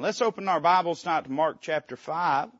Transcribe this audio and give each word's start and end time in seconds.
Let's 0.00 0.22
open 0.22 0.48
our 0.48 0.60
Bibles 0.60 1.02
tonight 1.02 1.24
to 1.24 1.32
Mark 1.32 1.56
chapter 1.60 1.96
5. 1.96 2.50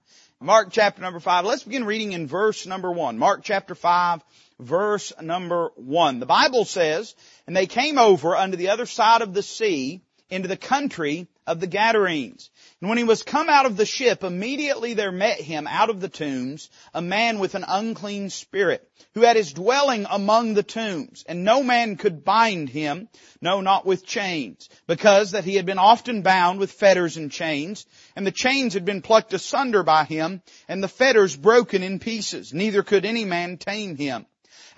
Mark 0.41 0.71
chapter 0.73 1.01
number 1.01 1.21
5. 1.21 1.45
Let's 1.45 1.63
begin 1.63 1.85
reading 1.85 2.11
in 2.11 2.27
verse 2.27 2.67
number 2.67 2.91
1. 2.91 3.17
Mark 3.17 3.43
chapter 3.45 3.77
5, 3.77 4.25
verse 4.59 5.13
number 5.23 5.71
1. 5.77 6.19
The 6.19 6.27
Bible 6.27 6.65
says, 6.65 7.15
And 7.47 7.57
they 7.57 7.67
came 7.67 7.97
over 7.97 8.35
unto 8.35 8.57
the 8.57 8.71
other 8.71 8.87
side 8.87 9.23
of 9.23 9.35
the 9.35 9.45
sea 9.45 10.03
into 10.31 10.49
the 10.49 10.57
country 10.57 11.27
of 11.47 11.61
the 11.61 11.67
Gadarenes. 11.67 12.51
And 12.81 12.89
when 12.89 12.99
he 12.99 13.05
was 13.05 13.23
come 13.23 13.49
out 13.49 13.65
of 13.65 13.77
the 13.77 13.87
ship, 13.87 14.23
immediately 14.23 14.95
there 14.95 15.11
met 15.11 15.41
him 15.41 15.67
out 15.67 15.89
of 15.89 16.01
the 16.01 16.09
tombs 16.09 16.69
a 16.93 17.01
man 17.01 17.39
with 17.39 17.55
an 17.55 17.65
unclean 17.67 18.29
spirit, 18.31 18.87
who 19.15 19.23
had 19.23 19.37
his 19.37 19.53
dwelling 19.53 20.07
among 20.11 20.55
the 20.55 20.63
tombs, 20.63 21.25
and 21.27 21.45
no 21.45 21.63
man 21.63 21.97
could 21.97 22.25
bind 22.25 22.69
him, 22.69 23.09
no, 23.41 23.61
not 23.63 23.87
with 23.87 24.07
chains, 24.07 24.69
because 24.87 25.31
that 25.31 25.45
he 25.45 25.55
had 25.55 25.67
been 25.67 25.79
often 25.79 26.23
bound 26.23 26.59
with 26.61 26.73
fetters 26.73 27.17
and 27.17 27.33
chains, 27.33 27.87
and 28.15 28.27
the 28.27 28.33
chains 28.33 28.75
had 28.75 28.85
been 28.85 29.03
plucked 29.03 29.33
asunder 29.33 29.83
by 29.83 30.05
him, 30.05 30.43
and 30.69 30.83
the 30.83 30.89
fetters 30.89 31.35
broken 31.35 31.83
in 31.83 31.99
pieces, 31.99 32.53
neither 32.53 32.83
could 32.83 33.05
any 33.05 33.25
man 33.25 33.57
tame 33.57 33.97
him. 33.97 34.27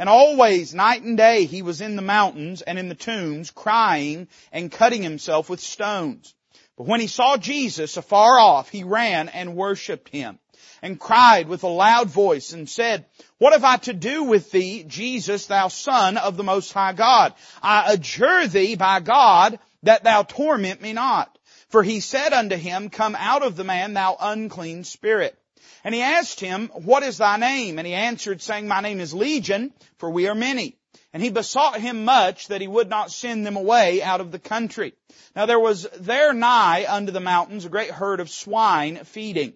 And 0.00 0.08
always, 0.08 0.72
night 0.72 1.02
and 1.02 1.14
day, 1.14 1.44
he 1.44 1.60
was 1.60 1.82
in 1.82 1.94
the 1.94 2.00
mountains 2.00 2.62
and 2.62 2.78
in 2.78 2.88
the 2.88 2.94
tombs, 2.94 3.50
crying 3.50 4.28
and 4.50 4.72
cutting 4.72 5.02
himself 5.02 5.50
with 5.50 5.60
stones. 5.60 6.34
But 6.78 6.86
when 6.86 7.00
he 7.00 7.06
saw 7.06 7.36
Jesus 7.36 7.98
afar 7.98 8.38
off, 8.38 8.70
he 8.70 8.82
ran 8.82 9.28
and 9.28 9.56
worshipped 9.56 10.08
him 10.08 10.38
and 10.80 10.98
cried 10.98 11.48
with 11.48 11.64
a 11.64 11.68
loud 11.68 12.08
voice 12.08 12.54
and 12.54 12.66
said, 12.66 13.04
What 13.36 13.52
have 13.52 13.62
I 13.62 13.76
to 13.76 13.92
do 13.92 14.24
with 14.24 14.50
thee, 14.50 14.84
Jesus, 14.84 15.44
thou 15.44 15.68
son 15.68 16.16
of 16.16 16.38
the 16.38 16.44
most 16.44 16.72
high 16.72 16.94
God? 16.94 17.34
I 17.62 17.92
adjure 17.92 18.46
thee 18.46 18.76
by 18.76 19.00
God 19.00 19.58
that 19.82 20.02
thou 20.02 20.22
torment 20.22 20.80
me 20.80 20.94
not. 20.94 21.38
For 21.68 21.82
he 21.82 22.00
said 22.00 22.32
unto 22.32 22.56
him, 22.56 22.88
Come 22.88 23.16
out 23.16 23.42
of 23.42 23.54
the 23.54 23.64
man, 23.64 23.92
thou 23.92 24.16
unclean 24.18 24.84
spirit. 24.84 25.38
And 25.84 25.94
he 25.94 26.02
asked 26.02 26.40
him, 26.40 26.68
What 26.74 27.02
is 27.02 27.18
thy 27.18 27.36
name? 27.36 27.78
And 27.78 27.86
he 27.86 27.94
answered, 27.94 28.42
saying, 28.42 28.68
My 28.68 28.80
name 28.80 29.00
is 29.00 29.14
Legion, 29.14 29.72
for 29.98 30.10
we 30.10 30.28
are 30.28 30.34
many. 30.34 30.76
And 31.12 31.22
he 31.22 31.30
besought 31.30 31.80
him 31.80 32.04
much 32.04 32.48
that 32.48 32.60
he 32.60 32.68
would 32.68 32.88
not 32.88 33.10
send 33.10 33.44
them 33.44 33.56
away 33.56 34.02
out 34.02 34.20
of 34.20 34.30
the 34.30 34.38
country. 34.38 34.94
Now 35.34 35.46
there 35.46 35.58
was 35.58 35.86
there 35.98 36.32
nigh 36.32 36.86
unto 36.88 37.12
the 37.12 37.20
mountains 37.20 37.64
a 37.64 37.68
great 37.68 37.90
herd 37.90 38.20
of 38.20 38.30
swine 38.30 39.04
feeding. 39.04 39.54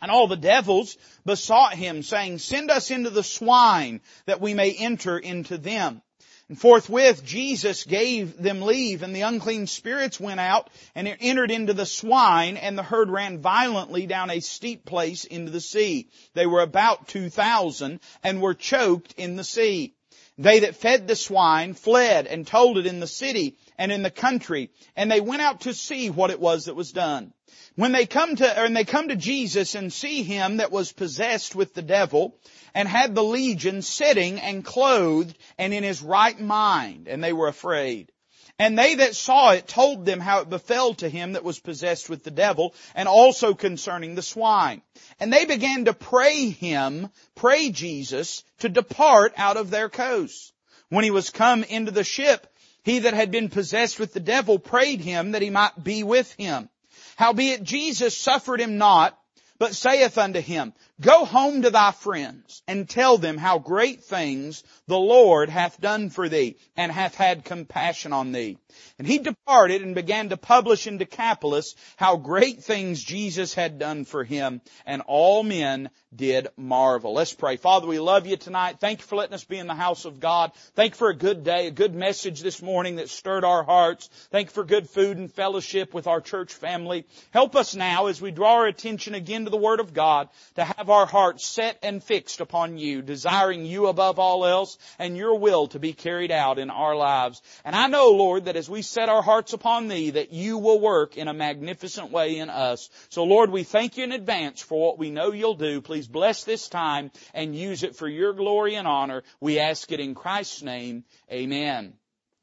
And 0.00 0.10
all 0.10 0.28
the 0.28 0.36
devils 0.36 0.96
besought 1.24 1.74
him, 1.74 2.02
saying, 2.02 2.38
Send 2.38 2.70
us 2.70 2.90
into 2.90 3.10
the 3.10 3.22
swine, 3.22 4.00
that 4.26 4.40
we 4.40 4.54
may 4.54 4.72
enter 4.72 5.18
into 5.18 5.58
them. 5.58 6.02
And 6.48 6.58
forthwith 6.58 7.24
Jesus 7.24 7.84
gave 7.84 8.40
them 8.40 8.62
leave, 8.62 9.02
and 9.02 9.14
the 9.14 9.20
unclean 9.20 9.66
spirits 9.66 10.18
went 10.18 10.40
out 10.40 10.70
and 10.94 11.06
entered 11.20 11.50
into 11.50 11.74
the 11.74 11.84
swine, 11.84 12.56
and 12.56 12.76
the 12.76 12.82
herd 12.82 13.10
ran 13.10 13.38
violently 13.38 14.06
down 14.06 14.30
a 14.30 14.40
steep 14.40 14.86
place 14.86 15.24
into 15.24 15.50
the 15.50 15.60
sea. 15.60 16.08
They 16.32 16.46
were 16.46 16.62
about 16.62 17.06
two 17.08 17.28
thousand, 17.28 18.00
and 18.22 18.40
were 18.40 18.54
choked 18.54 19.12
in 19.18 19.36
the 19.36 19.44
sea. 19.44 19.92
They 20.38 20.60
that 20.60 20.76
fed 20.76 21.06
the 21.06 21.16
swine 21.16 21.74
fled 21.74 22.26
and 22.26 22.46
told 22.46 22.78
it 22.78 22.86
in 22.86 23.00
the 23.00 23.06
city 23.06 23.56
and 23.78 23.92
in 23.92 24.02
the 24.02 24.10
country, 24.10 24.70
and 24.96 25.10
they 25.10 25.20
went 25.20 25.42
out 25.42 25.62
to 25.62 25.72
see 25.72 26.10
what 26.10 26.30
it 26.30 26.40
was 26.40 26.64
that 26.64 26.74
was 26.74 26.92
done. 26.92 27.32
When 27.76 27.92
they 27.92 28.06
come 28.06 28.36
to, 28.36 28.58
and 28.60 28.76
they 28.76 28.84
come 28.84 29.08
to 29.08 29.16
Jesus 29.16 29.74
and 29.74 29.92
see 29.92 30.24
him 30.24 30.56
that 30.56 30.72
was 30.72 30.92
possessed 30.92 31.54
with 31.54 31.74
the 31.74 31.82
devil, 31.82 32.36
and 32.74 32.88
had 32.88 33.14
the 33.14 33.24
legion 33.24 33.82
sitting 33.82 34.40
and 34.40 34.64
clothed 34.64 35.38
and 35.58 35.72
in 35.72 35.84
his 35.84 36.02
right 36.02 36.38
mind, 36.38 37.08
and 37.08 37.22
they 37.22 37.32
were 37.32 37.48
afraid. 37.48 38.10
And 38.58 38.76
they 38.76 38.96
that 38.96 39.14
saw 39.14 39.52
it 39.52 39.68
told 39.68 40.04
them 40.04 40.18
how 40.18 40.40
it 40.40 40.50
befell 40.50 40.94
to 40.94 41.08
him 41.08 41.34
that 41.34 41.44
was 41.44 41.60
possessed 41.60 42.10
with 42.10 42.24
the 42.24 42.32
devil, 42.32 42.74
and 42.96 43.08
also 43.08 43.54
concerning 43.54 44.16
the 44.16 44.22
swine. 44.22 44.82
And 45.20 45.32
they 45.32 45.44
began 45.44 45.84
to 45.84 45.92
pray 45.92 46.50
him, 46.50 47.08
pray 47.36 47.70
Jesus, 47.70 48.42
to 48.58 48.68
depart 48.68 49.32
out 49.36 49.56
of 49.56 49.70
their 49.70 49.88
coasts. 49.88 50.52
When 50.88 51.04
he 51.04 51.12
was 51.12 51.30
come 51.30 51.62
into 51.62 51.92
the 51.92 52.02
ship, 52.02 52.52
he 52.84 53.00
that 53.00 53.14
had 53.14 53.30
been 53.30 53.48
possessed 53.48 53.98
with 53.98 54.12
the 54.12 54.20
devil 54.20 54.58
prayed 54.58 55.00
him 55.00 55.32
that 55.32 55.42
he 55.42 55.50
might 55.50 55.82
be 55.82 56.02
with 56.02 56.32
him. 56.34 56.68
Howbeit 57.16 57.62
Jesus 57.62 58.16
suffered 58.16 58.60
him 58.60 58.78
not, 58.78 59.18
but 59.58 59.74
saith 59.74 60.16
unto 60.16 60.40
him, 60.40 60.72
Go 61.00 61.24
home 61.24 61.62
to 61.62 61.70
thy 61.70 61.90
friends 61.90 62.62
and 62.68 62.88
tell 62.88 63.18
them 63.18 63.36
how 63.36 63.58
great 63.58 64.04
things 64.04 64.62
the 64.86 64.98
Lord 64.98 65.48
hath 65.48 65.80
done 65.80 66.10
for 66.10 66.28
thee 66.28 66.56
and 66.76 66.92
hath 66.92 67.16
had 67.16 67.44
compassion 67.44 68.12
on 68.12 68.30
thee. 68.32 68.58
And 68.98 69.06
he 69.06 69.18
departed 69.18 69.82
and 69.82 69.94
began 69.94 70.28
to 70.28 70.36
publish 70.36 70.86
in 70.86 70.98
Decapolis 70.98 71.74
how 71.96 72.16
great 72.16 72.62
things 72.62 73.02
Jesus 73.02 73.54
had 73.54 73.78
done 73.78 74.04
for 74.04 74.22
him 74.22 74.60
and 74.86 75.02
all 75.06 75.42
men 75.42 75.90
did 76.14 76.48
marvel. 76.56 77.12
Let's 77.12 77.34
pray. 77.34 77.56
Father, 77.56 77.86
we 77.86 77.98
love 77.98 78.26
you 78.26 78.36
tonight. 78.36 78.80
Thank 78.80 79.00
you 79.00 79.06
for 79.06 79.16
letting 79.16 79.34
us 79.34 79.44
be 79.44 79.58
in 79.58 79.66
the 79.66 79.74
house 79.74 80.04
of 80.04 80.20
God. 80.20 80.52
Thank 80.74 80.92
you 80.92 80.96
for 80.96 81.10
a 81.10 81.16
good 81.16 81.44
day, 81.44 81.66
a 81.66 81.70
good 81.70 81.94
message 81.94 82.40
this 82.40 82.62
morning 82.62 82.96
that 82.96 83.10
stirred 83.10 83.44
our 83.44 83.62
hearts. 83.62 84.08
Thank 84.30 84.48
you 84.48 84.52
for 84.52 84.64
good 84.64 84.88
food 84.88 85.18
and 85.18 85.30
fellowship 85.32 85.92
with 85.92 86.06
our 86.06 86.20
church 86.20 86.54
family. 86.54 87.06
Help 87.30 87.56
us 87.56 87.74
now 87.74 88.06
as 88.06 88.22
we 88.22 88.30
draw 88.30 88.54
our 88.54 88.66
attention 88.66 89.14
again 89.14 89.44
to 89.44 89.50
the 89.50 89.56
Word 89.56 89.80
of 89.80 89.92
God 89.92 90.28
to 90.56 90.64
have 90.64 90.88
our 90.88 91.06
hearts 91.06 91.46
set 91.46 91.78
and 91.82 92.02
fixed 92.02 92.40
upon 92.40 92.78
you, 92.78 93.02
desiring 93.02 93.66
you 93.66 93.86
above 93.86 94.18
all 94.18 94.46
else 94.46 94.78
and 94.98 95.16
your 95.16 95.38
will 95.38 95.68
to 95.68 95.78
be 95.78 95.92
carried 95.92 96.30
out 96.30 96.58
in 96.58 96.70
our 96.70 96.96
lives. 96.96 97.42
And 97.64 97.76
I 97.76 97.86
know, 97.86 98.10
Lord, 98.12 98.46
that 98.46 98.56
as 98.56 98.68
we 98.68 98.82
set 98.82 99.08
our 99.08 99.22
hearts 99.22 99.52
upon 99.52 99.88
thee, 99.88 100.10
that 100.10 100.32
you 100.32 100.58
will 100.58 100.80
work 100.80 101.16
in 101.18 101.28
a 101.28 101.34
magnificent 101.34 102.10
way 102.10 102.38
in 102.38 102.48
us. 102.48 102.88
So 103.10 103.24
Lord, 103.24 103.50
we 103.50 103.62
thank 103.62 103.98
you 103.98 104.04
in 104.04 104.12
advance 104.12 104.62
for 104.62 104.80
what 104.80 104.98
we 104.98 105.10
know 105.10 105.32
you'll 105.32 105.54
do. 105.54 105.80
Please 105.80 105.97
Please 105.98 106.06
bless 106.06 106.44
this 106.44 106.68
time 106.68 107.10
and 107.34 107.56
use 107.56 107.82
it 107.82 107.96
for 107.96 108.06
your 108.06 108.32
glory 108.32 108.76
and 108.76 108.86
honor. 108.86 109.24
We 109.40 109.58
ask 109.58 109.90
it 109.90 109.98
in 109.98 110.14
Christ's 110.14 110.62
name. 110.62 111.02
Amen. 111.28 111.94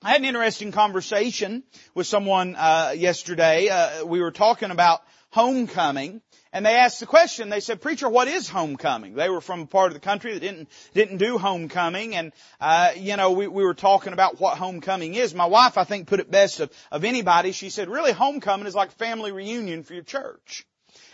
I 0.03 0.09
had 0.09 0.19
an 0.19 0.25
interesting 0.25 0.73
conversation 0.73 1.63
with 1.93 2.05
someone 2.05 2.57
uh, 2.57 2.95
yesterday. 2.97 3.69
Uh, 3.69 4.03
we 4.03 4.19
were 4.19 4.31
talking 4.31 4.71
about 4.71 5.03
homecoming, 5.29 6.21
and 6.51 6.65
they 6.65 6.75
asked 6.75 6.99
the 6.99 7.05
question. 7.05 7.47
They 7.47 7.61
said, 7.61 7.79
"Preacher, 7.79 8.09
what 8.09 8.27
is 8.27 8.49
homecoming?" 8.49 9.13
They 9.13 9.29
were 9.29 9.39
from 9.39 9.61
a 9.61 9.67
part 9.67 9.87
of 9.87 9.93
the 9.93 10.01
country 10.01 10.33
that 10.33 10.41
didn't 10.41 10.67
didn't 10.93 11.19
do 11.19 11.37
homecoming, 11.37 12.13
and 12.13 12.33
uh, 12.59 12.91
you 12.97 13.15
know, 13.15 13.31
we, 13.31 13.47
we 13.47 13.63
were 13.63 13.73
talking 13.73 14.11
about 14.11 14.37
what 14.37 14.57
homecoming 14.57 15.13
is. 15.13 15.33
My 15.33 15.45
wife, 15.45 15.77
I 15.77 15.85
think, 15.85 16.09
put 16.09 16.19
it 16.19 16.29
best 16.29 16.59
of 16.59 16.71
of 16.91 17.05
anybody. 17.05 17.53
She 17.53 17.69
said, 17.69 17.87
"Really, 17.87 18.11
homecoming 18.11 18.67
is 18.67 18.75
like 18.75 18.91
family 18.91 19.31
reunion 19.31 19.83
for 19.83 19.93
your 19.93 20.03
church." 20.03 20.65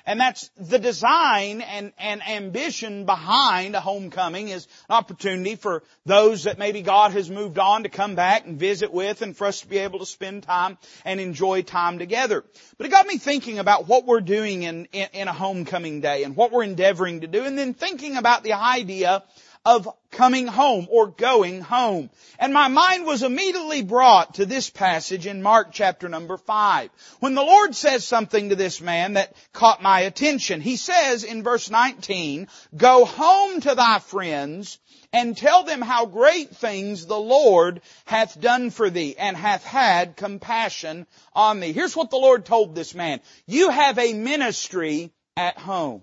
And 0.05 0.19
that's 0.19 0.49
the 0.57 0.79
design 0.79 1.61
and, 1.61 1.93
and 1.97 2.21
ambition 2.27 3.05
behind 3.05 3.75
a 3.75 3.79
homecoming 3.81 4.49
is 4.49 4.67
an 4.89 4.95
opportunity 4.95 5.55
for 5.55 5.83
those 6.05 6.45
that 6.45 6.57
maybe 6.57 6.81
God 6.81 7.11
has 7.11 7.29
moved 7.29 7.59
on 7.59 7.83
to 7.83 7.89
come 7.89 8.15
back 8.15 8.45
and 8.45 8.57
visit 8.59 8.91
with 8.91 9.21
and 9.21 9.35
for 9.35 9.47
us 9.47 9.61
to 9.61 9.67
be 9.67 9.77
able 9.79 9.99
to 9.99 10.05
spend 10.05 10.43
time 10.43 10.77
and 11.05 11.19
enjoy 11.19 11.61
time 11.61 11.99
together. 11.99 12.43
But 12.77 12.87
it 12.87 12.89
got 12.89 13.07
me 13.07 13.17
thinking 13.17 13.59
about 13.59 13.87
what 13.87 14.05
we're 14.05 14.21
doing 14.21 14.63
in, 14.63 14.87
in, 14.91 15.07
in 15.13 15.27
a 15.27 15.33
homecoming 15.33 16.01
day 16.01 16.23
and 16.23 16.35
what 16.35 16.51
we're 16.51 16.63
endeavoring 16.63 17.21
to 17.21 17.27
do 17.27 17.43
and 17.43 17.57
then 17.57 17.73
thinking 17.73 18.17
about 18.17 18.43
the 18.43 18.53
idea 18.53 19.23
of 19.63 19.87
coming 20.09 20.47
home 20.47 20.87
or 20.89 21.07
going 21.07 21.61
home. 21.61 22.09
And 22.39 22.53
my 22.53 22.67
mind 22.67 23.05
was 23.05 23.21
immediately 23.21 23.83
brought 23.83 24.35
to 24.35 24.45
this 24.45 24.69
passage 24.69 25.27
in 25.27 25.43
Mark 25.43 25.69
chapter 25.71 26.09
number 26.09 26.37
five. 26.37 26.89
When 27.19 27.35
the 27.35 27.43
Lord 27.43 27.75
says 27.75 28.03
something 28.03 28.49
to 28.49 28.55
this 28.55 28.81
man 28.81 29.13
that 29.13 29.35
caught 29.53 29.81
my 29.81 30.01
attention, 30.01 30.61
He 30.61 30.77
says 30.77 31.23
in 31.23 31.43
verse 31.43 31.69
19, 31.69 32.47
go 32.75 33.05
home 33.05 33.61
to 33.61 33.75
thy 33.75 33.99
friends 33.99 34.79
and 35.13 35.37
tell 35.37 35.63
them 35.63 35.81
how 35.81 36.05
great 36.05 36.55
things 36.55 37.05
the 37.05 37.19
Lord 37.19 37.81
hath 38.05 38.39
done 38.39 38.71
for 38.71 38.89
thee 38.89 39.15
and 39.17 39.37
hath 39.37 39.63
had 39.63 40.15
compassion 40.15 41.05
on 41.33 41.59
thee. 41.59 41.73
Here's 41.73 41.95
what 41.95 42.09
the 42.09 42.17
Lord 42.17 42.45
told 42.45 42.73
this 42.73 42.95
man. 42.95 43.19
You 43.45 43.69
have 43.69 43.99
a 43.99 44.13
ministry 44.13 45.11
at 45.37 45.57
home. 45.57 46.01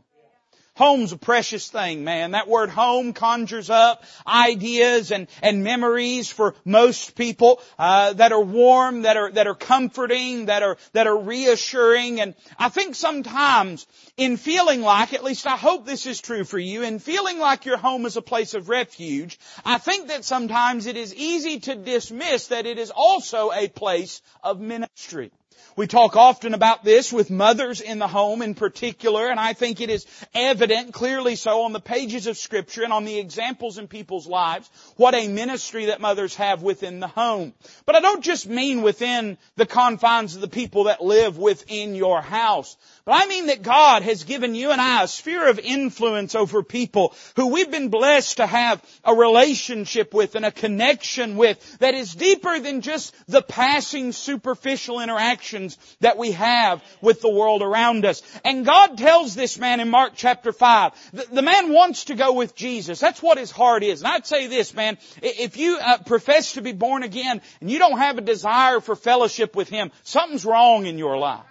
Home's 0.78 1.10
a 1.10 1.16
precious 1.16 1.68
thing, 1.68 2.04
man. 2.04 2.30
That 2.30 2.46
word 2.46 2.70
home 2.70 3.12
conjures 3.12 3.68
up 3.68 4.04
ideas 4.24 5.10
and, 5.10 5.26
and 5.42 5.64
memories 5.64 6.30
for 6.30 6.54
most 6.64 7.16
people 7.16 7.60
uh, 7.80 8.12
that 8.12 8.30
are 8.30 8.40
warm, 8.40 9.02
that 9.02 9.16
are 9.16 9.32
that 9.32 9.48
are 9.48 9.56
comforting, 9.56 10.46
that 10.46 10.62
are 10.62 10.76
that 10.92 11.08
are 11.08 11.18
reassuring. 11.18 12.20
And 12.20 12.36
I 12.60 12.68
think 12.68 12.94
sometimes 12.94 13.88
in 14.16 14.36
feeling 14.36 14.82
like, 14.82 15.14
at 15.14 15.24
least 15.24 15.48
I 15.48 15.56
hope 15.56 15.84
this 15.84 16.06
is 16.06 16.20
true 16.20 16.44
for 16.44 16.60
you, 16.60 16.84
in 16.84 17.00
feeling 17.00 17.40
like 17.40 17.64
your 17.64 17.76
home 17.76 18.06
is 18.06 18.16
a 18.16 18.22
place 18.22 18.54
of 18.54 18.68
refuge, 18.68 19.36
I 19.64 19.78
think 19.78 20.08
that 20.08 20.24
sometimes 20.24 20.86
it 20.86 20.96
is 20.96 21.12
easy 21.12 21.58
to 21.58 21.74
dismiss 21.74 22.46
that 22.48 22.66
it 22.66 22.78
is 22.78 22.92
also 22.92 23.50
a 23.50 23.66
place 23.66 24.22
of 24.44 24.60
ministry. 24.60 25.32
We 25.76 25.86
talk 25.86 26.16
often 26.16 26.54
about 26.54 26.84
this 26.84 27.12
with 27.12 27.30
mothers 27.30 27.80
in 27.80 27.98
the 27.98 28.08
home 28.08 28.42
in 28.42 28.54
particular, 28.54 29.28
and 29.28 29.38
I 29.38 29.52
think 29.52 29.80
it 29.80 29.90
is 29.90 30.06
evident, 30.34 30.92
clearly 30.92 31.36
so, 31.36 31.62
on 31.62 31.72
the 31.72 31.80
pages 31.80 32.26
of 32.26 32.36
scripture 32.36 32.82
and 32.82 32.92
on 32.92 33.04
the 33.04 33.18
examples 33.18 33.78
in 33.78 33.88
people's 33.88 34.26
lives, 34.26 34.68
what 34.96 35.14
a 35.14 35.28
ministry 35.28 35.86
that 35.86 36.00
mothers 36.00 36.34
have 36.36 36.62
within 36.62 37.00
the 37.00 37.08
home. 37.08 37.54
But 37.86 37.94
I 37.94 38.00
don't 38.00 38.24
just 38.24 38.48
mean 38.48 38.82
within 38.82 39.38
the 39.56 39.66
confines 39.66 40.34
of 40.34 40.40
the 40.40 40.48
people 40.48 40.84
that 40.84 41.02
live 41.02 41.38
within 41.38 41.94
your 41.94 42.20
house. 42.20 42.76
But 43.08 43.22
I 43.22 43.26
mean 43.26 43.46
that 43.46 43.62
God 43.62 44.02
has 44.02 44.24
given 44.24 44.54
you 44.54 44.70
and 44.70 44.82
I 44.82 45.02
a 45.02 45.08
sphere 45.08 45.48
of 45.48 45.58
influence 45.58 46.34
over 46.34 46.62
people 46.62 47.14
who 47.36 47.46
we've 47.46 47.70
been 47.70 47.88
blessed 47.88 48.36
to 48.36 48.46
have 48.46 48.84
a 49.02 49.14
relationship 49.14 50.12
with 50.12 50.34
and 50.34 50.44
a 50.44 50.50
connection 50.50 51.38
with 51.38 51.78
that 51.78 51.94
is 51.94 52.14
deeper 52.14 52.60
than 52.60 52.82
just 52.82 53.14
the 53.26 53.40
passing 53.40 54.12
superficial 54.12 55.00
interactions 55.00 55.78
that 56.00 56.18
we 56.18 56.32
have 56.32 56.84
with 57.00 57.22
the 57.22 57.30
world 57.30 57.62
around 57.62 58.04
us. 58.04 58.22
And 58.44 58.66
God 58.66 58.98
tells 58.98 59.34
this 59.34 59.58
man 59.58 59.80
in 59.80 59.88
Mark 59.88 60.12
chapter 60.14 60.52
5, 60.52 60.92
the, 61.14 61.26
the 61.32 61.40
man 61.40 61.72
wants 61.72 62.04
to 62.04 62.14
go 62.14 62.34
with 62.34 62.54
Jesus. 62.54 63.00
That's 63.00 63.22
what 63.22 63.38
his 63.38 63.50
heart 63.50 63.82
is. 63.82 64.02
And 64.02 64.08
I'd 64.08 64.26
say 64.26 64.48
this, 64.48 64.74
man, 64.74 64.98
if 65.22 65.56
you 65.56 65.78
uh, 65.78 65.96
profess 66.04 66.52
to 66.52 66.60
be 66.60 66.72
born 66.72 67.02
again 67.04 67.40
and 67.62 67.70
you 67.70 67.78
don't 67.78 67.96
have 67.96 68.18
a 68.18 68.20
desire 68.20 68.80
for 68.80 68.94
fellowship 68.94 69.56
with 69.56 69.70
Him, 69.70 69.92
something's 70.02 70.44
wrong 70.44 70.84
in 70.84 70.98
your 70.98 71.16
life. 71.16 71.47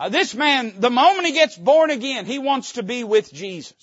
Uh, 0.00 0.08
this 0.08 0.34
man, 0.34 0.72
the 0.78 0.88
moment 0.88 1.26
he 1.26 1.34
gets 1.34 1.58
born 1.58 1.90
again, 1.90 2.24
he 2.24 2.38
wants 2.38 2.72
to 2.72 2.82
be 2.82 3.04
with 3.04 3.30
Jesus. 3.30 3.74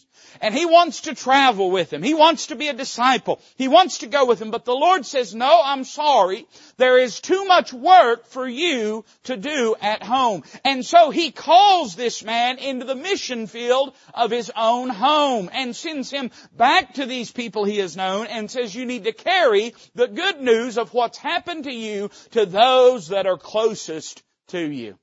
And 0.42 0.54
he 0.54 0.66
wants 0.66 1.02
to 1.02 1.14
travel 1.14 1.70
with 1.70 1.94
him. 1.94 2.02
He 2.02 2.16
wants 2.16 2.48
to 2.48 2.56
be 2.56 2.70
a 2.70 2.74
disciple. 2.74 3.40
He 3.56 3.68
wants 3.68 4.00
to 4.00 4.08
go 4.08 4.26
with 4.26 4.42
him. 4.42 4.50
But 4.50 4.66
the 4.66 4.76
Lord 4.76 5.06
says, 5.06 5.36
no, 5.36 5.62
I'm 5.64 5.84
sorry. 5.84 6.48
There 6.78 6.98
is 6.98 7.22
too 7.22 7.46
much 7.46 7.72
work 7.72 8.26
for 8.26 8.48
you 8.48 9.06
to 9.26 9.38
do 9.38 9.76
at 9.80 10.02
home. 10.02 10.44
And 10.66 10.84
so 10.84 11.12
he 11.12 11.30
calls 11.32 11.96
this 11.96 12.24
man 12.24 12.58
into 12.58 12.86
the 12.86 12.96
mission 12.96 13.46
field 13.46 13.94
of 14.16 14.32
his 14.32 14.52
own 14.56 14.90
home 14.90 15.52
and 15.54 15.76
sends 15.76 16.10
him 16.10 16.32
back 16.56 16.96
to 16.96 17.06
these 17.06 17.32
people 17.32 17.64
he 17.64 17.78
has 17.78 17.96
known 17.96 18.26
and 18.26 18.50
says, 18.50 18.74
you 18.74 18.88
need 18.88 19.04
to 19.04 19.14
carry 19.14 19.76
the 19.94 20.08
good 20.08 20.42
news 20.42 20.80
of 20.80 20.96
what's 20.96 21.20
happened 21.20 21.66
to 21.66 21.74
you 21.74 22.10
to 22.32 22.48
those 22.48 23.10
that 23.10 23.28
are 23.28 23.38
closest 23.38 24.24
to 24.48 24.60
you. 24.60 24.98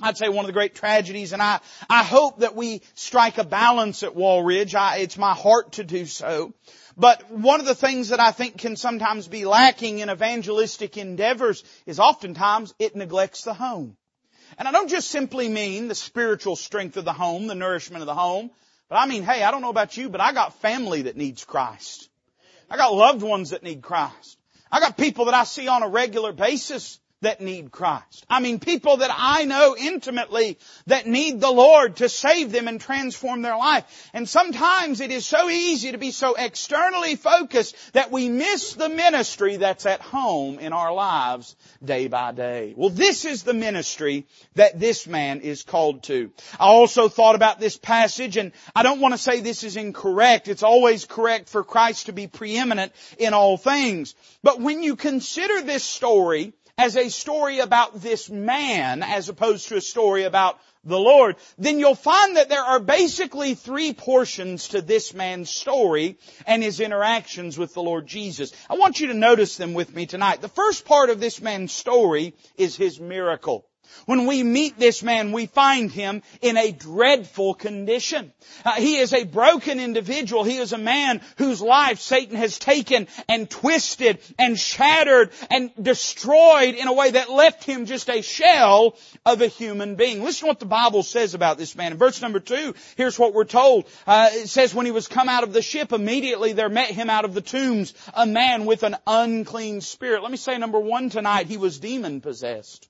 I'd 0.00 0.18
say 0.18 0.28
one 0.28 0.44
of 0.44 0.46
the 0.46 0.52
great 0.52 0.74
tragedies, 0.74 1.32
and 1.32 1.40
I, 1.40 1.60
I 1.88 2.04
hope 2.04 2.40
that 2.40 2.54
we 2.54 2.82
strike 2.94 3.38
a 3.38 3.44
balance 3.44 4.02
at 4.02 4.14
Walridge. 4.14 4.74
I, 4.74 4.98
it's 4.98 5.16
my 5.16 5.32
heart 5.32 5.72
to 5.72 5.84
do 5.84 6.04
so. 6.04 6.52
But 6.98 7.30
one 7.30 7.60
of 7.60 7.66
the 7.66 7.74
things 7.74 8.10
that 8.10 8.20
I 8.20 8.30
think 8.30 8.58
can 8.58 8.76
sometimes 8.76 9.26
be 9.26 9.46
lacking 9.46 10.00
in 10.00 10.10
evangelistic 10.10 10.98
endeavors 10.98 11.64
is 11.86 11.98
oftentimes 11.98 12.74
it 12.78 12.94
neglects 12.94 13.42
the 13.42 13.54
home. 13.54 13.96
And 14.58 14.68
I 14.68 14.72
don't 14.72 14.88
just 14.88 15.08
simply 15.08 15.48
mean 15.48 15.88
the 15.88 15.94
spiritual 15.94 16.56
strength 16.56 16.96
of 16.98 17.04
the 17.04 17.12
home, 17.12 17.46
the 17.46 17.54
nourishment 17.54 18.02
of 18.02 18.06
the 18.06 18.14
home, 18.14 18.50
but 18.88 18.96
I 18.96 19.06
mean, 19.06 19.22
hey, 19.22 19.42
I 19.42 19.50
don't 19.50 19.62
know 19.62 19.70
about 19.70 19.96
you, 19.96 20.08
but 20.08 20.20
I 20.20 20.32
got 20.32 20.60
family 20.60 21.02
that 21.02 21.16
needs 21.16 21.44
Christ. 21.44 22.08
I 22.70 22.76
got 22.76 22.94
loved 22.94 23.22
ones 23.22 23.50
that 23.50 23.62
need 23.62 23.82
Christ. 23.82 24.38
I 24.70 24.80
got 24.80 24.96
people 24.96 25.26
that 25.26 25.34
I 25.34 25.44
see 25.44 25.68
on 25.68 25.82
a 25.82 25.88
regular 25.88 26.32
basis 26.32 26.98
that 27.22 27.40
need 27.40 27.70
Christ. 27.70 28.26
I 28.28 28.40
mean 28.40 28.58
people 28.58 28.98
that 28.98 29.10
I 29.12 29.44
know 29.44 29.74
intimately 29.76 30.58
that 30.86 31.06
need 31.06 31.40
the 31.40 31.50
Lord 31.50 31.96
to 31.96 32.10
save 32.10 32.52
them 32.52 32.68
and 32.68 32.78
transform 32.78 33.40
their 33.40 33.56
life. 33.56 34.10
And 34.12 34.28
sometimes 34.28 35.00
it 35.00 35.10
is 35.10 35.24
so 35.24 35.48
easy 35.48 35.92
to 35.92 35.98
be 35.98 36.10
so 36.10 36.34
externally 36.34 37.16
focused 37.16 37.74
that 37.94 38.12
we 38.12 38.28
miss 38.28 38.74
the 38.74 38.90
ministry 38.90 39.56
that's 39.56 39.86
at 39.86 40.02
home 40.02 40.58
in 40.58 40.74
our 40.74 40.92
lives 40.92 41.56
day 41.82 42.06
by 42.06 42.32
day. 42.32 42.74
Well, 42.76 42.90
this 42.90 43.24
is 43.24 43.44
the 43.44 43.54
ministry 43.54 44.26
that 44.54 44.78
this 44.78 45.06
man 45.06 45.40
is 45.40 45.62
called 45.62 46.02
to. 46.04 46.30
I 46.60 46.66
also 46.66 47.08
thought 47.08 47.34
about 47.34 47.60
this 47.60 47.78
passage 47.78 48.36
and 48.36 48.52
I 48.74 48.82
don't 48.82 49.00
want 49.00 49.14
to 49.14 49.18
say 49.18 49.40
this 49.40 49.64
is 49.64 49.76
incorrect. 49.76 50.48
It's 50.48 50.62
always 50.62 51.06
correct 51.06 51.48
for 51.48 51.64
Christ 51.64 52.06
to 52.06 52.12
be 52.12 52.26
preeminent 52.26 52.92
in 53.18 53.32
all 53.32 53.56
things. 53.56 54.14
But 54.42 54.60
when 54.60 54.82
you 54.82 54.96
consider 54.96 55.62
this 55.62 55.82
story, 55.82 56.52
as 56.78 56.94
a 56.96 57.08
story 57.08 57.60
about 57.60 58.02
this 58.02 58.28
man 58.28 59.02
as 59.02 59.30
opposed 59.30 59.68
to 59.68 59.76
a 59.76 59.80
story 59.80 60.24
about 60.24 60.58
the 60.84 60.98
Lord, 60.98 61.36
then 61.56 61.78
you'll 61.78 61.94
find 61.94 62.36
that 62.36 62.50
there 62.50 62.62
are 62.62 62.78
basically 62.78 63.54
three 63.54 63.94
portions 63.94 64.68
to 64.68 64.82
this 64.82 65.14
man's 65.14 65.48
story 65.48 66.18
and 66.46 66.62
his 66.62 66.80
interactions 66.80 67.56
with 67.56 67.72
the 67.72 67.82
Lord 67.82 68.06
Jesus. 68.06 68.52
I 68.68 68.74
want 68.74 69.00
you 69.00 69.06
to 69.08 69.14
notice 69.14 69.56
them 69.56 69.72
with 69.72 69.94
me 69.94 70.04
tonight. 70.04 70.42
The 70.42 70.48
first 70.48 70.84
part 70.84 71.08
of 71.08 71.18
this 71.18 71.40
man's 71.40 71.72
story 71.72 72.34
is 72.58 72.76
his 72.76 73.00
miracle. 73.00 73.66
When 74.06 74.26
we 74.26 74.42
meet 74.42 74.78
this 74.78 75.02
man, 75.02 75.32
we 75.32 75.46
find 75.46 75.90
him 75.90 76.22
in 76.40 76.56
a 76.56 76.72
dreadful 76.72 77.54
condition. 77.54 78.32
Uh, 78.64 78.72
he 78.72 78.96
is 78.96 79.12
a 79.12 79.24
broken 79.24 79.80
individual. 79.80 80.44
He 80.44 80.58
is 80.58 80.72
a 80.72 80.78
man 80.78 81.20
whose 81.38 81.60
life 81.60 82.00
Satan 82.00 82.36
has 82.36 82.58
taken 82.58 83.08
and 83.28 83.48
twisted 83.50 84.18
and 84.38 84.58
shattered 84.58 85.30
and 85.50 85.70
destroyed 85.80 86.74
in 86.74 86.88
a 86.88 86.92
way 86.92 87.10
that 87.10 87.30
left 87.30 87.64
him 87.64 87.86
just 87.86 88.08
a 88.08 88.22
shell 88.22 88.96
of 89.24 89.42
a 89.42 89.46
human 89.46 89.96
being. 89.96 90.22
Listen 90.22 90.46
to 90.46 90.46
what 90.46 90.60
the 90.60 90.66
Bible 90.66 91.02
says 91.02 91.34
about 91.34 91.58
this 91.58 91.76
man. 91.76 91.92
In 91.92 91.98
verse 91.98 92.22
number 92.22 92.40
two, 92.40 92.74
here's 92.96 93.18
what 93.18 93.34
we're 93.34 93.44
told. 93.44 93.86
Uh, 94.06 94.28
it 94.32 94.48
says, 94.48 94.74
when 94.74 94.86
he 94.86 94.92
was 94.92 95.08
come 95.08 95.28
out 95.28 95.42
of 95.42 95.52
the 95.52 95.62
ship, 95.62 95.92
immediately 95.92 96.52
there 96.52 96.68
met 96.68 96.90
him 96.90 97.10
out 97.10 97.24
of 97.24 97.34
the 97.34 97.40
tombs 97.40 97.94
a 98.14 98.26
man 98.26 98.66
with 98.66 98.82
an 98.82 98.96
unclean 99.06 99.80
spirit. 99.80 100.22
Let 100.22 100.30
me 100.30 100.36
say 100.36 100.58
number 100.58 100.78
one 100.80 101.10
tonight, 101.10 101.46
he 101.46 101.56
was 101.56 101.78
demon 101.78 102.20
possessed. 102.20 102.88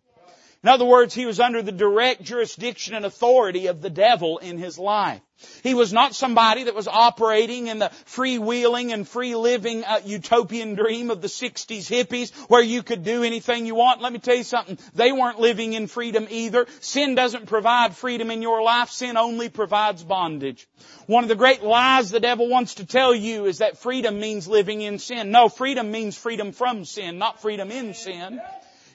In 0.67 0.71
other 0.71 0.85
words, 0.85 1.15
he 1.15 1.27
was 1.27 1.39
under 1.39 1.63
the 1.63 1.71
direct 1.71 2.25
jurisdiction 2.25 2.97
and 2.97 3.07
authority 3.07 3.69
of 3.69 3.81
the 3.81 3.89
devil 3.89 4.39
in 4.39 4.59
his 4.59 4.81
life. 4.81 5.21
He 5.63 5.75
was 5.75 5.93
not 5.93 6.17
somebody 6.17 6.65
that 6.65 6.75
was 6.75 6.89
operating 6.89 7.69
in 7.69 7.79
the 7.79 7.91
freewheeling 8.07 8.93
and 8.93 9.07
free 9.07 9.37
living 9.37 9.85
uh, 9.85 10.01
utopian 10.05 10.75
dream 10.75 11.13
of 11.13 11.23
the 11.23 11.29
60s 11.29 11.89
hippies 11.89 12.35
where 12.49 12.65
you 12.65 12.83
could 12.83 13.05
do 13.05 13.23
anything 13.23 13.65
you 13.65 13.77
want. 13.77 14.03
Let 14.03 14.13
me 14.13 14.19
tell 14.19 14.35
you 14.35 14.43
something. 14.43 14.77
They 14.93 15.13
weren't 15.13 15.39
living 15.39 15.75
in 15.75 15.87
freedom 15.87 16.27
either. 16.31 16.67
Sin 16.81 17.15
doesn't 17.15 17.47
provide 17.47 17.95
freedom 17.95 18.33
in 18.33 18.43
your 18.43 18.61
life. 18.61 18.91
Sin 18.91 19.17
only 19.17 19.49
provides 19.49 20.03
bondage. 20.03 20.67
One 21.07 21.23
of 21.23 21.29
the 21.29 21.37
great 21.37 21.63
lies 21.63 22.11
the 22.11 22.19
devil 22.19 22.49
wants 22.49 22.75
to 22.75 22.85
tell 22.85 23.15
you 23.15 23.47
is 23.47 23.59
that 23.59 23.79
freedom 23.79 24.19
means 24.19 24.49
living 24.49 24.81
in 24.81 24.99
sin. 24.99 25.31
No, 25.31 25.49
freedom 25.49 25.93
means 25.93 26.19
freedom 26.19 26.51
from 26.51 26.85
sin, 26.85 27.19
not 27.19 27.41
freedom 27.41 27.71
in 27.71 27.95
sin. 27.95 28.41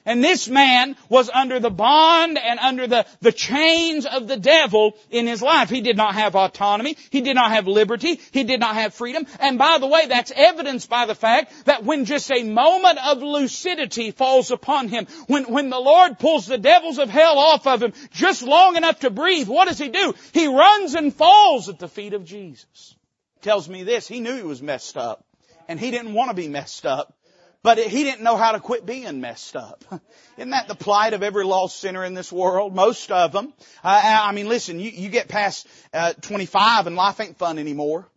And 0.04 0.22
this 0.22 0.48
man 0.48 0.96
was 1.08 1.30
under 1.30 1.60
the 1.60 1.70
bond 1.70 2.36
and 2.36 2.58
under 2.58 2.88
the, 2.88 3.06
the 3.20 3.30
chains 3.30 4.04
of 4.04 4.26
the 4.26 4.36
devil 4.36 4.96
in 5.10 5.28
his 5.28 5.40
life. 5.40 5.70
He 5.70 5.80
did 5.80 5.96
not 5.96 6.14
have 6.14 6.34
autonomy. 6.34 6.96
He 7.10 7.20
did 7.20 7.34
not 7.34 7.52
have 7.52 7.68
liberty. 7.68 8.20
He 8.32 8.42
did 8.42 8.58
not 8.58 8.74
have 8.74 8.94
freedom. 8.94 9.26
And 9.38 9.58
by 9.58 9.78
the 9.78 9.86
way, 9.86 10.06
that's 10.06 10.32
evidenced 10.34 10.90
by 10.90 11.06
the 11.06 11.14
fact 11.14 11.52
that 11.66 11.84
when 11.84 12.04
just 12.04 12.32
a 12.32 12.42
moment 12.42 12.98
of 13.06 13.22
lucidity 13.22 14.10
falls 14.10 14.50
upon 14.50 14.88
him, 14.88 15.06
when, 15.28 15.44
when 15.44 15.70
the 15.70 15.78
Lord 15.78 16.18
pulls 16.18 16.46
the 16.46 16.58
devils 16.58 16.98
of 16.98 17.08
hell 17.08 17.38
off 17.38 17.66
of 17.68 17.82
him 17.82 17.92
just 18.10 18.42
long 18.42 18.74
enough 18.76 19.00
to 19.00 19.10
breathe, 19.10 19.46
what 19.46 19.68
does 19.68 19.78
he 19.78 19.88
do? 19.88 20.14
He 20.32 20.48
runs 20.48 20.94
and 20.94 21.14
falls 21.14 21.68
at 21.68 21.78
the 21.78 21.88
feet 21.88 22.12
of 22.12 22.24
Jesus. 22.24 22.96
Tells 23.40 23.68
me 23.68 23.84
this, 23.84 24.08
he 24.08 24.18
knew 24.18 24.36
he 24.36 24.42
was 24.42 24.62
messed 24.62 24.96
up. 24.96 25.24
And 25.68 25.78
he 25.78 25.92
didn't 25.92 26.14
want 26.14 26.30
to 26.30 26.34
be 26.34 26.48
messed 26.48 26.86
up. 26.86 27.14
But 27.62 27.78
he 27.78 28.02
didn't 28.02 28.22
know 28.22 28.36
how 28.36 28.52
to 28.52 28.60
quit 28.60 28.84
being 28.84 29.20
messed 29.20 29.54
up. 29.54 29.84
Isn't 30.36 30.50
that 30.50 30.66
the 30.66 30.74
plight 30.74 31.12
of 31.12 31.22
every 31.22 31.44
lost 31.44 31.78
sinner 31.78 32.04
in 32.04 32.14
this 32.14 32.32
world? 32.32 32.74
Most 32.74 33.10
of 33.12 33.30
them. 33.30 33.52
Uh, 33.84 34.20
I 34.24 34.32
mean, 34.32 34.48
listen, 34.48 34.80
you, 34.80 34.90
you 34.90 35.08
get 35.08 35.28
past 35.28 35.68
uh, 35.92 36.12
25 36.14 36.88
and 36.88 36.96
life 36.96 37.20
ain't 37.20 37.38
fun 37.38 37.58
anymore. 37.58 38.08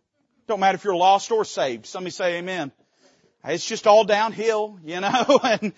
Don't 0.48 0.58
matter 0.58 0.74
if 0.74 0.84
you're 0.84 0.96
lost 0.96 1.30
or 1.30 1.44
saved. 1.44 1.86
Somebody 1.86 2.10
say 2.10 2.38
amen. 2.38 2.72
It's 3.44 3.64
just 3.64 3.86
all 3.86 4.04
downhill, 4.04 4.80
you 4.84 5.00
know, 5.00 5.40
and 5.44 5.72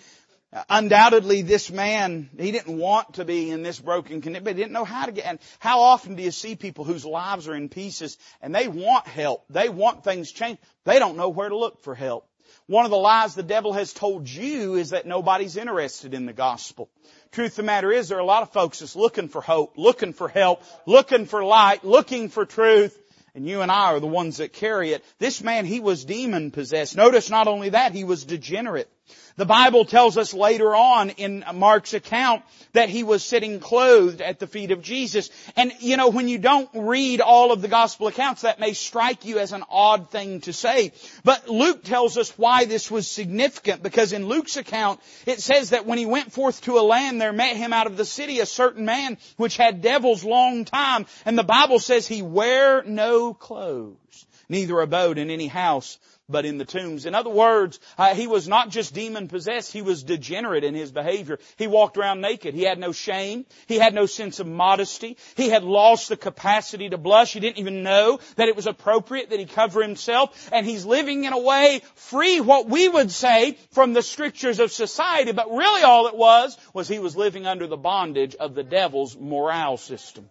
undoubtedly 0.70 1.42
this 1.42 1.70
man, 1.70 2.30
he 2.38 2.50
didn't 2.50 2.78
want 2.78 3.14
to 3.14 3.25
be 3.26 3.50
in 3.50 3.62
this 3.62 3.78
broken 3.78 4.22
condition, 4.22 4.44
but 4.44 4.56
he 4.56 4.62
didn't 4.62 4.72
know 4.72 4.84
how 4.84 5.04
to 5.04 5.12
get, 5.12 5.26
and 5.26 5.38
how 5.58 5.80
often 5.80 6.14
do 6.14 6.22
you 6.22 6.30
see 6.30 6.56
people 6.56 6.84
whose 6.84 7.04
lives 7.04 7.48
are 7.48 7.54
in 7.54 7.68
pieces 7.68 8.16
and 8.40 8.54
they 8.54 8.68
want 8.68 9.06
help, 9.06 9.44
they 9.50 9.68
want 9.68 10.04
things 10.04 10.32
changed, 10.32 10.60
they 10.84 10.98
don't 10.98 11.18
know 11.18 11.28
where 11.28 11.50
to 11.50 11.56
look 11.56 11.82
for 11.82 11.94
help. 11.94 12.26
One 12.67 12.85
of 12.85 12.90
the 12.90 12.97
lies 12.97 13.35
the 13.35 13.43
devil 13.43 13.73
has 13.73 13.93
told 13.93 14.28
you 14.28 14.75
is 14.75 14.90
that 14.90 15.07
nobody's 15.07 15.57
interested 15.57 16.14
in 16.14 16.26
the 16.26 16.33
gospel. 16.33 16.90
Truth 17.33 17.52
of 17.52 17.57
the 17.57 17.62
matter 17.64 17.93
is 17.93 18.09
there 18.09 18.19
are 18.19 18.23
a 18.23 18.25
lot 18.25 18.43
of 18.43 18.52
folks 18.52 18.78
that's 18.81 18.97
looking 18.97 19.28
for 19.28 19.40
hope, 19.40 19.75
looking 19.76 20.12
for 20.12 20.28
help, 20.28 20.62
looking 20.87 21.26
for 21.26 21.45
light, 21.45 21.85
looking 21.85 22.28
for 22.28 22.47
truth, 22.47 22.99
and 23.35 23.47
you 23.47 23.61
and 23.61 23.71
I 23.71 23.93
are 23.93 24.00
the 24.00 24.07
ones 24.07 24.38
that 24.38 24.52
carry 24.52 24.93
it. 24.93 25.05
This 25.19 25.43
man, 25.43 25.64
he 25.64 25.81
was 25.81 26.05
demon 26.05 26.50
possessed. 26.50 26.97
Notice 26.97 27.31
not 27.31 27.49
only 27.49 27.71
that, 27.71 27.93
he 27.93 28.05
was 28.05 28.25
degenerate. 28.25 28.90
The 29.37 29.47
Bible 29.47 29.85
tells 29.85 30.19
us 30.19 30.35
later 30.35 30.75
on 30.75 31.11
in 31.11 31.45
Mark's 31.55 31.95
account 31.95 32.43
that 32.73 32.88
he 32.88 33.05
was 33.05 33.25
sitting 33.25 33.61
clothed 33.61 34.21
at 34.21 34.41
the 34.41 34.49
feet 34.49 34.73
of 34.73 34.83
Jesus. 34.83 35.31
And 35.57 35.73
you 35.79 35.97
know, 35.97 36.09
when 36.09 36.27
you 36.27 36.38
don't 36.38 36.69
read 36.75 37.21
all 37.21 37.53
of 37.53 37.62
the 37.62 37.69
gospel 37.69 38.09
accounts, 38.09 38.43
that 38.43 38.59
may 38.59 38.73
strike 38.73 39.25
you 39.25 39.38
as 39.38 39.53
an 39.53 39.62
odd 39.71 40.11
thing 40.11 40.41
to 40.41 40.53
say. 40.53 40.93
But 41.23 41.49
Luke 41.49 41.85
tells 41.85 42.19
us 42.19 42.37
why 42.37 42.65
this 42.65 42.91
was 42.91 43.09
significant 43.09 43.83
because 43.83 44.12
in 44.12 44.27
Luke's 44.27 44.57
account, 44.57 45.00
it 45.25 45.41
says 45.41 45.71
that 45.71 45.87
when 45.87 45.99
he 45.99 46.07
went 46.07 46.33
forth 46.33 46.61
to 46.62 46.79
a 46.79 46.83
land, 46.83 47.21
there 47.21 47.33
met 47.33 47.57
him 47.57 47.73
out 47.73 47.87
of 47.87 47.97
the 47.97 48.05
city 48.05 48.41
a 48.41 48.47
certain 48.47 48.85
man 48.85 49.19
which 49.37 49.57
had 49.57 49.83
devils 49.83 50.25
long 50.25 50.65
time. 50.65 51.07
And 51.25 51.38
the 51.38 51.45
Bible 51.45 51.79
says 51.79 52.09
he 52.09 52.23
wear 52.23 52.83
no 52.83 53.35
clothes, 53.35 54.27
neither 54.49 54.81
abode 54.81 55.19
in 55.19 55.31
any 55.31 55.47
house, 55.47 55.99
but 56.28 56.44
in 56.44 56.58
the 56.58 56.64
tombs. 56.64 57.06
In 57.06 57.14
other 57.14 57.30
words, 57.30 57.80
uh, 57.97 58.14
he 58.14 58.26
was 58.26 58.47
not 58.47 58.68
just 58.68 58.94
demon 58.94 59.28
possessed, 59.28 59.73
he 59.73 59.82
was 59.82 60.02
degenerate 60.02 60.64
in 60.64 60.75
his 60.75 60.92
behavior. 60.92 61.38
He 61.56 61.66
walked 61.66 61.97
around 61.97 62.20
naked. 62.20 62.54
He 62.54 62.62
had 62.62 62.78
no 62.78 62.92
shame. 62.92 63.47
He 63.66 63.76
had 63.76 63.94
no 63.94 64.06
sense 64.06 64.38
of 64.38 64.47
modesty. 64.47 65.16
He 65.37 65.49
had 65.49 65.64
lost 65.64 66.08
the 66.08 66.16
capacity 66.16 66.90
to 66.90 66.99
blush. 66.99 67.32
He 67.32 67.40
didn't 67.40 67.58
even 67.58 67.82
know 67.82 68.20
that 68.37 68.49
it 68.49 68.56
was 68.56 68.66
appropriate 68.66 69.30
that 69.30 69.38
he 69.38 69.47
cover 69.47 69.82
himself. 69.82 70.50
And 70.52 70.66
he's 70.66 70.85
living 70.85 71.25
in 71.25 71.32
a 71.32 71.38
way 71.38 71.82
free, 71.94 72.40
what 72.40 72.68
we 72.68 72.88
would 72.88 73.11
say, 73.11 73.56
from 73.73 73.94
the 73.94 74.02
strictures 74.02 74.61
of 74.61 74.70
society. 74.70 75.32
But 75.32 75.50
really 75.50 75.82
all 75.82 76.08
it 76.08 76.16
was, 76.16 76.56
was 76.75 76.88
he 76.88 76.99
was 76.99 77.16
living 77.16 77.47
under 77.47 77.66
the 77.66 77.76
bondage 77.76 78.35
of 78.35 78.54
the 78.54 78.64
devil's 78.64 79.16
morale 79.16 79.78
system. 79.78 80.28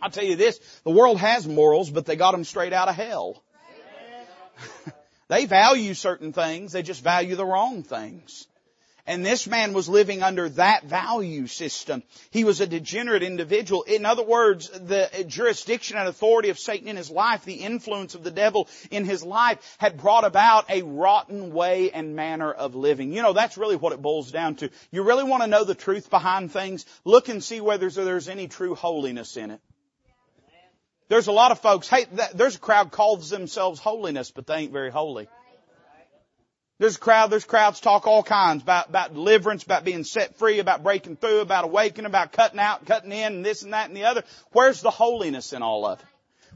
I'll 0.00 0.10
tell 0.10 0.24
you 0.24 0.36
this, 0.36 0.60
the 0.84 0.90
world 0.90 1.18
has 1.18 1.48
morals, 1.48 1.90
but 1.90 2.06
they 2.06 2.16
got 2.16 2.32
them 2.32 2.44
straight 2.44 2.72
out 2.72 2.88
of 2.88 2.94
hell. 2.94 3.42
They 5.28 5.46
value 5.46 5.94
certain 5.94 6.32
things, 6.32 6.72
they 6.72 6.82
just 6.82 7.02
value 7.02 7.36
the 7.36 7.46
wrong 7.46 7.82
things. 7.82 8.46
And 9.08 9.24
this 9.24 9.46
man 9.46 9.72
was 9.72 9.88
living 9.88 10.24
under 10.24 10.48
that 10.50 10.84
value 10.84 11.46
system. 11.46 12.02
He 12.30 12.42
was 12.42 12.60
a 12.60 12.66
degenerate 12.66 13.22
individual. 13.22 13.82
In 13.84 14.04
other 14.04 14.24
words, 14.24 14.68
the 14.68 15.08
jurisdiction 15.28 15.96
and 15.96 16.08
authority 16.08 16.48
of 16.48 16.58
Satan 16.58 16.88
in 16.88 16.96
his 16.96 17.08
life, 17.08 17.44
the 17.44 17.54
influence 17.54 18.16
of 18.16 18.24
the 18.24 18.32
devil 18.32 18.68
in 18.90 19.04
his 19.04 19.22
life 19.22 19.76
had 19.78 19.98
brought 19.98 20.24
about 20.24 20.68
a 20.70 20.82
rotten 20.82 21.52
way 21.52 21.92
and 21.92 22.16
manner 22.16 22.50
of 22.50 22.74
living. 22.74 23.12
You 23.12 23.22
know, 23.22 23.32
that's 23.32 23.56
really 23.56 23.76
what 23.76 23.92
it 23.92 24.02
boils 24.02 24.32
down 24.32 24.56
to. 24.56 24.70
You 24.90 25.04
really 25.04 25.24
want 25.24 25.44
to 25.44 25.48
know 25.48 25.62
the 25.62 25.76
truth 25.76 26.10
behind 26.10 26.50
things? 26.50 26.84
Look 27.04 27.28
and 27.28 27.44
see 27.44 27.60
whether 27.60 27.88
there's 27.88 28.28
any 28.28 28.48
true 28.48 28.74
holiness 28.74 29.36
in 29.36 29.52
it. 29.52 29.60
There's 31.08 31.28
a 31.28 31.32
lot 31.32 31.52
of 31.52 31.60
folks, 31.60 31.88
hey, 31.88 32.06
there's 32.34 32.56
a 32.56 32.58
crowd 32.58 32.90
calls 32.90 33.30
themselves 33.30 33.78
holiness, 33.78 34.30
but 34.30 34.46
they 34.46 34.56
ain't 34.56 34.72
very 34.72 34.90
holy. 34.90 35.28
There's 36.78 36.96
a 36.96 37.00
crowd, 37.00 37.30
there's 37.30 37.44
crowds 37.44 37.80
talk 37.80 38.06
all 38.06 38.22
kinds 38.22 38.62
about, 38.62 38.90
about 38.90 39.14
deliverance, 39.14 39.62
about 39.62 39.84
being 39.84 40.04
set 40.04 40.36
free, 40.36 40.58
about 40.58 40.82
breaking 40.82 41.16
through, 41.16 41.40
about 41.40 41.64
awakening, 41.64 42.06
about 42.06 42.32
cutting 42.32 42.58
out, 42.58 42.84
cutting 42.84 43.12
in, 43.12 43.36
and 43.36 43.46
this 43.46 43.62
and 43.62 43.72
that 43.72 43.88
and 43.88 43.96
the 43.96 44.04
other. 44.04 44.24
Where's 44.52 44.82
the 44.82 44.90
holiness 44.90 45.54
in 45.54 45.62
all 45.62 45.86
of 45.86 46.00
it? 46.00 46.06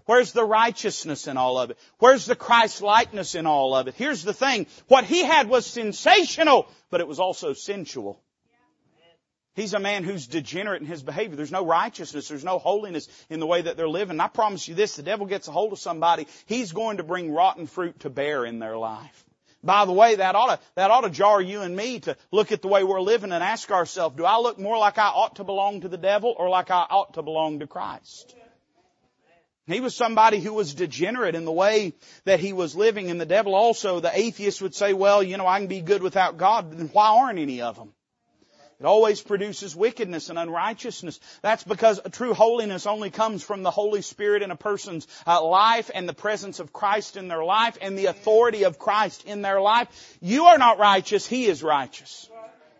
Where's 0.05 0.33
the 0.33 0.45
righteousness 0.45 1.27
in 1.27 1.37
all 1.37 1.59
of 1.59 1.71
it? 1.71 1.79
Where's 1.99 2.27
the 2.27 2.35
Christ 2.35 2.83
likeness 2.83 3.35
in 3.35 3.47
all 3.47 3.75
of 3.75 3.87
it? 3.87 3.95
Here's 3.95 4.23
the 4.23 4.35
thing. 4.35 4.67
What 4.89 5.05
he 5.05 5.23
had 5.25 5.49
was 5.49 5.65
sensational, 5.65 6.69
but 6.91 7.01
it 7.01 7.09
was 7.09 7.21
also 7.21 7.53
sensual. 7.53 8.21
He's 9.61 9.75
a 9.75 9.79
man 9.79 10.05
who's 10.05 10.27
degenerate 10.27 10.81
in 10.81 10.89
his 10.89 11.03
behavior. 11.03 11.37
There's 11.37 11.53
no 11.53 11.67
righteousness. 11.67 12.29
There's 12.29 12.45
no 12.45 12.59
holiness 12.59 13.09
in 13.29 13.41
the 13.41 13.47
way 13.47 13.61
that 13.61 13.77
they're 13.77 13.87
living. 13.87 14.13
And 14.13 14.23
I 14.23 14.29
promise 14.29 14.67
you 14.67 14.75
this, 14.75 14.97
the 14.97 15.03
devil 15.03 15.27
gets 15.27 15.49
a 15.49 15.53
hold 15.53 15.75
of 15.75 15.79
somebody, 15.79 16.27
he's 16.47 16.73
going 16.73 16.97
to 16.97 17.03
bring 17.03 17.31
rotten 17.31 17.67
fruit 17.67 18.01
to 18.01 18.09
bear 18.09 18.47
in 18.47 18.59
their 18.59 18.79
life. 18.79 19.25
By 19.63 19.85
the 19.85 19.93
way, 19.93 20.15
that 20.15 20.35
ought 20.35 20.57
to, 20.57 20.61
that 20.77 20.91
ought 20.91 21.03
to 21.03 21.11
jar 21.11 21.43
you 21.43 21.61
and 21.61 21.77
me 21.77 22.01
to 22.01 22.17
look 22.33 22.53
at 22.53 22.63
the 22.63 22.69
way 22.69 22.85
we're 22.85 23.03
living 23.03 23.33
and 23.33 23.45
ask 23.45 23.71
ourselves, 23.71 24.17
do 24.17 24.25
I 24.25 24.39
look 24.39 24.59
more 24.59 24.79
like 24.79 24.97
I 24.97 25.09
ought 25.09 25.37
to 25.37 25.45
belong 25.45 25.83
to 25.83 25.89
the 25.89 25.99
devil 25.99 26.35
or 26.35 26.49
like 26.49 26.71
I 26.71 26.87
ought 26.89 27.13
to 27.15 27.23
belong 27.23 27.59
to 27.59 27.67
Christ? 27.67 28.35
He 29.67 29.81
was 29.81 29.95
somebody 29.95 30.41
who 30.41 30.55
was 30.55 30.73
degenerate 30.73 31.35
in 31.35 31.45
the 31.45 31.53
way 31.53 31.93
that 32.25 32.41
he 32.41 32.55
was 32.55 32.75
living 32.75 33.11
and 33.11 33.21
the 33.21 33.27
devil 33.27 33.55
also, 33.55 34.01
the 34.01 34.19
atheist 34.19 34.63
would 34.63 34.75
say, 34.75 34.95
well, 34.95 35.23
you 35.23 35.37
know, 35.37 35.47
I 35.47 35.59
can 35.59 35.69
be 35.69 35.83
good 35.83 36.03
without 36.03 36.39
God, 36.39 36.73
then 36.73 36.89
why 36.95 37.09
aren't 37.09 37.39
any 37.39 37.61
of 37.61 37.77
them? 37.77 37.93
It 38.81 38.87
always 38.87 39.21
produces 39.21 39.77
wickedness 39.77 40.31
and 40.31 40.39
unrighteousness. 40.39 41.21
That's 41.43 41.65
because 41.65 42.01
true 42.13 42.33
holiness 42.33 42.87
only 42.87 43.11
comes 43.11 43.43
from 43.43 43.63
the 43.63 43.71
Holy 43.71 44.01
Spirit 44.01 44.43
in 44.43 44.51
a 44.51 44.57
person's 44.57 45.07
uh, 45.27 45.45
life 45.45 45.91
and 45.95 46.09
the 46.09 46.15
presence 46.15 46.61
of 46.61 46.73
Christ 46.73 47.19
in 47.19 47.29
their 47.29 47.45
life 47.45 47.77
and 47.83 47.99
the 47.99 48.07
authority 48.07 48.65
of 48.65 48.79
Christ 48.79 49.25
in 49.27 49.43
their 49.43 49.61
life. 49.61 50.17
You 50.23 50.47
are 50.47 50.57
not 50.57 50.79
righteous, 50.79 51.27
He 51.27 51.45
is 51.45 51.63
righteous. 51.63 52.30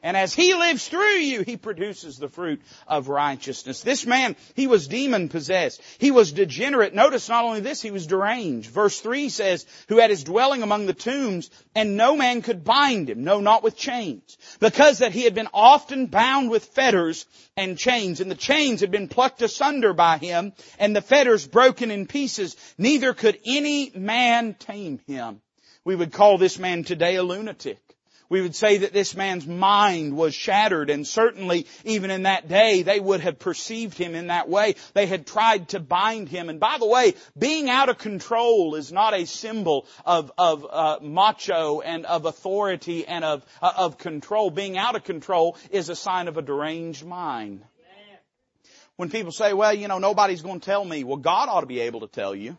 And 0.03 0.17
as 0.17 0.35
He 0.35 0.55
lives 0.55 0.89
through 0.89 1.19
you, 1.19 1.43
He 1.43 1.57
produces 1.57 2.19
the 2.19 2.29
fruit 2.29 2.63
of 2.87 3.09
righteousness. 3.09 3.83
This 3.83 4.07
man, 4.07 4.37
he 4.55 4.67
was 4.67 4.89
demon 4.89 5.29
possessed. 5.29 5.81
He 5.99 6.11
was 6.11 6.33
degenerate. 6.33 6.95
Notice 6.95 7.29
not 7.29 7.45
only 7.45 7.61
this, 7.61 7.83
he 7.83 7.91
was 7.91 8.07
deranged. 8.07 8.71
Verse 8.71 9.01
3 9.01 9.29
says, 9.29 9.67
who 9.89 9.99
had 9.99 10.11
his 10.11 10.25
dwelling 10.25 10.63
among 10.63 10.87
the 10.87 10.95
tombs, 10.95 11.51
and 11.75 11.97
no 11.97 12.17
man 12.17 12.43
could 12.43 12.65
bind 12.65 13.09
him, 13.11 13.25
no, 13.25 13.41
not 13.41 13.63
with 13.63 13.77
chains, 13.77 14.37
because 14.59 14.99
that 14.99 15.13
he 15.13 15.23
had 15.23 15.35
been 15.35 15.49
often 15.53 16.07
bound 16.07 16.51
with 16.51 16.65
fetters 16.67 17.27
and 17.57 17.79
chains, 17.79 18.21
and 18.21 18.31
the 18.31 18.35
chains 18.35 18.81
had 18.81 18.91
been 18.91 19.09
plucked 19.09 19.43
asunder 19.43 19.93
by 19.93 20.19
him, 20.19 20.53
and 20.79 20.95
the 20.95 21.03
fetters 21.03 21.47
broken 21.47 21.91
in 21.91 22.07
pieces. 22.07 22.57
Neither 22.79 23.15
could 23.15 23.39
any 23.45 23.93
man 23.95 24.55
tame 24.55 25.01
him. 25.07 25.41
We 25.85 25.97
would 25.97 26.13
call 26.13 26.39
this 26.39 26.59
man 26.59 26.85
today 26.85 27.17
a 27.17 27.23
lunatic. 27.23 27.79
We 28.31 28.41
would 28.41 28.55
say 28.55 28.79
that 28.79 28.93
this 28.93 29.17
man's 29.17 29.45
mind 29.45 30.17
was 30.17 30.37
shattered 30.37 30.89
and 30.89 31.05
certainly 31.05 31.67
even 31.85 32.13
in 32.13 32.23
that 32.23 32.49
day 32.49 32.83
they 32.83 33.01
would 33.01 33.21
have 33.23 33.41
perceived 33.41 33.99
him 33.99 34.15
in 34.15 34.29
that 34.29 34.49
way. 34.49 34.77
They 34.95 35.07
had 35.07 35.27
tried 35.27 35.71
to 35.71 35.81
bind 35.81 36.29
him. 36.29 36.49
And 36.49 36.61
by 36.61 36.79
the 36.79 36.87
way, 36.87 37.15
being 37.37 37.69
out 37.69 37.89
of 37.89 37.99
control 37.99 38.77
is 38.77 38.93
not 38.93 39.15
a 39.15 39.27
symbol 39.27 39.85
of, 40.07 40.31
of 40.39 40.65
uh, 40.71 40.99
macho 41.03 41.81
and 41.81 42.07
of 42.07 42.25
authority 42.25 43.05
and 43.05 43.25
of, 43.25 43.45
uh, 43.61 43.73
of 43.77 43.99
control. 43.99 44.53
Being 44.53 44.79
out 44.79 44.95
of 44.95 45.03
control 45.03 45.57
is 45.73 45.89
a 45.89 45.97
sign 45.97 46.29
of 46.29 46.39
a 46.39 46.43
deranged 46.43 47.05
mind. 47.05 47.65
When 48.95 49.11
people 49.11 49.33
say, 49.33 49.55
well, 49.55 49.75
you 49.75 49.89
know, 49.89 49.99
nobody's 49.99 50.43
going 50.43 50.61
to 50.61 50.65
tell 50.65 50.85
me, 50.85 51.03
well, 51.03 51.17
God 51.17 51.49
ought 51.49 51.63
to 51.63 51.67
be 51.67 51.81
able 51.81 52.01
to 52.01 52.07
tell 52.07 52.37
you. 52.37 52.57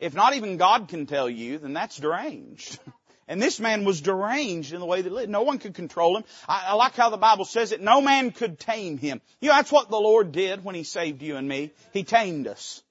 If 0.00 0.14
not 0.14 0.34
even 0.34 0.56
God 0.56 0.88
can 0.88 1.06
tell 1.06 1.30
you, 1.30 1.58
then 1.58 1.74
that's 1.74 1.96
deranged. 1.96 2.80
And 3.26 3.40
this 3.40 3.58
man 3.58 3.84
was 3.84 4.00
deranged 4.00 4.72
in 4.72 4.80
the 4.80 4.86
way 4.86 5.00
that 5.00 5.08
he 5.08 5.14
lived. 5.14 5.30
No 5.30 5.42
one 5.42 5.58
could 5.58 5.74
control 5.74 6.16
him. 6.16 6.24
I, 6.48 6.66
I, 6.68 6.74
like 6.74 6.94
how 6.94 7.10
the 7.10 7.16
Bible 7.16 7.44
says 7.44 7.72
it. 7.72 7.80
No 7.80 8.00
man 8.00 8.30
could 8.30 8.58
tame 8.58 8.98
him. 8.98 9.20
You 9.40 9.48
know, 9.48 9.56
that's 9.56 9.72
what 9.72 9.88
the 9.88 10.00
Lord 10.00 10.32
did 10.32 10.64
when 10.64 10.74
He 10.74 10.84
saved 10.84 11.22
you 11.22 11.36
and 11.36 11.48
me. 11.48 11.72
He 11.92 12.04
tamed 12.04 12.46
us. 12.46 12.82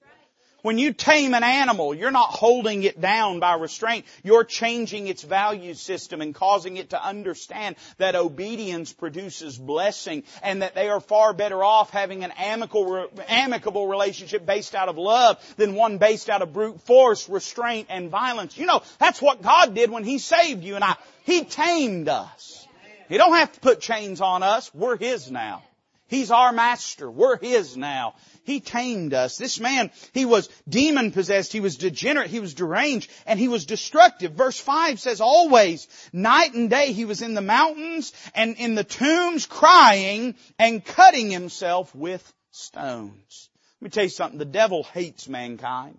When 0.64 0.78
you 0.78 0.94
tame 0.94 1.34
an 1.34 1.42
animal, 1.42 1.94
you're 1.94 2.10
not 2.10 2.30
holding 2.30 2.84
it 2.84 2.98
down 2.98 3.38
by 3.38 3.52
restraint. 3.56 4.06
You're 4.22 4.44
changing 4.44 5.08
its 5.08 5.22
value 5.22 5.74
system 5.74 6.22
and 6.22 6.34
causing 6.34 6.78
it 6.78 6.88
to 6.90 7.04
understand 7.04 7.76
that 7.98 8.14
obedience 8.14 8.90
produces 8.90 9.58
blessing 9.58 10.22
and 10.42 10.62
that 10.62 10.74
they 10.74 10.88
are 10.88 11.00
far 11.00 11.34
better 11.34 11.62
off 11.62 11.90
having 11.90 12.24
an 12.24 12.30
amicable, 12.38 13.10
amicable 13.28 13.88
relationship 13.88 14.46
based 14.46 14.74
out 14.74 14.88
of 14.88 14.96
love 14.96 15.38
than 15.58 15.74
one 15.74 15.98
based 15.98 16.30
out 16.30 16.40
of 16.40 16.54
brute 16.54 16.80
force, 16.80 17.28
restraint, 17.28 17.88
and 17.90 18.08
violence. 18.08 18.56
You 18.56 18.64
know, 18.64 18.80
that's 18.98 19.20
what 19.20 19.42
God 19.42 19.74
did 19.74 19.90
when 19.90 20.02
He 20.02 20.16
saved 20.16 20.64
you 20.64 20.76
and 20.76 20.84
I. 20.84 20.96
He 21.24 21.44
tamed 21.44 22.08
us. 22.08 22.66
He 23.10 23.18
don't 23.18 23.36
have 23.36 23.52
to 23.52 23.60
put 23.60 23.82
chains 23.82 24.22
on 24.22 24.42
us. 24.42 24.74
We're 24.74 24.96
His 24.96 25.30
now. 25.30 25.62
He's 26.06 26.30
our 26.30 26.52
master. 26.52 27.10
We're 27.10 27.36
His 27.36 27.76
now. 27.76 28.14
He 28.44 28.60
tamed 28.60 29.14
us. 29.14 29.38
This 29.38 29.58
man, 29.58 29.90
he 30.12 30.26
was 30.26 30.48
demon 30.68 31.12
possessed, 31.12 31.52
he 31.52 31.60
was 31.60 31.76
degenerate, 31.76 32.30
he 32.30 32.40
was 32.40 32.54
deranged, 32.54 33.10
and 33.26 33.40
he 33.40 33.48
was 33.48 33.64
destructive. 33.64 34.32
Verse 34.32 34.58
5 34.58 35.00
says 35.00 35.20
always, 35.20 35.88
night 36.12 36.52
and 36.52 36.68
day 36.68 36.92
he 36.92 37.06
was 37.06 37.22
in 37.22 37.34
the 37.34 37.40
mountains 37.40 38.12
and 38.34 38.56
in 38.56 38.74
the 38.74 38.84
tombs 38.84 39.46
crying 39.46 40.34
and 40.58 40.84
cutting 40.84 41.30
himself 41.30 41.94
with 41.94 42.32
stones. 42.50 43.48
Let 43.80 43.86
me 43.86 43.90
tell 43.90 44.04
you 44.04 44.10
something, 44.10 44.38
the 44.38 44.44
devil 44.44 44.84
hates 44.84 45.26
mankind. 45.26 45.98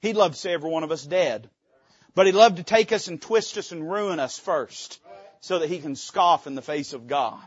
He'd 0.00 0.16
love 0.16 0.32
to 0.32 0.38
see 0.38 0.50
every 0.50 0.70
one 0.70 0.82
of 0.82 0.90
us 0.90 1.04
dead. 1.04 1.48
But 2.16 2.26
he'd 2.26 2.34
love 2.34 2.56
to 2.56 2.62
take 2.62 2.92
us 2.92 3.08
and 3.08 3.20
twist 3.20 3.58
us 3.58 3.72
and 3.72 3.88
ruin 3.88 4.18
us 4.18 4.38
first 4.38 4.98
so 5.40 5.58
that 5.58 5.68
he 5.68 5.78
can 5.78 5.94
scoff 5.94 6.46
in 6.46 6.54
the 6.54 6.62
face 6.62 6.94
of 6.94 7.06
God. 7.06 7.44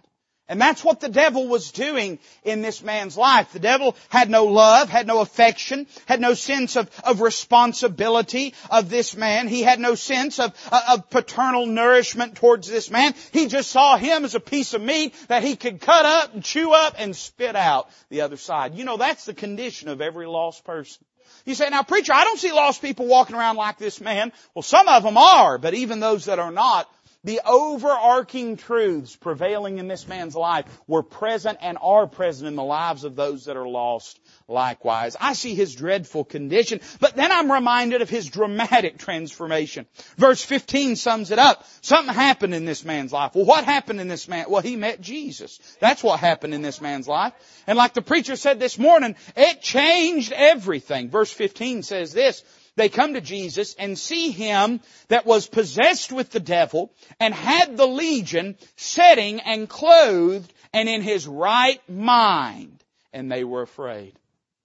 And 0.49 0.59
that's 0.59 0.83
what 0.83 0.99
the 0.99 1.09
devil 1.09 1.47
was 1.47 1.71
doing 1.71 2.17
in 2.43 2.63
this 2.63 2.81
man's 2.81 3.15
life. 3.15 3.53
The 3.53 3.59
devil 3.59 3.95
had 4.09 4.31
no 4.31 4.45
love, 4.45 4.89
had 4.89 5.05
no 5.05 5.19
affection, 5.21 5.85
had 6.07 6.19
no 6.19 6.33
sense 6.33 6.75
of, 6.75 6.89
of 7.03 7.21
responsibility 7.21 8.55
of 8.71 8.89
this 8.89 9.15
man. 9.15 9.47
He 9.47 9.61
had 9.61 9.79
no 9.79 9.93
sense 9.93 10.39
of, 10.39 10.53
of 10.71 11.07
paternal 11.11 11.67
nourishment 11.67 12.33
towards 12.33 12.67
this 12.67 12.89
man. 12.89 13.13
He 13.31 13.45
just 13.45 13.69
saw 13.69 13.95
him 13.95 14.25
as 14.25 14.33
a 14.33 14.39
piece 14.39 14.73
of 14.73 14.81
meat 14.81 15.13
that 15.27 15.43
he 15.43 15.55
could 15.55 15.81
cut 15.81 16.05
up 16.05 16.33
and 16.33 16.43
chew 16.43 16.73
up 16.73 16.95
and 16.97 17.15
spit 17.15 17.55
out 17.55 17.87
the 18.09 18.21
other 18.21 18.37
side. 18.37 18.73
You 18.73 18.85
know, 18.85 18.97
that's 18.97 19.25
the 19.25 19.35
condition 19.35 19.87
of 19.87 20.01
every 20.01 20.25
lost 20.25 20.65
person. 20.65 21.05
You 21.45 21.55
say, 21.55 21.69
now 21.69 21.83
preacher, 21.83 22.13
I 22.13 22.25
don't 22.25 22.39
see 22.39 22.51
lost 22.51 22.81
people 22.81 23.07
walking 23.07 23.35
around 23.35 23.55
like 23.55 23.77
this 23.77 24.01
man. 24.01 24.31
Well, 24.53 24.63
some 24.63 24.87
of 24.87 25.03
them 25.03 25.17
are, 25.17 25.57
but 25.57 25.73
even 25.73 25.99
those 25.99 26.25
that 26.25 26.39
are 26.39 26.51
not, 26.51 26.89
the 27.23 27.41
overarching 27.45 28.55
truths 28.55 29.15
prevailing 29.15 29.77
in 29.77 29.88
this 29.88 30.07
man's 30.07 30.35
life 30.35 30.65
were 30.88 31.03
present 31.03 31.57
and 31.61 31.77
are 31.81 32.07
present 32.07 32.47
in 32.47 32.55
the 32.55 32.63
lives 32.63 33.03
of 33.03 33.15
those 33.15 33.45
that 33.45 33.57
are 33.57 33.67
lost 33.67 34.19
likewise. 34.47 35.17
I 35.19 35.33
see 35.33 35.53
his 35.53 35.75
dreadful 35.75 36.23
condition, 36.23 36.79
but 37.01 37.17
then 37.17 37.31
I'm 37.31 37.51
reminded 37.51 38.01
of 38.01 38.09
his 38.09 38.27
dramatic 38.27 38.97
transformation. 38.97 39.85
Verse 40.17 40.43
15 40.43 40.95
sums 40.95 41.31
it 41.31 41.39
up. 41.39 41.65
Something 41.81 42.13
happened 42.13 42.55
in 42.55 42.63
this 42.63 42.85
man's 42.85 43.11
life. 43.11 43.35
Well, 43.35 43.45
what 43.45 43.65
happened 43.65 43.99
in 43.99 44.07
this 44.07 44.29
man? 44.29 44.45
Well, 44.47 44.61
he 44.61 44.77
met 44.77 45.01
Jesus. 45.01 45.59
That's 45.81 46.01
what 46.01 46.21
happened 46.21 46.53
in 46.53 46.61
this 46.61 46.79
man's 46.79 47.07
life. 47.07 47.33
And 47.67 47.77
like 47.77 47.93
the 47.93 48.01
preacher 48.01 48.38
said 48.38 48.59
this 48.59 48.79
morning, 48.79 49.15
it 49.35 49.61
changed 49.61 50.31
everything. 50.31 51.09
Verse 51.09 51.31
15 51.31 51.83
says 51.83 52.13
this, 52.13 52.43
they 52.79 52.89
come 52.89 53.13
to 53.13 53.21
Jesus 53.21 53.75
and 53.77 53.98
see 53.98 54.31
him 54.31 54.79
that 55.09 55.25
was 55.25 55.48
possessed 55.48 56.12
with 56.12 56.29
the 56.29 56.39
devil 56.39 56.91
and 57.19 57.33
had 57.33 57.75
the 57.75 57.88
legion 57.88 58.57
sitting 58.77 59.41
and 59.41 59.67
clothed 59.67 60.51
and 60.74 60.88
in 60.88 61.01
his 61.01 61.27
right 61.27 61.81
mind. 61.89 62.83
And 63.12 63.31
they 63.31 63.43
were 63.43 63.63
afraid. 63.63 64.13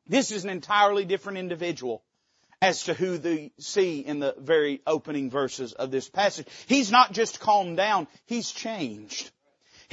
This 0.06 0.30
is 0.30 0.44
an 0.44 0.50
entirely 0.50 1.04
different 1.04 1.38
individual 1.38 2.02
as 2.62 2.84
to 2.84 2.94
who 2.94 3.18
they 3.18 3.52
see 3.58 4.00
in 4.00 4.20
the 4.20 4.34
very 4.38 4.80
opening 4.86 5.28
verses 5.28 5.72
of 5.72 5.90
this 5.90 6.08
passage. 6.08 6.46
He's 6.66 6.90
not 6.90 7.12
just 7.12 7.40
calmed 7.40 7.76
down, 7.76 8.06
he's 8.26 8.52
changed. 8.52 9.30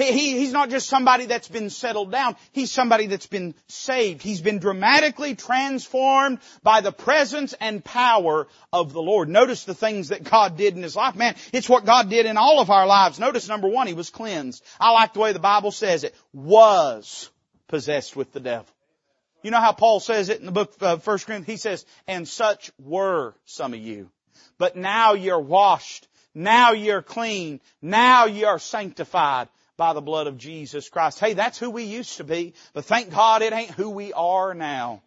He, 0.02 0.12
he, 0.12 0.40
he's 0.40 0.52
not 0.52 0.70
just 0.70 0.90
somebody 0.90 1.26
that's 1.26 1.48
been 1.48 1.70
settled 1.70 2.12
down. 2.12 2.36
He's 2.52 2.72
somebody 2.72 3.08
that's 3.08 3.28
been 3.28 3.54
saved. 3.68 4.22
He's 4.22 4.42
been 4.42 4.60
dramatically 4.60 5.36
transformed 5.36 6.40
by 6.64 6.82
the 6.82 6.92
presence 6.92 7.54
and 7.60 7.84
power 7.84 8.48
of 8.74 8.94
the 8.94 9.02
Lord. 9.02 9.30
Notice 9.30 9.64
the 9.64 9.76
things 9.76 10.10
that 10.10 10.24
God 10.24 10.58
did 10.58 10.76
in 10.76 10.84
his 10.84 10.96
life. 10.96 11.16
Man, 11.16 11.36
it's 11.54 11.70
what 11.70 11.86
God 11.86 12.10
did 12.10 12.26
in 12.26 12.38
all 12.38 12.60
of 12.60 12.70
our 12.70 12.88
lives. 12.88 13.20
Notice 13.20 13.48
number 13.48 13.68
one, 13.68 13.88
he 13.88 13.94
was 13.94 14.10
cleansed. 14.10 14.64
I 14.80 14.92
like 14.92 15.14
the 15.14 15.20
way 15.20 15.34
the 15.34 15.40
Bible 15.40 15.72
says 15.72 16.04
it. 16.04 16.16
Was 16.34 17.30
possessed 17.68 18.16
with 18.16 18.32
the 18.32 18.40
devil. 18.40 18.68
You 19.44 19.52
know 19.52 19.60
how 19.60 19.74
Paul 19.74 20.00
says 20.00 20.30
it 20.30 20.40
in 20.40 20.46
the 20.46 20.52
book 20.52 20.74
of 20.82 21.06
1 21.06 21.20
Corinthians? 21.20 21.48
He 21.48 21.58
says, 21.58 21.86
and 22.08 22.28
such 22.28 22.72
were 22.80 23.34
some 23.46 23.74
of 23.74 23.80
you. 23.80 24.10
But 24.58 24.76
now 24.76 25.14
you're 25.14 25.40
washed. 25.40 26.08
Now 26.36 26.72
you're 26.72 27.02
clean. 27.02 27.60
Now 27.82 28.26
you're 28.26 28.60
sanctified 28.60 29.50
by 29.82 29.94
the 29.94 30.00
blood 30.00 30.28
of 30.28 30.38
Jesus 30.38 30.90
Christ. 30.90 31.20
Hey, 31.20 31.34
that's 31.34 31.58
who 31.58 31.72
we 31.72 31.86
used 31.86 32.18
to 32.18 32.24
be, 32.24 32.54
but 32.74 32.86
thank 32.86 33.10
God 33.10 33.42
it 33.42 33.52
ain't 33.52 33.72
who 33.72 33.90
we 33.90 34.14
are 34.14 34.54
now. 34.54 35.02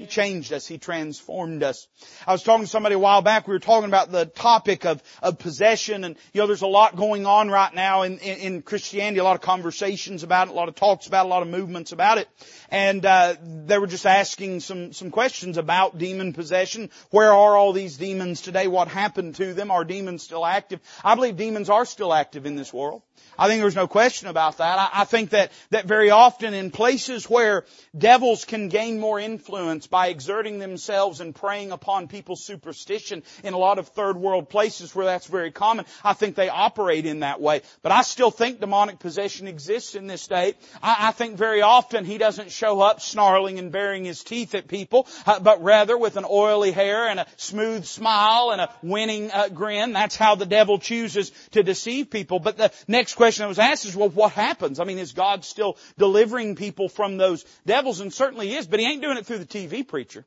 He 0.00 0.06
changed 0.06 0.50
us. 0.54 0.66
He 0.66 0.78
transformed 0.78 1.62
us. 1.62 1.86
I 2.26 2.32
was 2.32 2.42
talking 2.42 2.64
to 2.64 2.70
somebody 2.70 2.94
a 2.94 2.98
while 2.98 3.20
back. 3.20 3.46
We 3.46 3.52
were 3.52 3.58
talking 3.58 3.86
about 3.86 4.10
the 4.10 4.24
topic 4.24 4.86
of, 4.86 5.02
of 5.22 5.38
possession 5.38 6.04
and, 6.04 6.16
you 6.32 6.40
know, 6.40 6.46
there's 6.46 6.62
a 6.62 6.66
lot 6.66 6.96
going 6.96 7.26
on 7.26 7.50
right 7.50 7.74
now 7.74 8.04
in, 8.04 8.16
in, 8.16 8.38
in 8.38 8.62
Christianity, 8.62 9.18
a 9.18 9.24
lot 9.24 9.36
of 9.36 9.42
conversations 9.42 10.22
about 10.22 10.48
it, 10.48 10.52
a 10.52 10.54
lot 10.54 10.70
of 10.70 10.74
talks 10.74 11.06
about 11.06 11.26
it, 11.26 11.28
a 11.28 11.28
lot 11.28 11.42
of 11.42 11.48
movements 11.48 11.92
about 11.92 12.16
it. 12.16 12.28
And, 12.70 13.04
uh, 13.04 13.34
they 13.42 13.76
were 13.76 13.86
just 13.86 14.06
asking 14.06 14.60
some, 14.60 14.94
some 14.94 15.10
questions 15.10 15.58
about 15.58 15.98
demon 15.98 16.32
possession. 16.32 16.88
Where 17.10 17.34
are 17.34 17.54
all 17.54 17.74
these 17.74 17.98
demons 17.98 18.40
today? 18.40 18.68
What 18.68 18.88
happened 18.88 19.34
to 19.34 19.52
them? 19.52 19.70
Are 19.70 19.84
demons 19.84 20.22
still 20.22 20.46
active? 20.46 20.80
I 21.04 21.14
believe 21.14 21.36
demons 21.36 21.68
are 21.68 21.84
still 21.84 22.14
active 22.14 22.46
in 22.46 22.56
this 22.56 22.72
world. 22.72 23.02
I 23.38 23.48
think 23.48 23.60
there's 23.60 23.76
no 23.76 23.86
question 23.86 24.28
about 24.28 24.58
that. 24.58 24.78
I, 24.78 25.02
I 25.02 25.04
think 25.04 25.30
that, 25.30 25.52
that 25.70 25.86
very 25.86 26.10
often 26.10 26.54
in 26.54 26.70
places 26.70 27.28
where 27.28 27.64
devils 27.96 28.44
can 28.44 28.68
gain 28.68 28.98
more 29.00 29.18
influence 29.18 29.86
by 29.90 30.08
exerting 30.08 30.58
themselves 30.58 31.20
and 31.20 31.34
preying 31.34 31.72
upon 31.72 32.08
people's 32.08 32.42
superstition 32.42 33.22
in 33.44 33.54
a 33.54 33.58
lot 33.58 33.78
of 33.78 33.88
third 33.88 34.16
world 34.16 34.48
places 34.48 34.94
where 34.94 35.06
that's 35.06 35.26
very 35.26 35.50
common, 35.50 35.84
I 36.04 36.14
think 36.14 36.36
they 36.36 36.48
operate 36.48 37.06
in 37.06 37.20
that 37.20 37.40
way. 37.40 37.62
But 37.82 37.92
I 37.92 38.02
still 38.02 38.30
think 38.30 38.60
demonic 38.60 39.00
possession 39.00 39.48
exists 39.48 39.94
in 39.94 40.06
this 40.06 40.22
state. 40.22 40.56
I, 40.82 41.08
I 41.08 41.12
think 41.12 41.36
very 41.36 41.62
often 41.62 42.04
he 42.04 42.18
doesn't 42.18 42.52
show 42.52 42.80
up 42.80 43.00
snarling 43.00 43.58
and 43.58 43.72
baring 43.72 44.04
his 44.04 44.22
teeth 44.22 44.54
at 44.54 44.68
people, 44.68 45.08
uh, 45.26 45.40
but 45.40 45.62
rather 45.62 45.98
with 45.98 46.16
an 46.16 46.24
oily 46.28 46.70
hair 46.70 47.08
and 47.08 47.20
a 47.20 47.26
smooth 47.36 47.84
smile 47.84 48.50
and 48.52 48.60
a 48.60 48.70
winning 48.82 49.30
uh, 49.30 49.48
grin. 49.48 49.92
That's 49.92 50.16
how 50.16 50.36
the 50.36 50.46
devil 50.46 50.78
chooses 50.78 51.32
to 51.52 51.62
deceive 51.62 52.10
people. 52.10 52.38
But 52.38 52.56
the 52.56 52.72
next 52.86 53.14
question 53.14 53.42
that 53.42 53.48
was 53.48 53.58
asked 53.58 53.86
is, 53.86 53.96
well, 53.96 54.08
what 54.08 54.32
happens? 54.32 54.78
I 54.78 54.84
mean, 54.84 54.98
is 54.98 55.12
God 55.12 55.44
still 55.44 55.76
delivering 55.98 56.56
people 56.56 56.88
from 56.88 57.16
those 57.16 57.44
devils? 57.66 58.00
And 58.00 58.12
certainly 58.12 58.54
is, 58.54 58.66
but 58.66 58.80
he 58.80 58.86
ain't 58.86 59.02
doing 59.02 59.16
it 59.16 59.26
through 59.26 59.38
the 59.38 59.46
TV 59.46 59.79
preacher. 59.82 60.24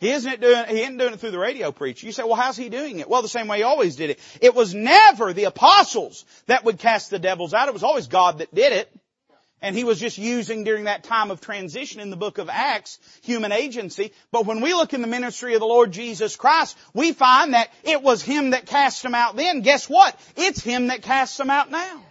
He 0.00 0.10
isn't 0.10 0.40
doing, 0.40 0.64
he 0.68 0.82
isn't 0.82 0.98
doing 0.98 1.14
it 1.14 1.20
through 1.20 1.30
the 1.30 1.38
radio 1.38 1.72
preacher. 1.72 2.06
You 2.06 2.12
say, 2.12 2.24
well, 2.24 2.34
how's 2.34 2.56
he 2.56 2.68
doing 2.68 2.98
it? 2.98 3.08
Well, 3.08 3.22
the 3.22 3.28
same 3.28 3.48
way 3.48 3.58
he 3.58 3.62
always 3.62 3.96
did 3.96 4.10
it. 4.10 4.18
It 4.40 4.54
was 4.54 4.74
never 4.74 5.32
the 5.32 5.44
apostles 5.44 6.24
that 6.46 6.64
would 6.64 6.78
cast 6.78 7.10
the 7.10 7.18
devils 7.18 7.54
out. 7.54 7.68
It 7.68 7.74
was 7.74 7.82
always 7.82 8.08
God 8.08 8.38
that 8.38 8.54
did 8.54 8.72
it. 8.72 8.90
And 9.62 9.74
he 9.74 9.84
was 9.84 9.98
just 9.98 10.18
using 10.18 10.64
during 10.64 10.84
that 10.84 11.04
time 11.04 11.30
of 11.30 11.40
transition 11.40 12.02
in 12.02 12.10
the 12.10 12.18
book 12.18 12.36
of 12.36 12.50
Acts, 12.50 12.98
human 13.22 13.50
agency. 13.50 14.12
But 14.30 14.44
when 14.44 14.60
we 14.60 14.74
look 14.74 14.92
in 14.92 15.00
the 15.00 15.06
ministry 15.06 15.54
of 15.54 15.60
the 15.60 15.66
Lord 15.66 15.90
Jesus 15.90 16.36
Christ, 16.36 16.76
we 16.92 17.12
find 17.12 17.54
that 17.54 17.70
it 17.82 18.02
was 18.02 18.20
him 18.20 18.50
that 18.50 18.66
cast 18.66 19.02
them 19.02 19.14
out 19.14 19.36
then. 19.36 19.62
Guess 19.62 19.88
what? 19.88 20.20
It's 20.36 20.60
him 20.60 20.88
that 20.88 21.00
casts 21.00 21.38
them 21.38 21.48
out 21.48 21.70
now. 21.70 22.02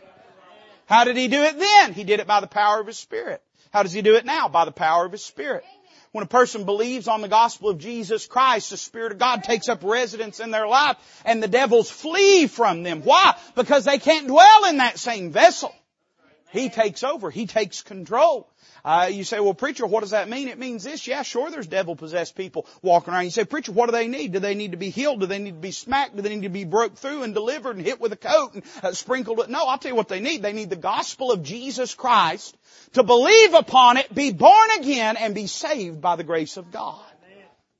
How 0.87 1.03
did 1.03 1.15
he 1.15 1.27
do 1.27 1.43
it 1.43 1.59
then? 1.59 1.93
He 1.93 2.03
did 2.03 2.19
it 2.19 2.25
by 2.25 2.39
the 2.39 2.47
power 2.47 2.79
of 2.79 2.87
his 2.87 2.97
Spirit. 2.97 3.39
How 3.71 3.83
does 3.83 3.93
he 3.93 4.01
do 4.01 4.15
it 4.15 4.25
now? 4.25 4.47
By 4.47 4.65
the 4.65 4.71
power 4.71 5.05
of 5.05 5.11
his 5.11 5.23
Spirit. 5.23 5.63
When 6.13 6.23
a 6.23 6.28
person 6.28 6.63
believes 6.63 7.08
on 7.08 7.21
the 7.21 7.28
gospel 7.28 7.69
of 7.69 7.80
Jesus 7.80 8.28
Christ, 8.28 8.69
the 8.69 8.78
Spirit 8.78 9.13
of 9.13 9.17
God 9.17 9.43
takes 9.43 9.67
up 9.67 9.84
residence 9.84 10.39
in 10.39 10.52
their 10.52 10.67
life 10.67 10.95
and 11.26 11.41
the 11.41 11.47
devils 11.47 11.89
flee 11.89 12.45
from 12.45 12.84
them. 12.84 13.02
Why? 13.02 13.36
Because 13.56 13.84
they 13.86 13.97
can't 13.97 14.28
dwell 14.28 14.65
in 14.65 14.78
that 14.78 14.99
same 14.99 15.32
vessel. 15.32 15.73
He 16.53 16.69
takes 16.69 17.03
over. 17.03 17.31
He 17.31 17.47
takes 17.47 17.81
control. 17.81 18.47
Uh, 18.85 19.09
you 19.11 19.23
say, 19.23 19.39
well, 19.39 19.55
preacher, 19.55 19.87
what 19.87 20.01
does 20.01 20.11
that 20.11 20.29
mean? 20.29 20.47
It 20.47 20.59
means 20.59 20.83
this. 20.83 21.07
Yeah, 21.07 21.23
sure, 21.23 21.49
there's 21.49 21.65
devil-possessed 21.65 22.35
people 22.35 22.67
walking 22.83 23.11
around. 23.11 23.23
You 23.23 23.31
say, 23.31 23.43
preacher, 23.43 23.71
what 23.71 23.87
do 23.87 23.91
they 23.91 24.07
need? 24.07 24.33
Do 24.33 24.39
they 24.39 24.53
need 24.53 24.71
to 24.71 24.77
be 24.77 24.91
healed? 24.91 25.21
Do 25.21 25.25
they 25.25 25.39
need 25.39 25.55
to 25.55 25.61
be 25.61 25.71
smacked? 25.71 26.15
Do 26.15 26.21
they 26.21 26.29
need 26.29 26.43
to 26.43 26.49
be 26.49 26.63
broke 26.63 26.95
through 26.95 27.23
and 27.23 27.33
delivered 27.33 27.75
and 27.75 27.83
hit 27.83 27.99
with 27.99 28.13
a 28.13 28.17
coat 28.17 28.53
and 28.53 28.63
uh, 28.83 28.91
sprinkled 28.91 29.39
with? 29.39 29.49
No, 29.49 29.65
I'll 29.65 29.79
tell 29.79 29.89
you 29.89 29.95
what 29.95 30.09
they 30.09 30.19
need. 30.19 30.43
They 30.43 30.53
need 30.53 30.69
the 30.69 30.75
gospel 30.75 31.31
of 31.31 31.41
Jesus 31.41 31.95
Christ 31.95 32.55
to 32.93 33.01
believe 33.01 33.55
upon 33.55 33.97
it, 33.97 34.13
be 34.13 34.31
born 34.31 34.69
again, 34.77 35.17
and 35.17 35.33
be 35.33 35.47
saved 35.47 36.01
by 36.01 36.17
the 36.17 36.23
grace 36.23 36.57
of 36.57 36.71
God. 36.71 37.03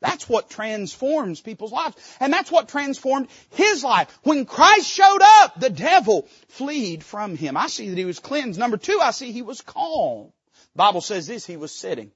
That's 0.04 0.28
what 0.28 0.50
transforms 0.50 1.40
people's 1.40 1.72
lives. 1.72 1.96
And 2.20 2.32
that's 2.32 2.52
what 2.52 2.68
transformed 2.68 3.30
his 3.52 3.86
life. 3.86 4.10
When 4.24 4.46
Christ 4.46 4.92
showed 4.92 5.22
up, 5.22 5.58
the 5.58 5.70
devil 5.70 6.28
fled 6.50 7.06
from 7.06 7.38
him. 7.38 7.56
I 7.56 7.68
see 7.68 7.88
that 7.88 7.98
he 7.98 8.04
was 8.04 8.20
cleansed. 8.20 8.60
Number 8.60 8.76
two, 8.76 9.00
I 9.02 9.12
see 9.12 9.32
he 9.32 9.42
was 9.42 9.62
calm. 9.62 10.34
The 10.74 10.78
Bible 10.78 11.00
says 11.00 11.26
this, 11.26 11.46
he 11.46 11.56
was 11.56 11.72
sitting. 11.72 12.12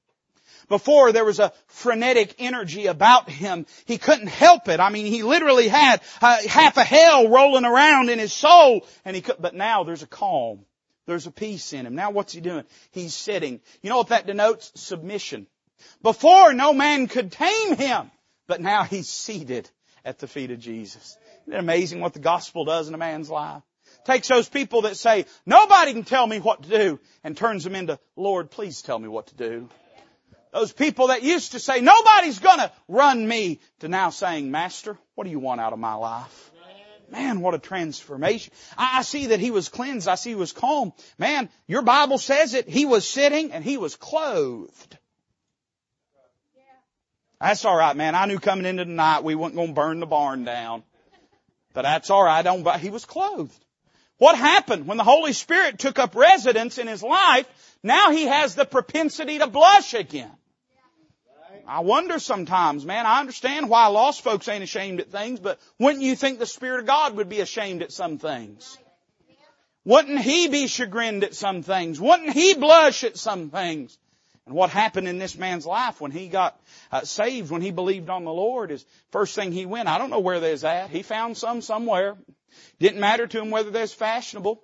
Before 0.67 1.13
there 1.13 1.23
was 1.23 1.39
a 1.39 1.53
frenetic 1.67 2.35
energy 2.39 2.87
about 2.87 3.29
him. 3.29 3.65
He 3.85 3.97
couldn't 3.97 4.27
help 4.27 4.67
it. 4.67 4.81
I 4.81 4.89
mean, 4.89 5.05
he 5.05 5.23
literally 5.23 5.69
had 5.69 6.01
half 6.19 6.75
a 6.75 6.83
hell 6.83 7.29
rolling 7.29 7.63
around 7.63 8.09
in 8.09 8.19
his 8.19 8.33
soul 8.33 8.85
and 9.05 9.15
he 9.15 9.21
could, 9.21 9.37
but 9.39 9.55
now 9.55 9.85
there's 9.85 10.03
a 10.03 10.07
calm. 10.07 10.65
There's 11.05 11.25
a 11.25 11.31
peace 11.31 11.71
in 11.71 11.85
him. 11.85 11.95
Now 11.95 12.11
what's 12.11 12.33
he 12.33 12.41
doing? 12.41 12.65
He's 12.91 13.13
sitting. 13.13 13.61
You 13.81 13.89
know 13.89 13.97
what 13.97 14.09
that 14.09 14.27
denotes? 14.27 14.73
Submission. 14.75 15.47
Before 16.01 16.53
no 16.53 16.73
man 16.73 17.07
could 17.07 17.31
tame 17.31 17.75
him, 17.75 18.11
but 18.47 18.61
now 18.61 18.83
he's 18.83 19.09
seated 19.09 19.69
at 20.05 20.19
the 20.19 20.27
feet 20.27 20.51
of 20.51 20.59
Jesus. 20.59 21.17
Isn't 21.43 21.53
it 21.53 21.59
amazing 21.59 21.99
what 21.99 22.13
the 22.13 22.19
gospel 22.19 22.65
does 22.65 22.87
in 22.87 22.93
a 22.93 22.97
man's 22.97 23.29
life? 23.29 23.63
Takes 24.05 24.27
those 24.27 24.47
people 24.47 24.83
that 24.83 24.95
say, 24.95 25.25
nobody 25.45 25.93
can 25.93 26.03
tell 26.03 26.25
me 26.25 26.39
what 26.39 26.63
to 26.63 26.69
do, 26.69 26.99
and 27.23 27.35
turns 27.35 27.63
them 27.63 27.75
into, 27.75 27.99
Lord, 28.15 28.49
please 28.51 28.81
tell 28.81 28.99
me 28.99 29.07
what 29.07 29.27
to 29.27 29.35
do. 29.35 29.69
Those 30.53 30.71
people 30.71 31.07
that 31.07 31.23
used 31.23 31.51
to 31.51 31.59
say, 31.59 31.81
nobody's 31.81 32.39
gonna 32.39 32.71
run 32.87 33.27
me, 33.27 33.59
to 33.79 33.87
now 33.87 34.09
saying, 34.09 34.49
Master, 34.49 34.97
what 35.15 35.25
do 35.25 35.29
you 35.29 35.39
want 35.39 35.61
out 35.61 35.73
of 35.73 35.79
my 35.79 35.93
life? 35.93 36.51
Man, 37.09 37.39
what 37.39 37.53
a 37.53 37.59
transformation. 37.59 38.51
I, 38.77 39.01
see 39.01 39.27
that 39.27 39.39
he 39.39 39.51
was 39.51 39.69
cleansed. 39.69 40.07
I 40.07 40.15
see 40.15 40.31
he 40.31 40.35
was 40.35 40.51
calm. 40.51 40.91
Man, 41.17 41.49
your 41.65 41.81
Bible 41.81 42.17
says 42.17 42.53
it. 42.53 42.67
He 42.67 42.85
was 42.85 43.09
sitting 43.09 43.53
and 43.53 43.63
he 43.63 43.77
was 43.77 43.95
clothed. 43.95 44.97
That's 47.39 47.65
alright, 47.65 47.95
man. 47.95 48.15
I 48.15 48.25
knew 48.25 48.39
coming 48.39 48.65
into 48.65 48.85
the 48.85 48.91
night 48.91 49.23
we 49.23 49.35
weren't 49.35 49.55
going 49.55 49.69
to 49.69 49.73
burn 49.73 49.99
the 49.99 50.05
barn 50.05 50.43
down. 50.43 50.83
But 51.73 51.83
that's 51.83 52.09
alright. 52.09 52.39
I 52.39 52.41
don't, 52.41 52.63
but 52.63 52.79
he 52.79 52.89
was 52.89 53.05
clothed. 53.05 53.53
What 54.17 54.35
happened 54.35 54.87
when 54.87 54.97
the 54.97 55.03
Holy 55.03 55.33
Spirit 55.33 55.77
took 55.77 55.99
up 55.99 56.15
residence 56.15 56.79
in 56.79 56.87
his 56.87 57.03
life? 57.03 57.47
Now 57.83 58.11
he 58.11 58.23
has 58.23 58.55
the 58.55 58.65
propensity 58.65 59.37
to 59.37 59.47
blush 59.47 59.93
again. 59.93 60.31
I 61.67 61.81
wonder 61.81 62.17
sometimes, 62.17 62.85
man, 62.85 63.05
I 63.05 63.19
understand 63.19 63.69
why 63.69 63.87
lost 63.87 64.23
folks 64.23 64.47
ain't 64.47 64.63
ashamed 64.63 65.01
at 65.01 65.11
things, 65.11 65.39
but 65.39 65.59
wouldn't 65.77 66.03
you 66.03 66.15
think 66.15 66.39
the 66.39 66.45
Spirit 66.45 66.79
of 66.79 66.85
God 66.85 67.17
would 67.17 67.27
be 67.27 67.41
ashamed 67.41 67.83
at 67.83 67.91
some 67.91 68.17
things? 68.17 68.77
Wouldn't 69.83 70.19
He 70.19 70.47
be 70.47 70.67
chagrined 70.67 71.25
at 71.25 71.35
some 71.35 71.63
things? 71.63 71.99
Wouldn't 71.99 72.33
He 72.33 72.55
blush 72.55 73.03
at 73.03 73.17
some 73.17 73.49
things? 73.49 73.97
And 74.47 74.55
what 74.55 74.69
happened 74.69 75.09
in 75.09 75.17
this 75.17 75.37
man's 75.37 75.65
life 75.65 75.99
when 75.99 76.11
he 76.11 76.29
got 76.29 76.57
uh, 76.89 77.01
saved, 77.01 77.51
when 77.51 77.61
he 77.61 77.71
believed 77.71 78.09
on 78.09 78.23
the 78.23 78.31
Lord, 78.31 78.71
is 78.71 78.85
first 79.11 79.35
thing 79.35 79.51
he 79.51 79.65
went. 79.65 79.89
I 79.89 79.97
don't 79.97 80.09
know 80.09 80.21
where 80.21 80.39
they 80.39 80.51
was 80.51 80.63
at. 80.63 80.89
He 80.89 81.03
found 81.03 81.35
some 81.35 81.61
somewhere. 81.61 82.15
Didn't 82.79 83.01
matter 83.01 83.27
to 83.27 83.41
him 83.41 83.51
whether 83.51 83.71
they're 83.71 83.87
fashionable. 83.87 84.63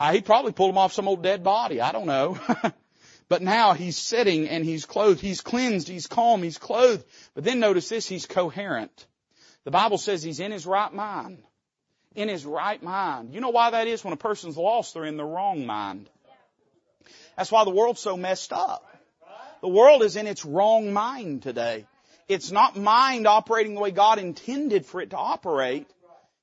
Uh, 0.00 0.12
he 0.12 0.20
probably 0.20 0.50
pulled 0.50 0.70
them 0.70 0.78
off 0.78 0.92
some 0.92 1.06
old 1.06 1.22
dead 1.22 1.44
body. 1.44 1.80
I 1.80 1.92
don't 1.92 2.06
know. 2.06 2.40
but 3.28 3.40
now 3.40 3.72
he's 3.72 3.96
sitting 3.96 4.48
and 4.48 4.64
he's 4.64 4.84
clothed. 4.84 5.20
He's 5.20 5.42
cleansed. 5.42 5.86
He's 5.86 6.08
calm. 6.08 6.42
He's 6.42 6.58
clothed. 6.58 7.04
But 7.34 7.44
then 7.44 7.60
notice 7.60 7.88
this. 7.88 8.08
He's 8.08 8.26
coherent. 8.26 9.06
The 9.62 9.70
Bible 9.70 9.98
says 9.98 10.24
he's 10.24 10.40
in 10.40 10.50
his 10.50 10.66
right 10.66 10.92
mind. 10.92 11.38
In 12.16 12.28
his 12.28 12.44
right 12.44 12.82
mind. 12.82 13.32
You 13.32 13.40
know 13.40 13.50
why 13.50 13.70
that 13.70 13.86
is? 13.86 14.02
When 14.02 14.12
a 14.12 14.16
person's 14.16 14.56
lost, 14.56 14.94
they're 14.94 15.04
in 15.04 15.16
the 15.16 15.24
wrong 15.24 15.66
mind. 15.66 16.10
That's 17.36 17.52
why 17.52 17.62
the 17.62 17.70
world's 17.70 18.00
so 18.00 18.16
messed 18.16 18.52
up. 18.52 18.89
The 19.60 19.68
world 19.68 20.02
is 20.02 20.16
in 20.16 20.26
its 20.26 20.44
wrong 20.44 20.92
mind 20.92 21.42
today. 21.42 21.86
It's 22.28 22.50
not 22.50 22.76
mind 22.76 23.26
operating 23.26 23.74
the 23.74 23.80
way 23.80 23.90
God 23.90 24.18
intended 24.18 24.86
for 24.86 25.00
it 25.00 25.10
to 25.10 25.16
operate. 25.16 25.86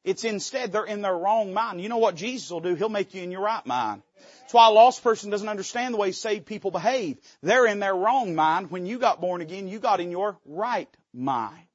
It's 0.03 0.23
instead 0.23 0.71
they're 0.71 0.85
in 0.85 1.01
their 1.01 1.17
wrong 1.17 1.53
mind. 1.53 1.81
You 1.81 1.89
know 1.89 1.97
what 1.97 2.15
Jesus 2.15 2.49
will 2.49 2.59
do? 2.59 2.75
He'll 2.75 2.89
make 2.89 3.13
you 3.13 3.23
in 3.23 3.31
your 3.31 3.41
right 3.41 3.65
mind. 3.65 4.01
That's 4.41 4.53
why 4.53 4.67
a 4.67 4.71
lost 4.71 5.03
person 5.03 5.29
doesn't 5.29 5.49
understand 5.49 5.93
the 5.93 5.97
way 5.97 6.11
saved 6.11 6.45
people 6.45 6.71
behave. 6.71 7.17
They're 7.41 7.65
in 7.65 7.79
their 7.79 7.95
wrong 7.95 8.35
mind. 8.35 8.71
When 8.71 8.85
you 8.85 8.99
got 8.99 9.19
born 9.19 9.41
again, 9.41 9.67
you 9.67 9.79
got 9.79 9.99
in 9.99 10.11
your 10.11 10.37
right 10.45 10.89
mind. 11.13 11.66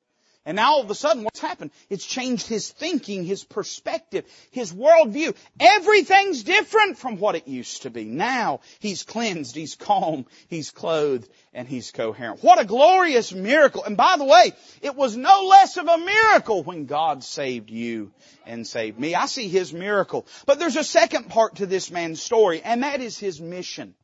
And 0.44 0.57
now 0.57 0.72
all 0.72 0.81
of 0.81 0.90
a 0.90 0.94
sudden 0.94 1.22
what's 1.22 1.38
happened? 1.38 1.70
It's 1.88 2.05
changed 2.05 2.48
his 2.48 2.68
thinking, 2.68 3.24
his 3.24 3.44
perspective, 3.44 4.24
his 4.50 4.72
worldview. 4.72 5.37
Everything's 5.61 6.42
different 6.42 6.98
from 6.98 7.18
what 7.18 7.37
it 7.37 7.46
used 7.46 7.83
to 7.83 7.90
be. 7.90 8.05
Now 8.05 8.61
he's 8.81 9.05
cleansed, 9.05 9.55
he's 9.55 9.76
calm, 9.76 10.26
he's 10.48 10.72
clothed, 10.72 11.28
and 11.55 11.68
he's 11.68 11.92
coherent. 11.92 12.42
What 12.42 12.61
a 12.61 12.64
glorious 12.64 13.33
miracle. 13.33 13.85
And 13.85 13.96
by 13.96 14.16
the 14.16 14.24
way, 14.24 14.52
it 14.81 14.96
was 14.96 15.16
no 15.16 15.46
less 15.48 15.76
of 15.76 15.87
a 15.87 15.98
miracle 15.98 16.64
when 16.64 16.87
God 16.87 17.22
saved 17.22 17.70
you 17.70 18.11
and 18.44 18.66
saved 18.66 18.98
me. 18.98 19.14
I 19.14 19.26
see 19.26 19.48
his 19.48 19.72
miracle. 19.72 20.26
But 20.46 20.59
there's 20.59 20.76
a 20.76 20.85
second 20.85 21.28
part 21.28 21.57
to 21.57 21.66
this 21.66 21.90
man's 21.90 22.20
story, 22.20 22.62
and 22.62 22.83
that 22.83 23.00
is 23.00 23.16
his 23.16 23.40
mission. 23.40 23.94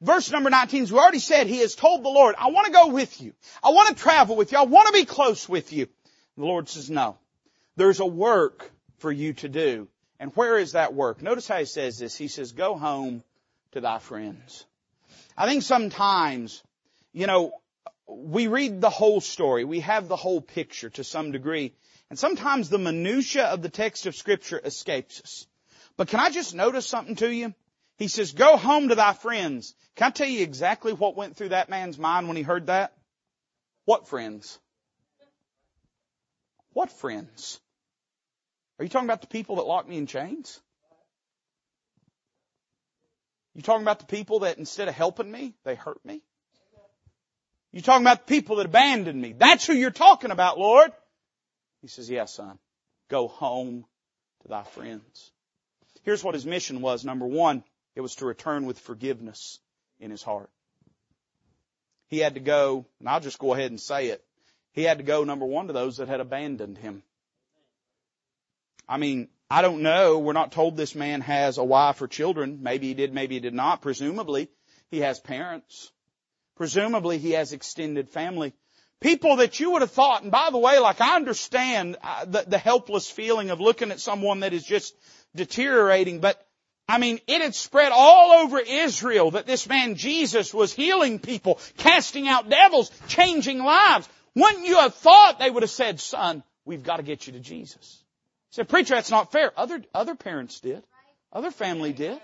Verse 0.00 0.30
number 0.30 0.50
19, 0.50 0.82
as 0.82 0.92
we 0.92 0.98
already 0.98 1.18
said, 1.18 1.46
he 1.46 1.58
has 1.58 1.74
told 1.74 2.04
the 2.04 2.08
Lord, 2.08 2.34
I 2.38 2.50
want 2.50 2.66
to 2.66 2.72
go 2.72 2.88
with 2.88 3.20
you. 3.20 3.32
I 3.62 3.70
want 3.70 3.96
to 3.96 4.02
travel 4.02 4.36
with 4.36 4.52
you. 4.52 4.58
I 4.58 4.64
want 4.64 4.88
to 4.88 4.92
be 4.92 5.04
close 5.04 5.48
with 5.48 5.72
you. 5.72 5.88
The 6.36 6.44
Lord 6.44 6.68
says, 6.68 6.90
no. 6.90 7.16
There's 7.76 8.00
a 8.00 8.06
work 8.06 8.70
for 8.98 9.10
you 9.10 9.32
to 9.34 9.48
do. 9.48 9.88
And 10.20 10.32
where 10.36 10.58
is 10.58 10.72
that 10.72 10.94
work? 10.94 11.22
Notice 11.22 11.48
how 11.48 11.58
he 11.58 11.64
says 11.64 11.98
this. 11.98 12.16
He 12.16 12.28
says, 12.28 12.52
go 12.52 12.76
home 12.76 13.22
to 13.72 13.80
thy 13.80 13.98
friends. 13.98 14.64
I 15.36 15.46
think 15.46 15.62
sometimes, 15.62 16.62
you 17.12 17.26
know, 17.26 17.52
we 18.06 18.46
read 18.46 18.80
the 18.80 18.90
whole 18.90 19.20
story. 19.20 19.64
We 19.64 19.80
have 19.80 20.08
the 20.08 20.16
whole 20.16 20.40
picture 20.40 20.90
to 20.90 21.04
some 21.04 21.32
degree. 21.32 21.72
And 22.10 22.18
sometimes 22.18 22.68
the 22.68 22.78
minutia 22.78 23.46
of 23.46 23.62
the 23.62 23.68
text 23.68 24.06
of 24.06 24.14
scripture 24.14 24.60
escapes 24.62 25.20
us. 25.20 25.46
But 25.96 26.08
can 26.08 26.20
I 26.20 26.30
just 26.30 26.54
notice 26.54 26.86
something 26.86 27.16
to 27.16 27.32
you? 27.32 27.54
He 27.96 28.08
says, 28.08 28.32
go 28.32 28.56
home 28.56 28.88
to 28.88 28.94
thy 28.94 29.12
friends. 29.12 29.74
Can 29.96 30.08
I 30.08 30.10
tell 30.10 30.28
you 30.28 30.42
exactly 30.42 30.92
what 30.92 31.16
went 31.16 31.36
through 31.36 31.50
that 31.50 31.70
man's 31.70 31.98
mind 31.98 32.26
when 32.26 32.36
he 32.36 32.42
heard 32.42 32.66
that? 32.66 32.92
What 33.84 34.08
friends? 34.08 34.58
What 36.72 36.90
friends? 36.90 37.60
Are 38.78 38.84
you 38.84 38.88
talking 38.88 39.08
about 39.08 39.20
the 39.20 39.28
people 39.28 39.56
that 39.56 39.62
locked 39.62 39.88
me 39.88 39.96
in 39.96 40.06
chains? 40.06 40.60
You 43.54 43.62
talking 43.62 43.82
about 43.82 44.00
the 44.00 44.06
people 44.06 44.40
that 44.40 44.58
instead 44.58 44.88
of 44.88 44.94
helping 44.94 45.30
me, 45.30 45.54
they 45.64 45.76
hurt 45.76 46.04
me? 46.04 46.22
You 47.70 47.80
talking 47.80 48.04
about 48.04 48.26
the 48.26 48.34
people 48.34 48.56
that 48.56 48.66
abandoned 48.66 49.20
me? 49.20 49.34
That's 49.36 49.66
who 49.66 49.74
you're 49.74 49.90
talking 49.90 50.32
about, 50.32 50.58
Lord. 50.58 50.90
He 51.82 51.88
says, 51.88 52.10
yes, 52.10 52.34
son. 52.34 52.58
Go 53.08 53.28
home 53.28 53.84
to 54.42 54.48
thy 54.48 54.64
friends. 54.64 55.30
Here's 56.02 56.24
what 56.24 56.34
his 56.34 56.46
mission 56.46 56.80
was. 56.80 57.04
Number 57.04 57.26
one, 57.26 57.62
it 57.94 58.00
was 58.00 58.16
to 58.16 58.26
return 58.26 58.66
with 58.66 58.78
forgiveness 58.78 59.58
in 60.00 60.10
his 60.10 60.22
heart. 60.22 60.50
He 62.08 62.18
had 62.18 62.34
to 62.34 62.40
go, 62.40 62.86
and 63.00 63.08
I'll 63.08 63.20
just 63.20 63.38
go 63.38 63.54
ahead 63.54 63.70
and 63.70 63.80
say 63.80 64.08
it. 64.08 64.24
He 64.72 64.82
had 64.82 64.98
to 64.98 65.04
go, 65.04 65.24
number 65.24 65.46
one, 65.46 65.68
to 65.68 65.72
those 65.72 65.98
that 65.98 66.08
had 66.08 66.20
abandoned 66.20 66.78
him. 66.78 67.02
I 68.88 68.98
mean, 68.98 69.28
I 69.50 69.62
don't 69.62 69.82
know. 69.82 70.18
We're 70.18 70.32
not 70.32 70.52
told 70.52 70.76
this 70.76 70.94
man 70.94 71.20
has 71.20 71.58
a 71.58 71.64
wife 71.64 72.02
or 72.02 72.08
children. 72.08 72.58
Maybe 72.62 72.88
he 72.88 72.94
did, 72.94 73.14
maybe 73.14 73.36
he 73.36 73.40
did 73.40 73.54
not. 73.54 73.82
Presumably, 73.82 74.48
he 74.90 75.00
has 75.00 75.20
parents. 75.20 75.90
Presumably, 76.56 77.18
he 77.18 77.32
has 77.32 77.52
extended 77.52 78.10
family. 78.10 78.52
People 79.00 79.36
that 79.36 79.60
you 79.60 79.72
would 79.72 79.82
have 79.82 79.90
thought, 79.90 80.22
and 80.22 80.32
by 80.32 80.48
the 80.50 80.58
way, 80.58 80.78
like 80.78 81.00
I 81.00 81.16
understand 81.16 81.96
uh, 82.02 82.24
the, 82.24 82.44
the 82.46 82.58
helpless 82.58 83.10
feeling 83.10 83.50
of 83.50 83.60
looking 83.60 83.90
at 83.90 84.00
someone 84.00 84.40
that 84.40 84.52
is 84.52 84.64
just 84.64 84.94
deteriorating, 85.34 86.20
but 86.20 86.43
I 86.88 86.98
mean, 86.98 87.18
it 87.26 87.40
had 87.40 87.54
spread 87.54 87.92
all 87.92 88.44
over 88.44 88.58
Israel 88.58 89.32
that 89.32 89.46
this 89.46 89.66
man 89.68 89.94
Jesus 89.94 90.52
was 90.52 90.72
healing 90.72 91.18
people, 91.18 91.58
casting 91.78 92.28
out 92.28 92.50
devils, 92.50 92.90
changing 93.08 93.58
lives. 93.58 94.08
Wouldn't 94.34 94.66
you 94.66 94.76
have 94.76 94.94
thought 94.94 95.38
they 95.38 95.50
would 95.50 95.62
have 95.62 95.70
said, 95.70 95.98
son, 96.00 96.42
we've 96.64 96.82
got 96.82 96.96
to 96.98 97.02
get 97.02 97.26
you 97.26 97.32
to 97.34 97.40
Jesus? 97.40 98.02
He 98.50 98.56
said, 98.56 98.68
preacher, 98.68 98.94
that's 98.94 99.10
not 99.10 99.32
fair. 99.32 99.52
Other, 99.56 99.82
other 99.94 100.14
parents 100.14 100.60
did. 100.60 100.82
Other 101.32 101.50
family 101.50 101.92
did. 101.92 102.20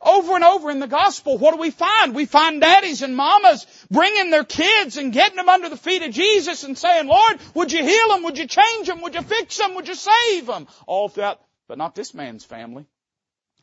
Over 0.00 0.36
and 0.36 0.44
over 0.44 0.70
in 0.70 0.78
the 0.78 0.86
gospel, 0.86 1.38
what 1.38 1.54
do 1.54 1.60
we 1.60 1.70
find? 1.70 2.14
We 2.14 2.26
find 2.26 2.60
daddies 2.60 3.02
and 3.02 3.16
mamas 3.16 3.66
bringing 3.90 4.30
their 4.30 4.44
kids 4.44 4.96
and 4.96 5.12
getting 5.12 5.36
them 5.36 5.48
under 5.48 5.68
the 5.68 5.76
feet 5.76 6.02
of 6.02 6.12
Jesus 6.12 6.62
and 6.62 6.78
saying, 6.78 7.08
Lord, 7.08 7.38
would 7.54 7.72
you 7.72 7.82
heal 7.82 8.08
them? 8.10 8.22
Would 8.22 8.38
you 8.38 8.46
change 8.46 8.86
them? 8.86 9.00
Would 9.00 9.14
you 9.14 9.22
fix 9.22 9.56
them? 9.56 9.74
Would 9.74 9.88
you 9.88 9.96
save 9.96 10.46
them? 10.46 10.68
All 10.86 11.08
throughout, 11.08 11.40
but 11.66 11.78
not 11.78 11.96
this 11.96 12.14
man's 12.14 12.44
family. 12.44 12.86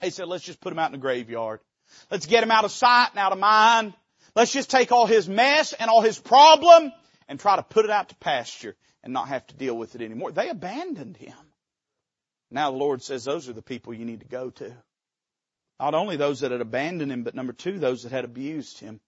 He 0.06 0.12
said, 0.12 0.28
let's 0.28 0.44
just 0.44 0.62
put 0.62 0.72
him 0.72 0.80
out 0.80 0.88
in 0.88 0.94
the 0.94 0.98
graveyard. 1.00 1.60
Let's 2.10 2.26
get 2.26 2.44
him 2.44 2.52
out 2.52 2.65
of 2.65 2.72
sight 2.72 3.10
and 3.12 3.20
out 3.20 3.32
of 3.32 3.39
mind. 3.39 3.94
Let's 4.36 4.52
just 4.52 4.70
take 4.70 4.91
all 4.91 5.08
his 5.08 5.28
mess 5.28 5.74
and 5.74 5.89
all 5.89 6.02
his 6.02 6.20
problem 6.20 6.91
and 7.28 7.39
try 7.39 7.56
to 7.56 7.63
put 7.63 7.86
it 7.86 7.91
out 7.91 8.10
to 8.10 8.15
pasture 8.15 8.76
and 9.04 9.13
not 9.13 9.30
have 9.30 9.46
to 9.48 9.56
deal 9.56 9.76
with 9.78 9.96
it 9.96 10.02
anymore. 10.02 10.32
They 10.32 10.50
abandoned 10.50 11.18
him. 11.18 11.36
Now 12.52 12.72
the 12.72 12.78
Lord 12.78 13.02
says 13.02 13.24
those 13.24 13.50
are 13.50 13.54
the 13.54 13.62
people 13.62 13.94
you 13.94 14.06
need 14.06 14.22
to 14.22 14.28
go 14.28 14.50
to. 14.52 14.74
Not 15.80 15.94
only 15.94 16.15
those 16.15 16.41
that 16.41 16.52
had 16.52 16.62
abandoned 16.62 17.12
him, 17.12 17.24
but 17.24 17.36
number 17.36 17.54
two, 17.54 17.80
those 17.80 18.04
that 18.04 18.12
had 18.12 18.26
abused 18.26 18.80
him. 18.80 19.00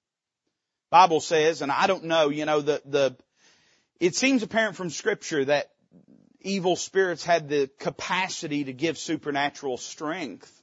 Bible 0.89 1.19
says, 1.19 1.61
and 1.61 1.71
I 1.71 1.87
don't 1.87 2.05
know, 2.05 2.29
you 2.29 2.45
know, 2.45 2.61
the, 2.61 2.81
the, 2.85 3.15
it 3.99 4.15
seems 4.15 4.43
apparent 4.43 4.75
from 4.75 4.89
scripture 4.89 5.45
that 5.45 5.69
evil 6.41 6.75
spirits 6.75 7.23
had 7.23 7.49
the 7.49 7.69
capacity 7.79 8.65
to 8.65 8.73
give 8.73 8.97
supernatural 8.97 9.77
strength, 9.77 10.56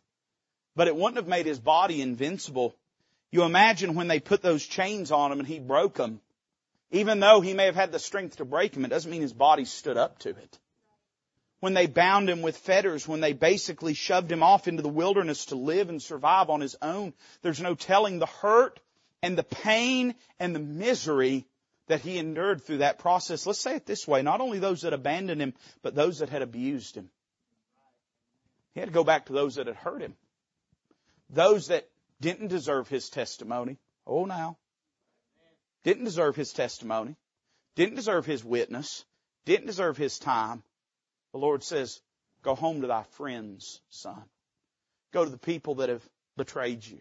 but 0.77 0.89
it 0.89 0.97
wouldn't 0.97 1.17
have 1.17 1.29
made 1.29 1.47
his 1.47 1.59
body 1.59 2.03
invincible. 2.03 2.75
You 3.31 3.45
imagine 3.45 3.95
when 3.95 4.09
they 4.09 4.21
put 4.21 4.43
those 4.43 4.67
chains 4.67 5.11
on 5.11 5.33
him 5.33 5.39
and 5.39 5.49
he 5.49 5.59
broke 5.59 5.95
them. 5.95 6.21
Even 6.91 7.21
though 7.21 7.41
he 7.41 7.55
may 7.55 7.67
have 7.67 7.75
had 7.75 7.93
the 7.93 7.99
strength 7.99 8.37
to 8.37 8.45
break 8.45 8.73
them, 8.73 8.85
it 8.85 8.89
doesn't 8.89 9.11
mean 9.11 9.23
his 9.23 9.33
body 9.33 9.65
stood 9.65 9.97
up 9.97 10.19
to 10.21 10.31
it. 10.31 10.59
When 11.61 11.75
they 11.75 11.87
bound 11.87 12.29
him 12.29 12.43
with 12.43 12.59
fetters, 12.59 13.09
when 13.09 13.21
they 13.21 13.33
basically 13.33 13.95
shoved 13.95 14.31
him 14.31 14.43
off 14.43 14.69
into 14.69 14.83
the 14.83 14.89
wilderness 14.89 15.47
to 15.47 15.57
live 15.57 15.89
and 15.89 16.01
survive 16.01 16.51
on 16.51 16.61
his 16.61 16.77
own, 16.83 17.15
there's 17.43 17.61
no 17.61 17.75
telling 17.75 18.19
the 18.19 18.27
hurt 18.27 18.81
and 19.23 19.39
the 19.39 19.43
pain 19.43 20.15
and 20.39 20.55
the 20.55 20.61
misery 20.61 21.47
that 21.87 22.01
he 22.01 22.19
endured 22.19 22.63
through 22.63 22.79
that 22.79 22.99
process. 22.99 23.47
Let's 23.47 23.61
say 23.61 23.77
it 23.77 23.87
this 23.87 24.07
way, 24.07 24.23
not 24.23 24.41
only 24.41 24.59
those 24.59 24.83
that 24.83 24.93
abandoned 24.93 25.41
him, 25.41 25.55
but 25.83 25.95
those 25.95 26.19
that 26.19 26.29
had 26.29 26.43
abused 26.43 26.97
him. 26.97 27.11
He 28.75 28.81
had 28.81 28.89
to 28.89 28.95
go 28.95 29.05
back 29.05 29.27
to 29.27 29.33
those 29.33 29.55
that 29.55 29.67
had 29.67 29.77
hurt 29.77 30.03
him. 30.03 30.15
Those 31.31 31.69
that 31.69 31.89
didn't 32.21 32.49
deserve 32.49 32.89
his 32.89 33.09
testimony. 33.11 33.79
Oh 34.07 34.25
now 34.25 34.59
didn't 35.85 36.05
deserve 36.05 36.35
his 36.35 36.53
testimony, 36.53 37.15
didn't 37.77 37.95
deserve 37.95 38.27
his 38.27 38.43
witness, 38.43 39.05
didn't 39.45 39.67
deserve 39.67 39.97
his 39.97 40.19
time. 40.19 40.63
The 41.33 41.39
Lord 41.39 41.63
says, 41.63 42.01
go 42.43 42.55
home 42.55 42.81
to 42.81 42.87
thy 42.87 43.05
friends, 43.13 43.81
son. 43.91 44.25
Go 45.13 45.25
to 45.25 45.31
the 45.31 45.39
people 45.39 45.77
that 45.77 45.91
have 45.91 46.03
betrayed 46.37 46.85
you. 46.85 47.01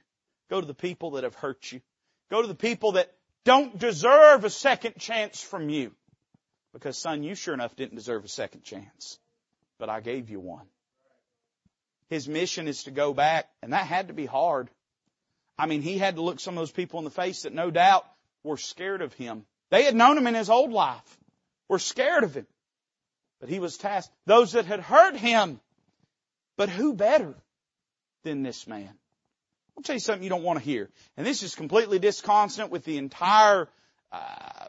Go 0.49 0.61
to 0.61 0.67
the 0.67 0.73
people 0.73 1.11
that 1.11 1.23
have 1.23 1.35
hurt 1.35 1.71
you. 1.71 1.81
Go 2.29 2.41
to 2.41 2.47
the 2.47 2.53
people 2.53 2.93
that 2.93 3.11
don't 3.45 3.77
deserve 3.79 4.43
a 4.43 4.49
second 4.49 4.97
chance 4.99 5.41
from 5.41 5.69
you. 5.69 5.93
Because 6.73 6.97
son, 6.97 7.23
you 7.23 7.35
sure 7.35 7.53
enough 7.53 7.75
didn't 7.75 7.95
deserve 7.95 8.25
a 8.25 8.29
second 8.29 8.63
chance. 8.63 9.19
But 9.79 9.89
I 9.89 10.01
gave 10.01 10.29
you 10.29 10.39
one. 10.39 10.65
His 12.13 12.27
mission 12.27 12.67
is 12.67 12.83
to 12.83 12.91
go 12.91 13.11
back, 13.11 13.49
and 13.63 13.73
that 13.73 13.87
had 13.87 14.09
to 14.09 14.13
be 14.13 14.27
hard. 14.27 14.69
I 15.57 15.65
mean, 15.65 15.81
he 15.81 15.97
had 15.97 16.17
to 16.17 16.21
look 16.21 16.39
some 16.39 16.55
of 16.55 16.61
those 16.61 16.71
people 16.71 16.99
in 16.99 17.05
the 17.05 17.09
face 17.09 17.41
that 17.41 17.55
no 17.55 17.71
doubt 17.71 18.05
were 18.43 18.57
scared 18.57 19.01
of 19.01 19.13
him. 19.13 19.47
They 19.71 19.85
had 19.85 19.95
known 19.95 20.15
him 20.15 20.27
in 20.27 20.35
his 20.35 20.51
old 20.51 20.71
life, 20.71 21.17
were 21.67 21.79
scared 21.79 22.23
of 22.23 22.35
him. 22.35 22.45
But 23.39 23.49
he 23.49 23.57
was 23.57 23.77
tasked. 23.79 24.13
Those 24.27 24.51
that 24.51 24.67
had 24.67 24.79
hurt 24.79 25.17
him. 25.17 25.59
But 26.55 26.69
who 26.69 26.93
better 26.93 27.33
than 28.21 28.43
this 28.43 28.67
man? 28.67 28.93
I'll 29.75 29.81
tell 29.81 29.95
you 29.95 29.99
something 29.99 30.21
you 30.23 30.29
don't 30.29 30.43
want 30.43 30.59
to 30.59 30.65
hear. 30.65 30.91
And 31.17 31.25
this 31.25 31.41
is 31.41 31.55
completely 31.55 31.97
disconsonant 31.97 32.69
with 32.69 32.85
the 32.85 32.99
entire, 32.99 33.67
uh, 34.11 34.67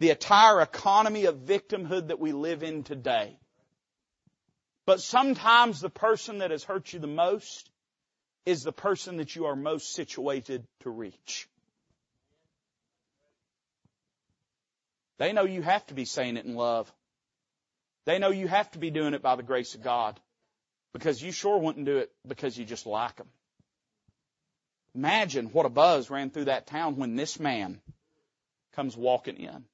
the 0.00 0.10
entire 0.10 0.60
economy 0.60 1.24
of 1.24 1.46
victimhood 1.46 2.08
that 2.08 2.20
we 2.20 2.32
live 2.32 2.62
in 2.62 2.82
today. 2.82 3.38
But 4.90 5.00
sometimes 5.00 5.80
the 5.80 5.88
person 5.88 6.38
that 6.38 6.50
has 6.50 6.64
hurt 6.64 6.92
you 6.92 6.98
the 6.98 7.06
most 7.06 7.70
is 8.44 8.64
the 8.64 8.72
person 8.72 9.18
that 9.18 9.36
you 9.36 9.46
are 9.46 9.54
most 9.54 9.92
situated 9.92 10.66
to 10.80 10.90
reach. 10.90 11.48
They 15.18 15.32
know 15.32 15.44
you 15.44 15.62
have 15.62 15.86
to 15.86 15.94
be 15.94 16.06
saying 16.06 16.38
it 16.38 16.44
in 16.44 16.56
love. 16.56 16.92
They 18.04 18.18
know 18.18 18.30
you 18.30 18.48
have 18.48 18.68
to 18.72 18.80
be 18.80 18.90
doing 18.90 19.14
it 19.14 19.22
by 19.22 19.36
the 19.36 19.44
grace 19.44 19.76
of 19.76 19.84
God. 19.84 20.18
Because 20.92 21.22
you 21.22 21.30
sure 21.30 21.58
wouldn't 21.58 21.86
do 21.86 21.98
it 21.98 22.10
because 22.26 22.58
you 22.58 22.64
just 22.64 22.84
like 22.84 23.14
them. 23.14 23.28
Imagine 24.96 25.52
what 25.52 25.66
a 25.66 25.70
buzz 25.70 26.10
ran 26.10 26.30
through 26.30 26.46
that 26.46 26.66
town 26.66 26.96
when 26.96 27.14
this 27.14 27.38
man 27.38 27.80
comes 28.74 28.96
walking 28.96 29.36
in. 29.36 29.64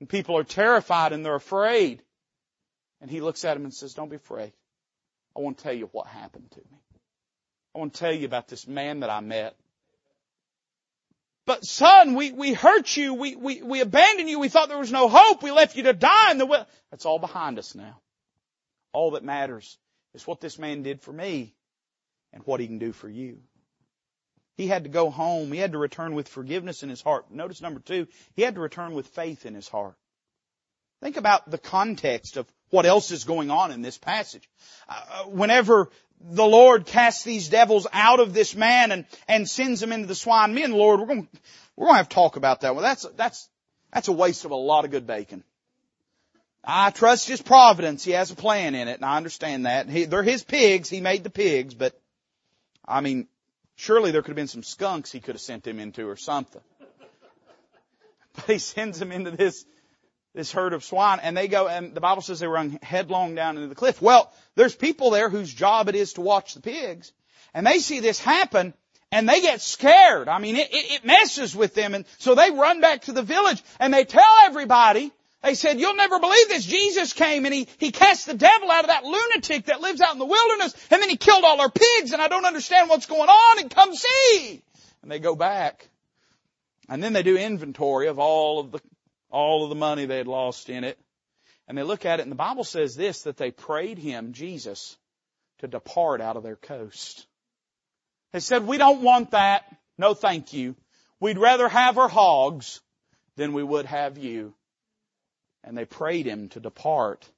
And 0.00 0.08
people 0.10 0.36
are 0.36 0.44
terrified 0.44 1.14
and 1.14 1.24
they're 1.24 1.34
afraid. 1.34 2.02
And 3.04 3.10
he 3.10 3.20
looks 3.20 3.44
at 3.44 3.54
him 3.54 3.64
and 3.64 3.74
says, 3.74 3.92
don't 3.92 4.08
be 4.08 4.16
afraid. 4.16 4.50
I 5.36 5.40
want 5.40 5.58
to 5.58 5.62
tell 5.62 5.74
you 5.74 5.90
what 5.92 6.06
happened 6.06 6.50
to 6.52 6.56
me. 6.58 6.78
I 7.74 7.78
want 7.78 7.92
to 7.92 8.00
tell 8.00 8.14
you 8.14 8.24
about 8.24 8.48
this 8.48 8.66
man 8.66 9.00
that 9.00 9.10
I 9.10 9.20
met. 9.20 9.54
But 11.44 11.66
son, 11.66 12.14
we, 12.14 12.32
we 12.32 12.54
hurt 12.54 12.96
you. 12.96 13.12
We, 13.12 13.36
we, 13.36 13.60
we 13.60 13.82
abandoned 13.82 14.30
you. 14.30 14.40
We 14.40 14.48
thought 14.48 14.70
there 14.70 14.78
was 14.78 14.90
no 14.90 15.10
hope. 15.10 15.42
We 15.42 15.50
left 15.50 15.76
you 15.76 15.82
to 15.82 15.92
die 15.92 16.30
in 16.30 16.38
the. 16.38 16.66
That's 16.90 17.04
all 17.04 17.18
behind 17.18 17.58
us 17.58 17.74
now. 17.74 18.00
All 18.94 19.10
that 19.10 19.22
matters 19.22 19.76
is 20.14 20.26
what 20.26 20.40
this 20.40 20.58
man 20.58 20.82
did 20.82 21.02
for 21.02 21.12
me 21.12 21.52
and 22.32 22.42
what 22.46 22.58
he 22.58 22.66
can 22.66 22.78
do 22.78 22.92
for 22.92 23.10
you. 23.10 23.36
He 24.56 24.66
had 24.66 24.84
to 24.84 24.88
go 24.88 25.10
home. 25.10 25.52
He 25.52 25.58
had 25.58 25.72
to 25.72 25.78
return 25.78 26.14
with 26.14 26.28
forgiveness 26.28 26.82
in 26.82 26.88
his 26.88 27.02
heart. 27.02 27.30
Notice 27.30 27.60
number 27.60 27.80
two, 27.80 28.06
he 28.34 28.40
had 28.40 28.54
to 28.54 28.62
return 28.62 28.94
with 28.94 29.08
faith 29.08 29.44
in 29.44 29.54
his 29.54 29.68
heart. 29.68 29.96
Think 31.02 31.18
about 31.18 31.50
the 31.50 31.58
context 31.58 32.38
of 32.38 32.50
what 32.74 32.86
else 32.86 33.12
is 33.12 33.22
going 33.22 33.52
on 33.52 33.70
in 33.70 33.82
this 33.82 33.96
passage. 33.96 34.50
Uh, 34.88 35.24
whenever 35.26 35.90
the 36.20 36.44
Lord 36.44 36.86
casts 36.86 37.22
these 37.22 37.48
devils 37.48 37.86
out 37.92 38.18
of 38.18 38.34
this 38.34 38.56
man 38.56 38.90
and, 38.90 39.06
and 39.28 39.48
sends 39.48 39.80
them 39.80 39.92
into 39.92 40.08
the 40.08 40.14
swine, 40.16 40.52
me 40.52 40.64
and 40.64 40.72
the 40.72 40.76
Lord, 40.76 40.98
we're 40.98 41.06
going, 41.06 41.28
we're 41.76 41.86
going 41.86 41.94
to 41.94 41.98
have 41.98 42.08
to 42.08 42.14
talk 42.14 42.34
about 42.36 42.62
that. 42.62 42.74
Well, 42.74 42.82
that's, 42.82 43.06
that's, 43.16 43.48
that's 43.92 44.08
a 44.08 44.12
waste 44.12 44.44
of 44.44 44.50
a 44.50 44.56
lot 44.56 44.84
of 44.84 44.90
good 44.90 45.06
bacon. 45.06 45.44
I 46.64 46.90
trust 46.90 47.28
His 47.28 47.40
providence. 47.40 48.02
He 48.02 48.10
has 48.10 48.32
a 48.32 48.34
plan 48.34 48.74
in 48.74 48.88
it, 48.88 48.96
and 48.96 49.04
I 49.04 49.18
understand 49.18 49.66
that. 49.66 49.88
He, 49.88 50.06
they're 50.06 50.24
His 50.24 50.42
pigs. 50.42 50.88
He 50.88 51.00
made 51.00 51.22
the 51.22 51.30
pigs, 51.30 51.74
but, 51.74 51.96
I 52.84 53.02
mean, 53.02 53.28
surely 53.76 54.10
there 54.10 54.22
could 54.22 54.30
have 54.30 54.36
been 54.36 54.48
some 54.48 54.64
skunks 54.64 55.12
He 55.12 55.20
could 55.20 55.36
have 55.36 55.42
sent 55.42 55.62
them 55.62 55.78
into 55.78 56.08
or 56.08 56.16
something. 56.16 56.62
But 58.34 58.46
He 58.46 58.58
sends 58.58 58.98
them 58.98 59.12
into 59.12 59.30
this, 59.30 59.64
this 60.34 60.50
herd 60.50 60.72
of 60.72 60.84
swine, 60.84 61.20
and 61.22 61.36
they 61.36 61.48
go, 61.48 61.68
and 61.68 61.94
the 61.94 62.00
Bible 62.00 62.22
says 62.22 62.40
they 62.40 62.46
run 62.46 62.78
headlong 62.82 63.34
down 63.34 63.56
into 63.56 63.68
the 63.68 63.74
cliff. 63.74 64.02
Well, 64.02 64.32
there's 64.56 64.74
people 64.74 65.10
there 65.10 65.28
whose 65.28 65.52
job 65.52 65.88
it 65.88 65.94
is 65.94 66.14
to 66.14 66.20
watch 66.20 66.54
the 66.54 66.60
pigs, 66.60 67.12
and 67.54 67.66
they 67.66 67.78
see 67.78 68.00
this 68.00 68.18
happen, 68.18 68.74
and 69.12 69.28
they 69.28 69.40
get 69.40 69.60
scared. 69.60 70.28
I 70.28 70.38
mean, 70.38 70.56
it, 70.56 70.68
it, 70.72 71.04
messes 71.04 71.54
with 71.54 71.74
them, 71.74 71.94
and 71.94 72.04
so 72.18 72.34
they 72.34 72.50
run 72.50 72.80
back 72.80 73.02
to 73.02 73.12
the 73.12 73.22
village, 73.22 73.62
and 73.78 73.94
they 73.94 74.04
tell 74.04 74.24
everybody, 74.44 75.12
they 75.44 75.54
said, 75.54 75.78
you'll 75.78 75.94
never 75.94 76.18
believe 76.18 76.48
this. 76.48 76.64
Jesus 76.64 77.12
came 77.12 77.44
and 77.44 77.52
he, 77.52 77.68
he 77.76 77.92
cast 77.92 78.26
the 78.26 78.34
devil 78.34 78.70
out 78.70 78.84
of 78.84 78.88
that 78.88 79.04
lunatic 79.04 79.66
that 79.66 79.82
lives 79.82 80.00
out 80.00 80.14
in 80.14 80.18
the 80.18 80.24
wilderness 80.24 80.74
and 80.90 81.02
then 81.02 81.10
he 81.10 81.18
killed 81.18 81.44
all 81.44 81.60
our 81.60 81.70
pigs 81.70 82.14
and 82.14 82.22
I 82.22 82.28
don't 82.28 82.46
understand 82.46 82.88
what's 82.88 83.04
going 83.04 83.28
on 83.28 83.58
and 83.58 83.70
come 83.70 83.94
see. 83.94 84.62
And 85.02 85.10
they 85.10 85.18
go 85.18 85.36
back. 85.36 85.86
And 86.88 87.02
then 87.02 87.12
they 87.12 87.22
do 87.22 87.36
inventory 87.36 88.08
of 88.08 88.18
all 88.18 88.58
of 88.60 88.72
the, 88.72 88.80
all 89.34 89.64
of 89.64 89.68
the 89.68 89.74
money 89.74 90.06
they 90.06 90.18
had 90.18 90.26
lost 90.26 90.70
in 90.70 90.84
it. 90.84 90.98
And 91.66 91.76
they 91.76 91.82
look 91.82 92.06
at 92.06 92.20
it 92.20 92.22
and 92.22 92.30
the 92.30 92.36
Bible 92.36 92.64
says 92.64 92.94
this, 92.94 93.22
that 93.22 93.36
they 93.36 93.50
prayed 93.50 93.98
him, 93.98 94.32
Jesus, 94.32 94.96
to 95.58 95.66
depart 95.66 96.20
out 96.20 96.36
of 96.36 96.42
their 96.42 96.56
coast. 96.56 97.26
They 98.32 98.40
said, 98.40 98.66
we 98.66 98.78
don't 98.78 99.02
want 99.02 99.32
that. 99.32 99.64
No 99.98 100.14
thank 100.14 100.52
you. 100.52 100.76
We'd 101.20 101.38
rather 101.38 101.68
have 101.68 101.98
our 101.98 102.08
hogs 102.08 102.80
than 103.36 103.52
we 103.52 103.62
would 103.62 103.86
have 103.86 104.18
you 104.18 104.54
and 105.64 105.76
they 105.76 105.84
prayed 105.84 106.26
him 106.26 106.48
to 106.50 106.60
depart 106.60 107.28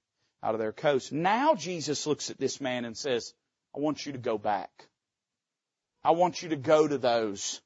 out 0.42 0.54
of 0.54 0.61
their 0.61 0.72
coast. 0.72 1.12
Now 1.12 1.54
Jesus 1.54 2.06
looks 2.06 2.30
at 2.30 2.38
this 2.38 2.61
man 2.61 2.85
and 2.85 2.96
says, 2.96 3.32
I 3.74 3.78
want 3.78 4.04
you 4.04 4.12
to 4.12 4.18
go 4.18 4.37
back. 4.37 4.70
I 6.04 6.11
want 6.11 6.42
you 6.42 6.50
to 6.50 6.56
go 6.56 6.87
to 6.87 6.98
those 6.98 7.61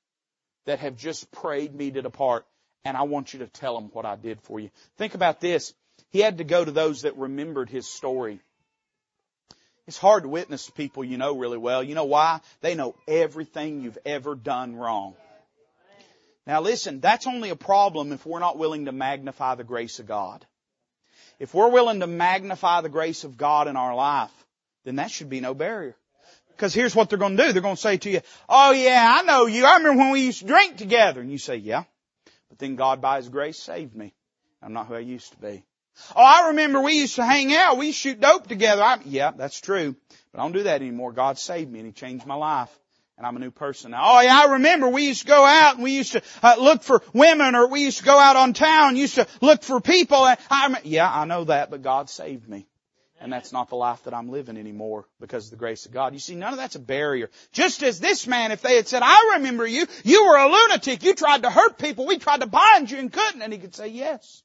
that 0.67 0.81
have 0.81 0.97
just 0.97 1.31
prayed 1.33 1.75
me 1.75 1.91
to 1.91 2.03
depart 2.03 2.47
and 2.85 2.97
I 2.97 3.03
want 3.03 3.33
you 3.33 3.41
to 3.41 3.47
tell 3.47 3.75
them 3.75 3.91
what 3.93 4.07
I 4.07 4.17
did 4.17 4.41
for 4.43 4.61
you. 4.61 4.71
Think 4.97 5.15
about 5.15 5.41
this. 5.41 5.75
He 6.11 6.21
had 6.21 6.39
to 6.39 6.45
go 6.45 6.65
to 6.65 6.71
those 6.71 7.03
that 7.03 7.17
remembered 7.17 7.71
his 7.71 7.87
story. 7.87 8.41
It's 9.87 9.99
hard 9.99 10.23
to 10.23 10.29
witness 10.29 10.67
to 10.67 10.73
people 10.73 11.05
you 11.05 11.19
know 11.19 11.37
really 11.37 11.59
well. 11.59 11.83
You 11.83 11.95
know 11.95 12.05
why? 12.05 12.41
They 12.61 12.75
know 12.75 12.95
everything 13.09 13.83
you've 13.83 13.99
ever 14.05 14.35
done 14.35 14.77
wrong. 14.77 15.15
Now 16.47 16.61
listen, 16.61 17.01
that's 17.01 17.27
only 17.27 17.51
a 17.51 17.57
problem 17.57 18.13
if 18.13 18.25
we're 18.25 18.39
not 18.41 18.59
willing 18.59 18.87
to 18.87 18.93
magnify 18.93 19.57
the 19.57 19.65
grace 19.65 19.99
of 19.99 20.07
God. 20.07 20.47
If 21.39 21.55
we're 21.55 21.71
willing 21.71 22.01
to 22.01 22.07
magnify 22.07 22.81
the 22.81 22.89
grace 22.89 23.25
of 23.25 23.37
God 23.37 23.67
in 23.67 23.77
our 23.77 23.95
life, 23.95 24.33
then 24.85 24.97
that 24.97 25.11
should 25.11 25.29
be 25.29 25.41
no 25.41 25.55
barrier. 25.55 25.97
Because 26.51 26.75
here's 26.75 26.95
what 26.95 27.09
they're 27.09 27.19
going 27.19 27.37
to 27.37 27.47
do. 27.47 27.53
They're 27.53 27.63
going 27.63 27.77
to 27.77 27.81
say 27.81 27.97
to 27.97 28.11
you, 28.11 28.21
oh 28.49 28.73
yeah, 28.73 29.17
I 29.19 29.23
know 29.23 29.47
you. 29.47 29.65
I 29.65 29.79
remember 29.79 29.99
when 29.99 30.11
we 30.11 30.27
used 30.27 30.41
to 30.41 30.47
drink 30.47 30.77
together. 30.77 31.21
And 31.21 31.33
you 31.33 31.39
say, 31.39 31.57
yeah. 31.57 31.85
But 32.51 32.59
then 32.59 32.77
God 32.77 33.01
by 33.01 33.17
His 33.17 33.29
grace 33.29 33.59
saved 33.59 33.97
me. 33.97 34.13
I'm 34.63 34.75
not 34.75 34.87
who 34.87 34.95
I 34.95 34.99
used 34.99 35.33
to 35.33 35.39
be. 35.39 35.65
Oh, 36.15 36.23
I 36.23 36.49
remember 36.49 36.83
we 36.83 36.99
used 36.99 37.17
to 37.17 37.25
hang 37.25 37.55
out. 37.55 37.79
We 37.79 37.93
shoot 37.93 38.21
dope 38.21 38.47
together. 38.47 38.83
I, 38.83 38.99
yeah, 39.07 39.33
that's 39.35 39.61
true. 39.61 39.97
But 40.33 40.41
I 40.41 40.43
don't 40.43 40.53
do 40.53 40.65
that 40.65 40.83
anymore. 40.83 41.13
God 41.13 41.39
saved 41.39 41.71
me 41.71 41.79
and 41.79 41.87
He 41.87 41.93
changed 41.93 42.27
my 42.27 42.35
life 42.35 42.71
and 43.21 43.27
I'm 43.27 43.37
a 43.37 43.41
new 43.41 43.51
person 43.51 43.91
now. 43.91 44.01
Oh 44.03 44.21
yeah, 44.21 44.45
I 44.47 44.53
remember 44.53 44.89
we 44.89 45.07
used 45.07 45.21
to 45.21 45.27
go 45.27 45.45
out 45.45 45.75
and 45.75 45.85
we 45.85 45.93
used 45.93 46.13
to 46.13 46.23
uh, 46.43 46.57
look 46.59 46.83
for 46.83 47.03
women 47.13 47.55
or 47.55 47.69
we 47.69 47.83
used 47.83 47.99
to 47.99 48.05
go 48.05 48.19
out 48.19 48.37
on 48.37 48.55
town, 48.55 48.97
used 48.97 49.17
to 49.17 49.27
look 49.43 49.63
for 49.63 49.79
people. 49.79 50.27
And 50.27 50.39
I, 50.51 50.81
yeah, 50.85 51.13
I 51.13 51.27
know 51.27 51.45
that, 51.45 51.71
but 51.71 51.83
God 51.83 52.09
saved 52.09 52.49
me. 52.49 52.67
And 53.23 53.31
that's 53.31 53.53
not 53.53 53.69
the 53.69 53.77
life 53.77 54.05
that 54.05 54.15
I'm 54.15 54.31
living 54.31 54.57
anymore 54.57 55.07
because 55.21 55.45
of 55.45 55.51
the 55.51 55.59
grace 55.59 55.85
of 55.85 55.93
God. 55.93 56.15
You 56.15 56.19
see, 56.19 56.35
none 56.35 56.55
of 56.55 56.59
that's 56.59 56.75
a 56.75 56.81
barrier. 56.81 57.29
Just 57.53 57.83
as 57.83 58.01
this 58.01 58.27
man, 58.27 58.51
if 58.51 58.63
they 58.63 58.77
had 58.77 58.89
said, 58.89 59.03
I 59.05 59.35
remember 59.35 59.67
you, 59.67 59.87
you 60.05 60.25
were 60.25 60.39
a 60.39 60.49
lunatic, 60.49 61.03
you 61.03 61.15
tried 61.15 61.43
to 61.43 61.51
hurt 61.51 61.77
people, 61.77 62.07
we 62.07 62.17
tried 62.17 62.41
to 62.41 62.47
bind 62.47 62.91
you 62.91 62.97
and 62.97 63.13
couldn't, 63.13 63.43
and 63.43 63.53
he 63.53 63.59
could 63.59 63.75
say, 63.75 63.89
yes, 63.89 64.43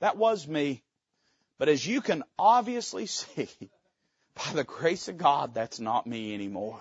that 0.00 0.18
was 0.18 0.46
me. 0.46 0.82
But 1.58 1.70
as 1.70 1.86
you 1.86 2.02
can 2.02 2.22
obviously 2.38 3.06
see, 3.06 3.48
by 4.34 4.52
the 4.52 4.64
grace 4.64 5.08
of 5.08 5.16
God, 5.16 5.54
that's 5.54 5.80
not 5.80 6.06
me 6.06 6.34
anymore. 6.34 6.80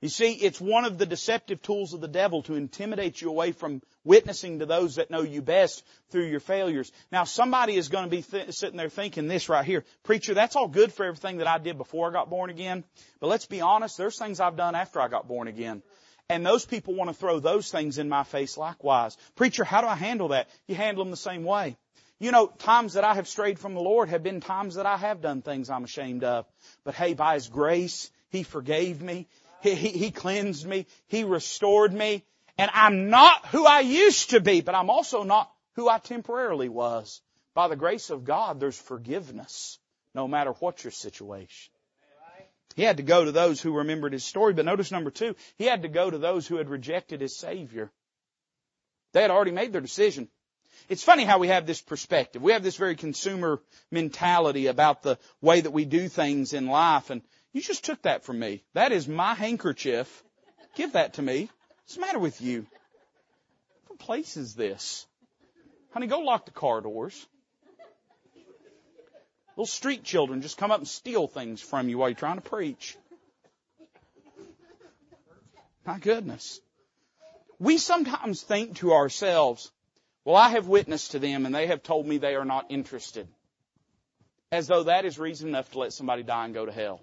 You 0.00 0.08
see, 0.08 0.32
it's 0.32 0.60
one 0.60 0.84
of 0.84 0.96
the 0.96 1.06
deceptive 1.06 1.60
tools 1.60 1.92
of 1.92 2.00
the 2.00 2.06
devil 2.06 2.42
to 2.44 2.54
intimidate 2.54 3.20
you 3.20 3.30
away 3.30 3.50
from 3.50 3.82
witnessing 4.04 4.60
to 4.60 4.66
those 4.66 4.94
that 4.94 5.10
know 5.10 5.22
you 5.22 5.42
best 5.42 5.84
through 6.10 6.26
your 6.26 6.38
failures. 6.38 6.92
Now 7.10 7.24
somebody 7.24 7.74
is 7.74 7.88
going 7.88 8.04
to 8.04 8.10
be 8.10 8.22
th- 8.22 8.52
sitting 8.52 8.76
there 8.76 8.90
thinking 8.90 9.26
this 9.26 9.48
right 9.48 9.64
here. 9.64 9.84
Preacher, 10.04 10.34
that's 10.34 10.54
all 10.54 10.68
good 10.68 10.92
for 10.92 11.04
everything 11.04 11.38
that 11.38 11.48
I 11.48 11.58
did 11.58 11.78
before 11.78 12.08
I 12.08 12.12
got 12.12 12.30
born 12.30 12.48
again. 12.48 12.84
But 13.18 13.26
let's 13.26 13.46
be 13.46 13.60
honest, 13.60 13.98
there's 13.98 14.16
things 14.16 14.38
I've 14.38 14.56
done 14.56 14.76
after 14.76 15.00
I 15.00 15.08
got 15.08 15.26
born 15.26 15.48
again. 15.48 15.82
And 16.28 16.46
those 16.46 16.64
people 16.64 16.94
want 16.94 17.10
to 17.10 17.14
throw 17.14 17.40
those 17.40 17.68
things 17.68 17.98
in 17.98 18.08
my 18.08 18.22
face 18.22 18.56
likewise. 18.56 19.16
Preacher, 19.34 19.64
how 19.64 19.80
do 19.80 19.88
I 19.88 19.96
handle 19.96 20.28
that? 20.28 20.48
You 20.68 20.76
handle 20.76 21.02
them 21.02 21.10
the 21.10 21.16
same 21.16 21.42
way. 21.42 21.76
You 22.20 22.30
know, 22.30 22.46
times 22.46 22.94
that 22.94 23.04
I 23.04 23.14
have 23.14 23.26
strayed 23.26 23.58
from 23.58 23.74
the 23.74 23.80
Lord 23.80 24.10
have 24.10 24.22
been 24.22 24.40
times 24.40 24.76
that 24.76 24.86
I 24.86 24.96
have 24.96 25.20
done 25.20 25.42
things 25.42 25.70
I'm 25.70 25.84
ashamed 25.84 26.22
of. 26.22 26.46
But 26.84 26.94
hey, 26.94 27.14
by 27.14 27.34
His 27.34 27.48
grace, 27.48 28.10
He 28.28 28.44
forgave 28.44 29.02
me. 29.02 29.26
He, 29.60 29.74
he, 29.74 29.88
he 29.88 30.10
cleansed 30.10 30.66
me. 30.66 30.86
He 31.06 31.24
restored 31.24 31.92
me. 31.92 32.24
And 32.56 32.70
I'm 32.74 33.08
not 33.10 33.46
who 33.46 33.64
I 33.66 33.80
used 33.80 34.30
to 34.30 34.40
be, 34.40 34.60
but 34.60 34.74
I'm 34.74 34.90
also 34.90 35.22
not 35.22 35.50
who 35.74 35.88
I 35.88 35.98
temporarily 35.98 36.68
was. 36.68 37.20
By 37.54 37.68
the 37.68 37.76
grace 37.76 38.10
of 38.10 38.24
God, 38.24 38.60
there's 38.60 38.80
forgiveness, 38.80 39.78
no 40.14 40.28
matter 40.28 40.52
what 40.52 40.82
your 40.84 40.90
situation. 40.90 41.72
He 42.74 42.82
had 42.84 42.98
to 42.98 43.02
go 43.02 43.24
to 43.24 43.32
those 43.32 43.60
who 43.60 43.78
remembered 43.78 44.12
his 44.12 44.24
story, 44.24 44.52
but 44.54 44.64
notice 44.64 44.92
number 44.92 45.10
two, 45.10 45.34
he 45.56 45.64
had 45.64 45.82
to 45.82 45.88
go 45.88 46.08
to 46.08 46.18
those 46.18 46.46
who 46.46 46.56
had 46.56 46.68
rejected 46.68 47.20
his 47.20 47.36
Savior. 47.36 47.90
They 49.12 49.22
had 49.22 49.32
already 49.32 49.50
made 49.50 49.72
their 49.72 49.80
decision. 49.80 50.28
It's 50.88 51.02
funny 51.02 51.24
how 51.24 51.38
we 51.38 51.48
have 51.48 51.66
this 51.66 51.80
perspective. 51.80 52.40
We 52.40 52.52
have 52.52 52.62
this 52.62 52.76
very 52.76 52.94
consumer 52.94 53.60
mentality 53.90 54.68
about 54.68 55.02
the 55.02 55.18
way 55.40 55.60
that 55.60 55.72
we 55.72 55.84
do 55.84 56.08
things 56.08 56.52
in 56.52 56.68
life, 56.68 57.10
and 57.10 57.22
you 57.58 57.64
just 57.64 57.84
took 57.84 58.02
that 58.02 58.22
from 58.22 58.38
me. 58.38 58.62
That 58.74 58.92
is 58.92 59.08
my 59.08 59.34
handkerchief. 59.34 60.22
Give 60.76 60.92
that 60.92 61.14
to 61.14 61.22
me. 61.22 61.50
What's 61.82 61.96
the 61.96 62.00
matter 62.00 62.20
with 62.20 62.40
you? 62.40 62.66
What 63.88 63.98
place 63.98 64.36
is 64.36 64.54
this? 64.54 65.06
Honey, 65.92 66.06
go 66.06 66.20
lock 66.20 66.44
the 66.44 66.52
car 66.52 66.80
doors. 66.80 67.26
Little 69.56 69.66
street 69.66 70.04
children 70.04 70.40
just 70.40 70.56
come 70.56 70.70
up 70.70 70.78
and 70.78 70.86
steal 70.86 71.26
things 71.26 71.60
from 71.60 71.88
you 71.88 71.98
while 71.98 72.10
you're 72.10 72.16
trying 72.16 72.36
to 72.36 72.48
preach. 72.48 72.96
My 75.84 75.98
goodness. 75.98 76.60
We 77.58 77.78
sometimes 77.78 78.40
think 78.40 78.76
to 78.76 78.92
ourselves, 78.92 79.72
well, 80.24 80.36
I 80.36 80.50
have 80.50 80.68
witnessed 80.68 81.10
to 81.10 81.18
them 81.18 81.44
and 81.44 81.52
they 81.52 81.66
have 81.66 81.82
told 81.82 82.06
me 82.06 82.18
they 82.18 82.36
are 82.36 82.44
not 82.44 82.66
interested. 82.68 83.26
as 84.52 84.68
though 84.68 84.84
that 84.84 85.04
is 85.04 85.18
reason 85.18 85.48
enough 85.48 85.72
to 85.72 85.80
let 85.80 85.92
somebody 85.92 86.22
die 86.22 86.44
and 86.44 86.54
go 86.54 86.64
to 86.64 86.72
hell. 86.72 87.02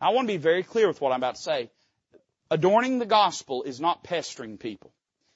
I 0.00 0.10
want 0.10 0.28
to 0.28 0.32
be 0.32 0.38
very 0.38 0.62
clear 0.62 0.88
with 0.88 1.00
what 1.00 1.12
I'm 1.12 1.20
about 1.20 1.34
to 1.34 1.42
say. 1.42 1.70
Adorning 2.50 2.98
the 2.98 3.06
gospel 3.06 3.62
is 3.64 3.80
not 3.80 4.02
pestering 4.02 4.56
people. 4.56 4.92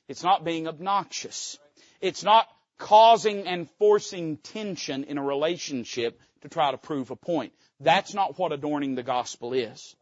It's 0.08 0.22
not 0.22 0.44
being 0.44 0.66
obnoxious. 0.66 1.58
It's 2.00 2.24
not 2.24 2.48
causing 2.78 3.46
and 3.46 3.70
forcing 3.78 4.38
tension 4.38 5.04
in 5.04 5.18
a 5.18 5.22
relationship 5.22 6.20
to 6.42 6.48
try 6.48 6.70
to 6.70 6.78
prove 6.78 7.10
a 7.10 7.16
point. 7.16 7.52
That's 7.80 8.14
not 8.14 8.38
what 8.38 8.52
adorning 8.52 8.94
the 8.94 9.02
gospel 9.02 9.52
is. 9.52 9.94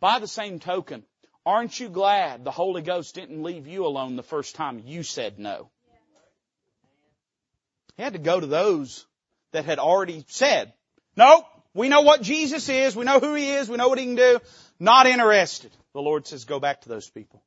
By 0.00 0.18
the 0.18 0.28
same 0.28 0.58
token, 0.58 1.04
aren't 1.46 1.78
you 1.78 1.88
glad 1.88 2.44
the 2.44 2.50
Holy 2.50 2.82
Ghost 2.82 3.14
didn't 3.14 3.42
leave 3.42 3.66
you 3.66 3.86
alone 3.86 4.16
the 4.16 4.22
first 4.22 4.54
time 4.54 4.82
you 4.84 5.02
said 5.02 5.38
no? 5.38 5.70
He 7.96 8.02
had 8.02 8.12
to 8.12 8.18
go 8.18 8.38
to 8.38 8.46
those 8.46 9.06
that 9.52 9.64
had 9.64 9.78
already 9.78 10.24
said, 10.28 10.72
nope, 11.16 11.44
we 11.78 11.88
know 11.88 12.02
what 12.02 12.22
Jesus 12.22 12.68
is, 12.68 12.96
we 12.96 13.04
know 13.04 13.20
who 13.20 13.34
He 13.34 13.50
is, 13.50 13.68
we 13.68 13.76
know 13.76 13.88
what 13.88 13.98
He 13.98 14.04
can 14.04 14.16
do, 14.16 14.40
not 14.80 15.06
interested. 15.06 15.70
The 15.94 16.02
Lord 16.02 16.26
says, 16.26 16.44
go 16.44 16.58
back 16.58 16.82
to 16.82 16.88
those 16.88 17.08
people 17.08 17.42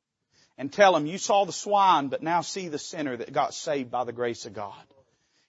and 0.56 0.72
tell 0.72 0.92
them, 0.92 1.06
you 1.06 1.18
saw 1.18 1.44
the 1.44 1.52
swine, 1.52 2.08
but 2.08 2.22
now 2.22 2.40
see 2.40 2.68
the 2.68 2.78
sinner 2.78 3.16
that 3.16 3.32
got 3.32 3.54
saved 3.54 3.90
by 3.90 4.04
the 4.04 4.12
grace 4.12 4.46
of 4.46 4.54
God. 4.54 4.82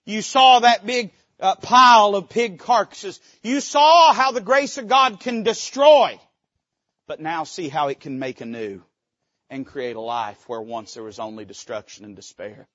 You 0.04 0.22
saw 0.22 0.60
that 0.60 0.84
big 0.86 1.12
uh, 1.40 1.54
pile 1.56 2.14
of 2.14 2.28
pig 2.28 2.58
carcasses. 2.58 3.20
You 3.42 3.60
saw 3.60 4.12
how 4.12 4.32
the 4.32 4.40
grace 4.40 4.76
of 4.76 4.86
God 4.86 5.18
can 5.18 5.42
destroy, 5.42 6.20
but 7.06 7.20
now 7.20 7.44
see 7.44 7.68
how 7.68 7.88
it 7.88 8.00
can 8.00 8.18
make 8.18 8.40
anew 8.40 8.82
and 9.50 9.66
create 9.66 9.96
a 9.96 10.00
life 10.00 10.42
where 10.46 10.60
once 10.60 10.94
there 10.94 11.02
was 11.02 11.18
only 11.18 11.44
destruction 11.44 12.04
and 12.04 12.14
despair. 12.16 12.68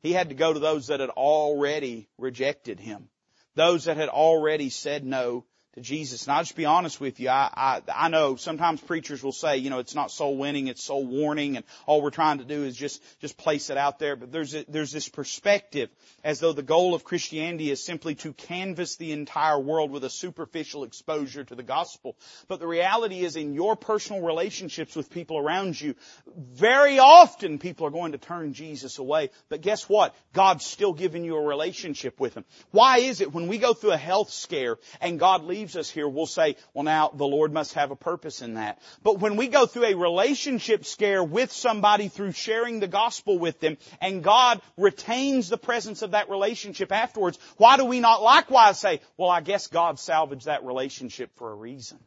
He 0.00 0.12
had 0.12 0.28
to 0.28 0.34
go 0.36 0.52
to 0.52 0.60
those 0.60 0.86
that 0.88 1.00
had 1.00 1.10
already 1.10 2.08
rejected 2.18 2.78
him. 2.78 3.08
Those 3.58 3.86
that 3.86 3.96
had 3.96 4.08
already 4.08 4.70
said 4.70 5.04
no 5.04 5.44
to 5.74 5.80
Jesus. 5.80 6.26
And 6.26 6.32
I'll 6.32 6.42
just 6.42 6.56
be 6.56 6.64
honest 6.64 7.00
with 7.00 7.20
you. 7.20 7.28
I, 7.28 7.50
I, 7.54 8.06
I 8.06 8.08
know 8.08 8.36
sometimes 8.36 8.80
preachers 8.80 9.22
will 9.22 9.32
say, 9.32 9.58
you 9.58 9.70
know, 9.70 9.78
it's 9.78 9.94
not 9.94 10.10
soul 10.10 10.36
winning, 10.36 10.68
it's 10.68 10.82
soul 10.82 11.06
warning, 11.06 11.56
and 11.56 11.64
all 11.86 12.02
we're 12.02 12.10
trying 12.10 12.38
to 12.38 12.44
do 12.44 12.64
is 12.64 12.76
just, 12.76 13.02
just 13.20 13.36
place 13.36 13.70
it 13.70 13.76
out 13.76 13.98
there. 13.98 14.16
But 14.16 14.32
there's, 14.32 14.54
a, 14.54 14.64
there's 14.68 14.90
this 14.92 15.08
perspective 15.08 15.90
as 16.24 16.40
though 16.40 16.52
the 16.52 16.62
goal 16.62 16.94
of 16.94 17.04
Christianity 17.04 17.70
is 17.70 17.84
simply 17.84 18.14
to 18.16 18.32
canvas 18.32 18.96
the 18.96 19.12
entire 19.12 19.58
world 19.58 19.90
with 19.90 20.04
a 20.04 20.10
superficial 20.10 20.84
exposure 20.84 21.44
to 21.44 21.54
the 21.54 21.62
gospel. 21.62 22.16
But 22.48 22.60
the 22.60 22.66
reality 22.66 23.20
is 23.20 23.36
in 23.36 23.54
your 23.54 23.76
personal 23.76 24.22
relationships 24.22 24.96
with 24.96 25.10
people 25.10 25.38
around 25.38 25.80
you, 25.80 25.94
very 26.36 26.98
often 26.98 27.58
people 27.58 27.86
are 27.86 27.90
going 27.90 28.12
to 28.12 28.18
turn 28.18 28.52
Jesus 28.54 28.98
away. 28.98 29.30
But 29.48 29.60
guess 29.60 29.88
what? 29.88 30.14
God's 30.32 30.64
still 30.64 30.92
giving 30.92 31.24
you 31.24 31.36
a 31.36 31.46
relationship 31.46 32.18
with 32.18 32.34
Him. 32.34 32.44
Why 32.70 32.98
is 32.98 33.20
it 33.20 33.32
when 33.32 33.48
we 33.48 33.58
go 33.58 33.74
through 33.74 33.92
a 33.92 33.96
health 33.96 34.30
scare 34.30 34.78
and 35.00 35.18
God 35.18 35.44
leaves 35.44 35.57
leaves 35.58 35.76
us 35.76 35.90
here, 35.90 36.08
we'll 36.08 36.26
say, 36.26 36.56
well 36.72 36.84
now 36.84 37.10
the 37.12 37.26
Lord 37.26 37.52
must 37.52 37.74
have 37.74 37.90
a 37.90 37.96
purpose 37.96 38.42
in 38.42 38.54
that. 38.54 38.80
But 39.02 39.18
when 39.18 39.36
we 39.36 39.48
go 39.48 39.66
through 39.66 39.86
a 39.86 39.94
relationship 39.94 40.84
scare 40.84 41.24
with 41.24 41.50
somebody 41.50 42.06
through 42.08 42.32
sharing 42.32 42.78
the 42.78 42.86
gospel 42.86 43.38
with 43.38 43.58
them 43.58 43.76
and 44.00 44.22
God 44.22 44.62
retains 44.76 45.48
the 45.48 45.58
presence 45.58 46.02
of 46.02 46.12
that 46.12 46.30
relationship 46.30 46.92
afterwards, 46.92 47.38
why 47.56 47.76
do 47.76 47.84
we 47.84 47.98
not 47.98 48.22
likewise 48.22 48.78
say, 48.78 49.00
well 49.16 49.30
I 49.30 49.40
guess 49.40 49.66
God 49.66 49.98
salvaged 49.98 50.46
that 50.46 50.64
relationship 50.64 51.30
for 51.36 51.50
a 51.50 51.54
reason. 51.56 51.98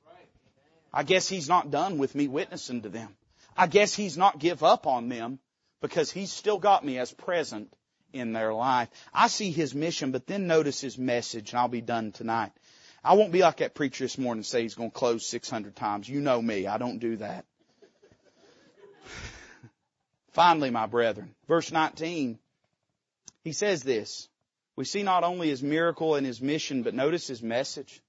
I 0.94 1.04
guess 1.04 1.28
He's 1.28 1.50
not 1.50 1.72
done 1.72 1.98
with 1.98 2.16
me 2.16 2.28
witnessing 2.30 2.84
to 2.84 2.90
them. 2.90 3.10
I 3.58 3.68
guess 3.68 3.94
He's 3.94 4.18
not 4.18 4.40
give 4.40 4.64
up 4.64 4.88
on 4.88 5.10
them 5.10 5.40
because 5.82 6.10
He's 6.10 6.32
still 6.32 6.58
got 6.58 6.86
me 6.86 7.00
as 7.00 7.12
present 7.12 7.74
in 8.14 8.34
their 8.34 8.54
life. 8.54 8.90
I 9.14 9.28
see 9.28 9.52
his 9.52 9.74
mission, 9.74 10.12
but 10.12 10.28
then 10.28 10.48
notice 10.48 10.82
his 10.82 10.98
message, 10.98 11.52
and 11.52 11.60
I'll 11.60 11.68
be 11.68 11.82
done 11.82 12.12
tonight. 12.12 12.52
I 13.04 13.14
won't 13.14 13.32
be 13.32 13.42
like 13.42 13.58
that 13.58 13.74
preacher 13.74 14.04
this 14.04 14.18
morning 14.18 14.40
and 14.40 14.46
say 14.46 14.62
he's 14.62 14.76
going 14.76 14.92
to 14.92 14.98
close 14.98 15.26
600 15.28 15.76
times. 15.76 16.08
You 16.08 16.22
know 16.22 16.42
me. 16.42 16.68
I 16.68 16.78
don't 16.78 17.00
do 17.00 17.18
that. 17.18 17.46
Finally, 20.34 20.70
my 20.70 20.86
brethren, 20.86 21.34
verse 21.48 21.72
19, 21.72 22.38
he 23.44 23.54
says 23.54 23.82
this. 23.82 24.28
We 24.76 24.86
see 24.86 25.04
not 25.04 25.24
only 25.24 25.50
his 25.50 25.64
miracle 25.64 26.16
and 26.16 26.26
his 26.26 26.42
mission, 26.42 26.84
but 26.84 26.94
notice 26.94 27.28
his 27.28 27.42
message. 27.42 28.02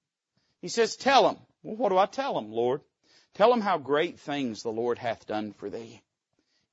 He 0.61 0.67
says, 0.67 0.95
tell 0.95 1.27
him. 1.27 1.37
Well, 1.63 1.75
what 1.75 1.89
do 1.89 1.97
I 1.97 2.05
tell 2.05 2.37
him, 2.37 2.51
Lord? 2.51 2.81
Tell 3.33 3.51
him 3.51 3.61
how 3.61 3.79
great 3.79 4.19
things 4.19 4.61
the 4.61 4.71
Lord 4.71 4.97
hath 4.99 5.25
done 5.25 5.53
for 5.53 5.69
thee 5.69 6.01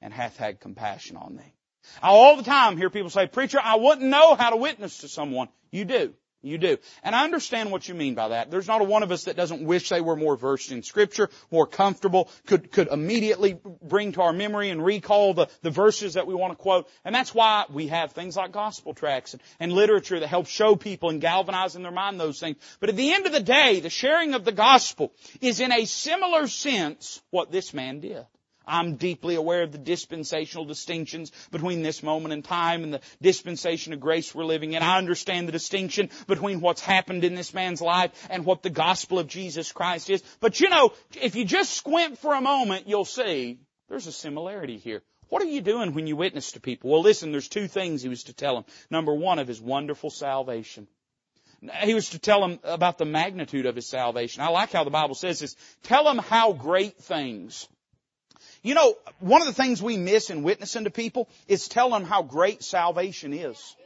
and 0.02 0.12
hath 0.12 0.36
had 0.36 0.60
compassion 0.60 1.16
on 1.16 1.36
thee. 1.36 1.54
I 2.02 2.08
all 2.08 2.36
the 2.36 2.42
time 2.42 2.76
hear 2.76 2.90
people 2.90 3.10
say, 3.10 3.26
preacher, 3.26 3.58
I 3.62 3.76
wouldn't 3.76 4.06
know 4.06 4.34
how 4.34 4.50
to 4.50 4.56
witness 4.56 4.98
to 4.98 5.08
someone. 5.08 5.48
You 5.70 5.86
do. 5.86 6.14
You 6.42 6.56
do. 6.56 6.78
And 7.04 7.14
I 7.14 7.24
understand 7.24 7.70
what 7.70 7.86
you 7.86 7.94
mean 7.94 8.14
by 8.14 8.28
that. 8.28 8.50
There's 8.50 8.66
not 8.66 8.80
a 8.80 8.84
one 8.84 9.02
of 9.02 9.12
us 9.12 9.24
that 9.24 9.36
doesn't 9.36 9.62
wish 9.62 9.90
they 9.90 10.00
were 10.00 10.16
more 10.16 10.36
versed 10.36 10.72
in 10.72 10.82
scripture, 10.82 11.28
more 11.50 11.66
comfortable, 11.66 12.30
could, 12.46 12.72
could 12.72 12.88
immediately 12.88 13.58
bring 13.82 14.12
to 14.12 14.22
our 14.22 14.32
memory 14.32 14.70
and 14.70 14.82
recall 14.82 15.34
the, 15.34 15.48
the 15.60 15.68
verses 15.70 16.14
that 16.14 16.26
we 16.26 16.34
want 16.34 16.52
to 16.52 16.56
quote. 16.56 16.88
And 17.04 17.14
that's 17.14 17.34
why 17.34 17.66
we 17.70 17.88
have 17.88 18.12
things 18.12 18.36
like 18.36 18.52
gospel 18.52 18.94
tracts 18.94 19.34
and, 19.34 19.42
and 19.60 19.70
literature 19.70 20.18
that 20.18 20.28
help 20.28 20.46
show 20.46 20.76
people 20.76 21.10
and 21.10 21.20
galvanize 21.20 21.76
in 21.76 21.82
their 21.82 21.92
mind 21.92 22.18
those 22.18 22.40
things. 22.40 22.56
But 22.80 22.88
at 22.88 22.96
the 22.96 23.12
end 23.12 23.26
of 23.26 23.32
the 23.32 23.40
day, 23.40 23.80
the 23.80 23.90
sharing 23.90 24.32
of 24.32 24.46
the 24.46 24.52
gospel 24.52 25.12
is 25.42 25.60
in 25.60 25.72
a 25.72 25.84
similar 25.84 26.46
sense 26.46 27.20
what 27.28 27.52
this 27.52 27.74
man 27.74 28.00
did. 28.00 28.24
I'm 28.70 28.96
deeply 28.96 29.34
aware 29.34 29.62
of 29.62 29.72
the 29.72 29.78
dispensational 29.78 30.64
distinctions 30.64 31.32
between 31.50 31.82
this 31.82 32.02
moment 32.02 32.32
in 32.32 32.42
time 32.42 32.84
and 32.84 32.94
the 32.94 33.00
dispensation 33.20 33.92
of 33.92 34.00
grace 34.00 34.34
we're 34.34 34.44
living 34.44 34.72
in. 34.72 34.82
I 34.82 34.98
understand 34.98 35.48
the 35.48 35.52
distinction 35.52 36.10
between 36.26 36.60
what's 36.60 36.80
happened 36.80 37.24
in 37.24 37.34
this 37.34 37.52
man's 37.52 37.82
life 37.82 38.12
and 38.30 38.44
what 38.44 38.62
the 38.62 38.70
gospel 38.70 39.18
of 39.18 39.26
Jesus 39.26 39.72
Christ 39.72 40.08
is. 40.08 40.22
But 40.40 40.60
you 40.60 40.68
know, 40.68 40.92
if 41.20 41.34
you 41.34 41.44
just 41.44 41.74
squint 41.74 42.18
for 42.18 42.34
a 42.34 42.40
moment, 42.40 42.88
you'll 42.88 43.04
see 43.04 43.58
there's 43.88 44.06
a 44.06 44.12
similarity 44.12 44.78
here. 44.78 45.02
What 45.28 45.42
are 45.42 45.46
you 45.46 45.60
doing 45.60 45.94
when 45.94 46.06
you 46.06 46.16
witness 46.16 46.52
to 46.52 46.60
people? 46.60 46.90
Well, 46.90 47.02
listen, 47.02 47.32
there's 47.32 47.48
two 47.48 47.68
things 47.68 48.02
he 48.02 48.08
was 48.08 48.24
to 48.24 48.32
tell 48.32 48.54
them. 48.54 48.64
Number 48.90 49.14
one, 49.14 49.38
of 49.38 49.48
his 49.48 49.60
wonderful 49.60 50.10
salvation. 50.10 50.88
He 51.82 51.94
was 51.94 52.10
to 52.10 52.18
tell 52.18 52.40
them 52.40 52.58
about 52.64 52.98
the 52.98 53.04
magnitude 53.04 53.66
of 53.66 53.76
his 53.76 53.88
salvation. 53.88 54.42
I 54.42 54.48
like 54.48 54.72
how 54.72 54.82
the 54.82 54.90
Bible 54.90 55.14
says 55.14 55.40
this. 55.40 55.56
Tell 55.82 56.04
them 56.04 56.18
how 56.18 56.52
great 56.52 56.96
things 56.98 57.68
you 58.62 58.74
know, 58.74 58.96
one 59.20 59.40
of 59.40 59.46
the 59.46 59.54
things 59.54 59.82
we 59.82 59.96
miss 59.96 60.30
in 60.30 60.42
witnessing 60.42 60.84
to 60.84 60.90
people 60.90 61.28
is 61.48 61.68
tell 61.68 61.90
them 61.90 62.04
how 62.04 62.22
great 62.22 62.62
salvation 62.62 63.32
is. 63.32 63.76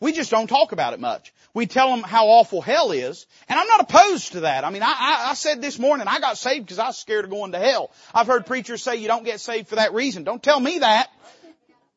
We 0.00 0.12
just 0.12 0.30
don't 0.30 0.46
talk 0.46 0.72
about 0.72 0.94
it 0.94 1.00
much. 1.00 1.32
We 1.52 1.66
tell 1.66 1.90
them 1.90 2.02
how 2.02 2.28
awful 2.28 2.62
hell 2.62 2.90
is, 2.92 3.26
and 3.48 3.58
I'm 3.58 3.66
not 3.66 3.80
opposed 3.80 4.32
to 4.32 4.40
that. 4.40 4.64
I 4.64 4.70
mean, 4.70 4.82
I, 4.82 4.86
I, 4.86 5.30
I 5.30 5.34
said 5.34 5.60
this 5.60 5.78
morning, 5.78 6.06
I 6.08 6.20
got 6.20 6.38
saved 6.38 6.64
because 6.64 6.78
I 6.78 6.86
was 6.86 6.96
scared 6.96 7.24
of 7.24 7.30
going 7.30 7.52
to 7.52 7.58
hell. 7.58 7.90
I've 8.14 8.26
heard 8.26 8.46
preachers 8.46 8.82
say 8.82 8.96
you 8.96 9.08
don't 9.08 9.24
get 9.24 9.40
saved 9.40 9.68
for 9.68 9.76
that 9.76 9.92
reason. 9.92 10.24
Don't 10.24 10.42
tell 10.42 10.58
me 10.58 10.78
that. 10.78 11.10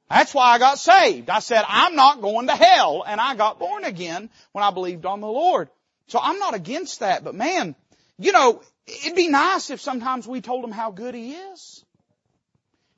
That's 0.09 0.33
why 0.33 0.51
I 0.51 0.59
got 0.59 0.79
saved. 0.79 1.29
I 1.29 1.39
said, 1.39 1.63
I'm 1.65 1.95
not 1.95 2.21
going 2.21 2.47
to 2.47 2.55
hell, 2.55 3.03
and 3.07 3.21
I 3.21 3.35
got 3.35 3.57
born 3.57 3.85
again 3.85 4.29
when 4.51 4.63
I 4.63 4.71
believed 4.71 5.05
on 5.05 5.21
the 5.21 5.27
Lord. 5.27 5.69
So 6.07 6.19
I'm 6.21 6.39
not 6.39 6.55
against 6.55 6.99
that, 6.99 7.23
but 7.23 7.35
man, 7.35 7.75
you 8.19 8.33
know, 8.33 8.61
it'd 8.85 9.15
be 9.15 9.29
nice 9.29 9.69
if 9.69 9.79
sometimes 9.79 10.27
we 10.27 10.41
told 10.41 10.63
them 10.63 10.71
how 10.71 10.91
good 10.91 11.15
He 11.15 11.33
is. 11.33 11.85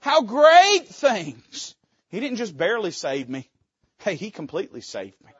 How 0.05 0.21
great 0.21 0.87
things! 0.87 1.73
He 2.09 2.19
didn't 2.19 2.37
just 2.37 2.55
barely 2.55 2.91
save 2.91 3.27
me. 3.27 3.49
Hey, 3.97 4.13
He 4.13 4.29
completely 4.29 4.81
saved 4.81 5.19
me. 5.25 5.31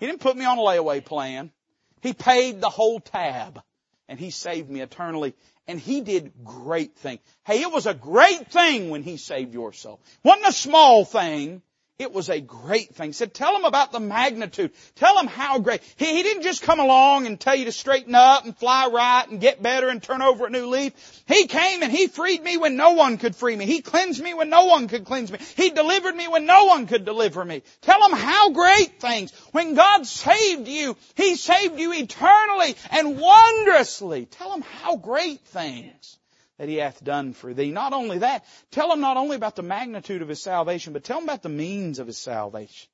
He 0.00 0.06
didn't 0.06 0.22
put 0.22 0.34
me 0.34 0.46
on 0.46 0.56
a 0.56 0.62
layaway 0.62 1.04
plan. 1.04 1.52
He 2.00 2.14
paid 2.14 2.62
the 2.62 2.70
whole 2.70 3.00
tab. 3.00 3.60
And 4.08 4.18
He 4.18 4.30
saved 4.30 4.70
me 4.70 4.80
eternally. 4.80 5.34
And 5.66 5.78
He 5.78 6.00
did 6.00 6.32
great 6.42 6.96
things. 6.96 7.20
Hey, 7.44 7.60
it 7.60 7.70
was 7.70 7.84
a 7.84 7.92
great 7.92 8.50
thing 8.50 8.88
when 8.88 9.02
He 9.02 9.18
saved 9.18 9.52
your 9.52 9.74
soul. 9.74 10.00
Wasn't 10.22 10.48
a 10.48 10.52
small 10.52 11.04
thing. 11.04 11.60
It 11.98 12.12
was 12.12 12.30
a 12.30 12.40
great 12.40 12.94
thing. 12.94 13.08
He 13.08 13.12
said, 13.12 13.34
tell 13.34 13.52
them 13.54 13.64
about 13.64 13.90
the 13.90 13.98
magnitude. 13.98 14.70
Tell 14.94 15.16
them 15.16 15.26
how 15.26 15.58
great. 15.58 15.82
He, 15.96 16.06
he 16.06 16.22
didn't 16.22 16.44
just 16.44 16.62
come 16.62 16.78
along 16.78 17.26
and 17.26 17.40
tell 17.40 17.56
you 17.56 17.64
to 17.64 17.72
straighten 17.72 18.14
up 18.14 18.44
and 18.44 18.56
fly 18.56 18.86
right 18.86 19.28
and 19.28 19.40
get 19.40 19.60
better 19.60 19.88
and 19.88 20.00
turn 20.00 20.22
over 20.22 20.46
a 20.46 20.50
new 20.50 20.66
leaf. 20.68 20.92
He 21.26 21.48
came 21.48 21.82
and 21.82 21.90
He 21.90 22.06
freed 22.06 22.40
me 22.44 22.56
when 22.56 22.76
no 22.76 22.92
one 22.92 23.18
could 23.18 23.34
free 23.34 23.56
me. 23.56 23.66
He 23.66 23.80
cleansed 23.80 24.22
me 24.22 24.32
when 24.32 24.48
no 24.48 24.66
one 24.66 24.86
could 24.86 25.06
cleanse 25.06 25.32
me. 25.32 25.40
He 25.56 25.70
delivered 25.70 26.14
me 26.14 26.28
when 26.28 26.46
no 26.46 26.66
one 26.66 26.86
could 26.86 27.04
deliver 27.04 27.44
me. 27.44 27.64
Tell 27.80 28.00
them 28.00 28.16
how 28.16 28.50
great 28.50 29.00
things. 29.00 29.32
When 29.50 29.74
God 29.74 30.06
saved 30.06 30.68
you, 30.68 30.96
He 31.16 31.34
saved 31.34 31.80
you 31.80 31.92
eternally 31.92 32.76
and 32.92 33.18
wondrously. 33.18 34.26
Tell 34.26 34.52
them 34.52 34.62
how 34.62 34.94
great 34.94 35.40
things 35.40 36.17
that 36.58 36.68
he 36.68 36.76
hath 36.76 37.02
done 37.02 37.32
for 37.32 37.54
thee. 37.54 37.70
Not 37.70 37.92
only 37.92 38.18
that, 38.18 38.44
tell 38.70 38.92
him 38.92 39.00
not 39.00 39.16
only 39.16 39.36
about 39.36 39.56
the 39.56 39.62
magnitude 39.62 40.22
of 40.22 40.28
his 40.28 40.42
salvation, 40.42 40.92
but 40.92 41.04
tell 41.04 41.18
him 41.18 41.24
about 41.24 41.42
the 41.42 41.48
means 41.48 41.98
of 41.98 42.06
his 42.06 42.18
salvation. 42.18 42.88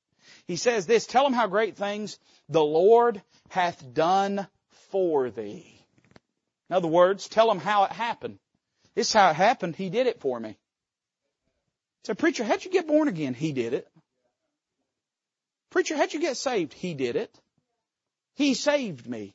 He 0.46 0.56
says 0.56 0.86
this, 0.86 1.06
tell 1.06 1.26
him 1.26 1.32
how 1.32 1.46
great 1.46 1.76
things 1.76 2.18
the 2.48 2.62
Lord 2.62 3.22
hath 3.48 3.94
done 3.94 4.46
for 4.90 5.30
thee. 5.30 5.86
In 6.70 6.76
other 6.76 6.88
words, 6.88 7.28
tell 7.28 7.50
him 7.50 7.58
how 7.58 7.84
it 7.84 7.92
happened. 7.92 8.38
This 8.94 9.08
is 9.08 9.12
how 9.12 9.30
it 9.30 9.36
happened. 9.36 9.76
He 9.76 9.90
did 9.90 10.06
it 10.06 10.20
for 10.20 10.38
me. 10.38 10.56
So 12.04 12.14
preacher, 12.14 12.44
how'd 12.44 12.64
you 12.64 12.70
get 12.70 12.86
born 12.86 13.08
again? 13.08 13.34
He 13.34 13.52
did 13.52 13.72
it. 13.72 13.88
Preacher, 15.70 15.96
how'd 15.96 16.12
you 16.12 16.20
get 16.20 16.36
saved? 16.36 16.72
He 16.72 16.94
did 16.94 17.16
it. 17.16 17.34
He 18.36 18.54
saved 18.54 19.08
me. 19.08 19.34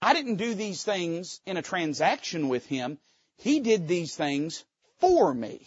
I 0.00 0.14
didn't 0.14 0.36
do 0.36 0.54
these 0.54 0.82
things 0.82 1.40
in 1.44 1.56
a 1.56 1.62
transaction 1.62 2.48
with 2.48 2.66
Him. 2.66 2.98
He 3.38 3.60
did 3.60 3.88
these 3.88 4.14
things 4.14 4.64
for 4.98 5.32
me. 5.32 5.66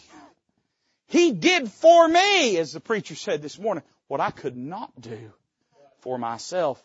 He 1.07 1.31
did 1.31 1.71
for 1.71 2.07
me, 2.07 2.57
as 2.57 2.71
the 2.71 2.79
preacher 2.79 3.15
said 3.15 3.41
this 3.41 3.59
morning, 3.59 3.83
what 4.07 4.21
I 4.21 4.31
could 4.31 4.55
not 4.55 4.91
do 4.99 5.33
for 5.99 6.17
myself. 6.17 6.81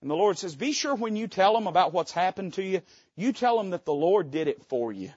And 0.00 0.10
the 0.10 0.16
Lord 0.16 0.38
says, 0.38 0.54
be 0.54 0.72
sure 0.72 0.94
when 0.94 1.16
you 1.16 1.26
tell 1.26 1.54
them 1.54 1.66
about 1.66 1.92
what's 1.92 2.12
happened 2.12 2.54
to 2.54 2.62
you, 2.62 2.82
you 3.16 3.32
tell 3.32 3.56
them 3.56 3.70
that 3.70 3.84
the 3.84 3.92
Lord 3.92 4.30
did 4.30 4.48
it 4.48 4.64
for 4.64 4.92
you. 4.92 5.10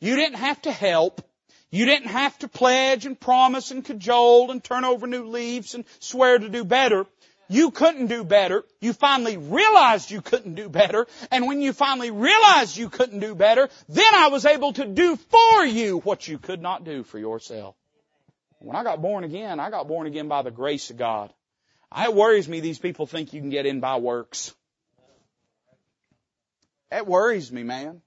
You 0.00 0.16
didn't 0.16 0.38
have 0.38 0.60
to 0.62 0.72
help. 0.72 1.22
You 1.70 1.84
didn't 1.84 2.08
have 2.08 2.38
to 2.40 2.48
pledge 2.48 3.06
and 3.06 3.18
promise 3.18 3.70
and 3.70 3.84
cajole 3.84 4.50
and 4.50 4.62
turn 4.62 4.84
over 4.84 5.06
new 5.06 5.26
leaves 5.26 5.74
and 5.74 5.84
swear 6.00 6.38
to 6.38 6.48
do 6.48 6.64
better. 6.64 7.06
You 7.48 7.70
couldn't 7.70 8.06
do 8.06 8.24
better. 8.24 8.64
You 8.80 8.92
finally 8.92 9.36
realized 9.36 10.10
you 10.10 10.20
couldn't 10.20 10.54
do 10.54 10.68
better. 10.68 11.06
And 11.30 11.46
when 11.46 11.60
you 11.60 11.72
finally 11.72 12.10
realized 12.10 12.76
you 12.76 12.88
couldn't 12.88 13.20
do 13.20 13.34
better, 13.34 13.68
then 13.88 14.14
I 14.14 14.28
was 14.28 14.44
able 14.44 14.72
to 14.74 14.84
do 14.84 15.16
for 15.16 15.64
you 15.64 15.98
what 15.98 16.26
you 16.26 16.38
could 16.38 16.60
not 16.60 16.84
do 16.84 17.04
for 17.04 17.18
yourself. 17.18 17.76
When 18.58 18.76
I 18.76 18.82
got 18.82 19.02
born 19.02 19.24
again, 19.24 19.60
I 19.60 19.70
got 19.70 19.86
born 19.86 20.06
again 20.06 20.28
by 20.28 20.42
the 20.42 20.50
grace 20.50 20.90
of 20.90 20.96
God. 20.96 21.32
It 21.96 22.14
worries 22.14 22.48
me 22.48 22.60
these 22.60 22.78
people 22.78 23.06
think 23.06 23.32
you 23.32 23.40
can 23.40 23.50
get 23.50 23.66
in 23.66 23.80
by 23.80 23.96
works. 23.96 24.52
It 26.90 27.06
worries 27.06 27.50
me, 27.52 27.62
man. 27.62 28.02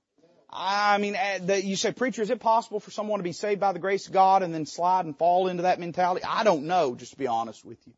I 0.52 0.98
mean, 0.98 1.16
eh, 1.16 1.58
you 1.58 1.76
say, 1.76 1.92
preacher, 1.92 2.24
is 2.24 2.32
it 2.32 2.40
possible 2.40 2.80
for 2.80 2.90
someone 2.90 3.20
to 3.20 3.24
be 3.24 3.34
saved 3.34 3.60
by 3.62 3.72
the 3.72 3.80
grace 3.80 4.08
of 4.08 4.14
God 4.14 4.42
and 4.42 4.54
then 4.54 4.66
slide 4.66 5.06
and 5.06 5.16
fall 5.16 5.48
into 5.48 5.64
that 5.64 5.80
mentality? 5.80 6.26
I 6.28 6.44
don't 6.44 6.64
know, 6.64 6.96
just 6.96 7.12
to 7.12 7.18
be 7.18 7.28
honest 7.28 7.64
with 7.64 7.78
you. 7.86 7.94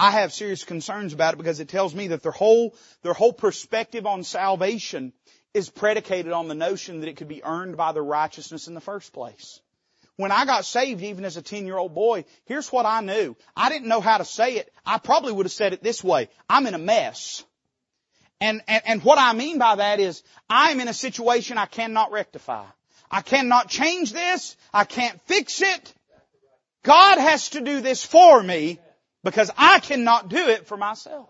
I 0.00 0.12
have 0.12 0.32
serious 0.32 0.64
concerns 0.64 1.12
about 1.12 1.34
it 1.34 1.36
because 1.36 1.60
it 1.60 1.68
tells 1.68 1.94
me 1.94 2.08
that 2.08 2.22
their 2.22 2.32
whole, 2.32 2.74
their 3.02 3.12
whole 3.12 3.34
perspective 3.34 4.06
on 4.06 4.24
salvation 4.24 5.12
is 5.52 5.68
predicated 5.68 6.32
on 6.32 6.48
the 6.48 6.54
notion 6.54 7.00
that 7.00 7.08
it 7.10 7.18
could 7.18 7.28
be 7.28 7.44
earned 7.44 7.76
by 7.76 7.92
their 7.92 8.02
righteousness 8.02 8.66
in 8.66 8.72
the 8.72 8.80
first 8.80 9.12
place. 9.12 9.60
When 10.16 10.32
I 10.32 10.46
got 10.46 10.64
saved, 10.64 11.02
even 11.02 11.26
as 11.26 11.36
a 11.36 11.42
10 11.42 11.66
year 11.66 11.76
old 11.76 11.94
boy, 11.94 12.24
here's 12.46 12.72
what 12.72 12.86
I 12.86 13.02
knew. 13.02 13.36
I 13.54 13.68
didn't 13.68 13.88
know 13.88 14.00
how 14.00 14.16
to 14.16 14.24
say 14.24 14.54
it. 14.54 14.72
I 14.86 14.96
probably 14.96 15.32
would 15.32 15.44
have 15.44 15.52
said 15.52 15.74
it 15.74 15.82
this 15.82 16.02
way. 16.02 16.30
I'm 16.48 16.66
in 16.66 16.72
a 16.72 16.78
mess. 16.78 17.44
And, 18.40 18.62
and, 18.68 18.82
and 18.86 19.04
what 19.04 19.18
I 19.18 19.34
mean 19.34 19.58
by 19.58 19.74
that 19.74 20.00
is 20.00 20.22
I'm 20.48 20.80
in 20.80 20.88
a 20.88 20.94
situation 20.94 21.58
I 21.58 21.66
cannot 21.66 22.10
rectify. 22.10 22.64
I 23.10 23.20
cannot 23.20 23.68
change 23.68 24.14
this. 24.14 24.56
I 24.72 24.84
can't 24.84 25.20
fix 25.26 25.60
it. 25.60 25.94
God 26.84 27.18
has 27.18 27.50
to 27.50 27.60
do 27.60 27.82
this 27.82 28.02
for 28.02 28.42
me 28.42 28.78
because 29.22 29.50
I 29.56 29.80
cannot 29.80 30.28
do 30.28 30.48
it 30.48 30.66
for 30.66 30.76
myself. 30.76 31.28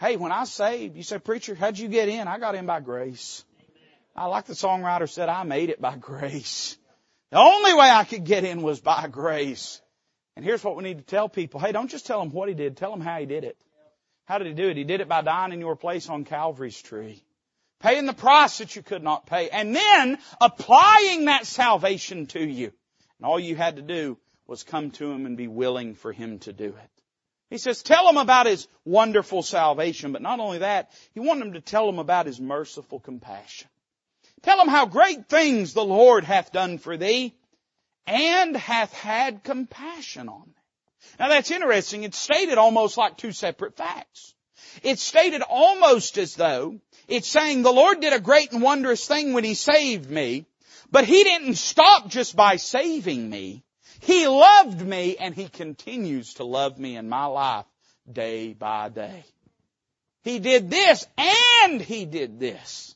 Hey, 0.00 0.16
when 0.16 0.32
I 0.32 0.44
saved, 0.44 0.96
you 0.96 1.02
say, 1.02 1.18
preacher, 1.18 1.54
how'd 1.54 1.78
you 1.78 1.88
get 1.88 2.08
in? 2.08 2.26
I 2.26 2.38
got 2.38 2.54
in 2.54 2.66
by 2.66 2.80
grace. 2.80 3.44
I 4.16 4.26
like 4.26 4.46
the 4.46 4.54
songwriter 4.54 5.08
said, 5.08 5.28
I 5.28 5.42
made 5.44 5.70
it 5.70 5.80
by 5.80 5.96
grace. 5.96 6.76
The 7.30 7.38
only 7.38 7.74
way 7.74 7.90
I 7.90 8.04
could 8.04 8.24
get 8.24 8.44
in 8.44 8.62
was 8.62 8.80
by 8.80 9.08
grace. 9.08 9.80
And 10.36 10.44
here's 10.44 10.62
what 10.62 10.76
we 10.76 10.84
need 10.84 10.98
to 10.98 11.04
tell 11.04 11.28
people. 11.28 11.60
Hey, 11.60 11.72
don't 11.72 11.90
just 11.90 12.06
tell 12.06 12.20
them 12.20 12.30
what 12.30 12.48
he 12.48 12.54
did, 12.54 12.76
tell 12.76 12.90
them 12.90 13.00
how 13.00 13.18
he 13.18 13.26
did 13.26 13.44
it. 13.44 13.56
How 14.26 14.38
did 14.38 14.46
he 14.46 14.54
do 14.54 14.68
it? 14.68 14.76
He 14.76 14.84
did 14.84 15.00
it 15.00 15.08
by 15.08 15.22
dying 15.22 15.52
in 15.52 15.60
your 15.60 15.76
place 15.76 16.08
on 16.08 16.24
Calvary's 16.24 16.80
tree. 16.80 17.22
Paying 17.80 18.06
the 18.06 18.14
price 18.14 18.58
that 18.58 18.74
you 18.74 18.82
could 18.82 19.02
not 19.02 19.26
pay. 19.26 19.50
And 19.50 19.74
then 19.74 20.18
applying 20.40 21.26
that 21.26 21.46
salvation 21.46 22.26
to 22.26 22.40
you. 22.40 22.72
And 23.18 23.26
all 23.26 23.38
you 23.38 23.54
had 23.56 23.76
to 23.76 23.82
do 23.82 24.18
was 24.46 24.62
come 24.62 24.90
to 24.92 25.10
him 25.10 25.26
and 25.26 25.36
be 25.36 25.48
willing 25.48 25.94
for 25.94 26.12
him 26.12 26.38
to 26.40 26.52
do 26.52 26.66
it. 26.66 26.90
He 27.50 27.58
says, 27.58 27.82
tell 27.82 28.08
him 28.08 28.16
about 28.16 28.46
his 28.46 28.66
wonderful 28.84 29.42
salvation, 29.42 30.12
but 30.12 30.22
not 30.22 30.40
only 30.40 30.58
that, 30.58 30.90
he 31.12 31.20
wanted 31.20 31.46
him 31.46 31.52
to 31.54 31.60
tell 31.60 31.88
him 31.88 31.98
about 31.98 32.26
his 32.26 32.40
merciful 32.40 33.00
compassion. 33.00 33.68
Tell 34.42 34.60
him 34.60 34.68
how 34.68 34.86
great 34.86 35.28
things 35.28 35.72
the 35.72 35.84
Lord 35.84 36.24
hath 36.24 36.52
done 36.52 36.78
for 36.78 36.96
thee, 36.96 37.34
and 38.06 38.56
hath 38.56 38.92
had 38.92 39.44
compassion 39.44 40.28
on 40.28 40.42
thee. 40.46 40.62
Now 41.18 41.28
that's 41.28 41.50
interesting. 41.50 42.02
It's 42.04 42.18
stated 42.18 42.58
almost 42.58 42.96
like 42.96 43.16
two 43.16 43.32
separate 43.32 43.76
facts. 43.76 44.34
It's 44.82 45.02
stated 45.02 45.42
almost 45.42 46.18
as 46.18 46.34
though 46.34 46.80
it's 47.06 47.28
saying 47.28 47.62
the 47.62 47.72
Lord 47.72 48.00
did 48.00 48.12
a 48.12 48.20
great 48.20 48.52
and 48.52 48.62
wondrous 48.62 49.06
thing 49.06 49.32
when 49.32 49.44
He 49.44 49.54
saved 49.54 50.10
me, 50.10 50.46
but 50.90 51.04
He 51.04 51.22
didn't 51.24 51.54
stop 51.54 52.08
just 52.08 52.34
by 52.34 52.56
saving 52.56 53.28
me. 53.28 53.63
He 54.04 54.26
loved 54.26 54.80
me 54.80 55.16
and 55.16 55.34
He 55.34 55.48
continues 55.48 56.34
to 56.34 56.44
love 56.44 56.78
me 56.78 56.96
in 56.96 57.08
my 57.08 57.26
life 57.26 57.66
day 58.10 58.52
by 58.52 58.88
day. 58.90 59.24
He 60.22 60.38
did 60.38 60.70
this 60.70 61.06
and 61.16 61.80
He 61.80 62.04
did 62.04 62.38
this 62.38 62.94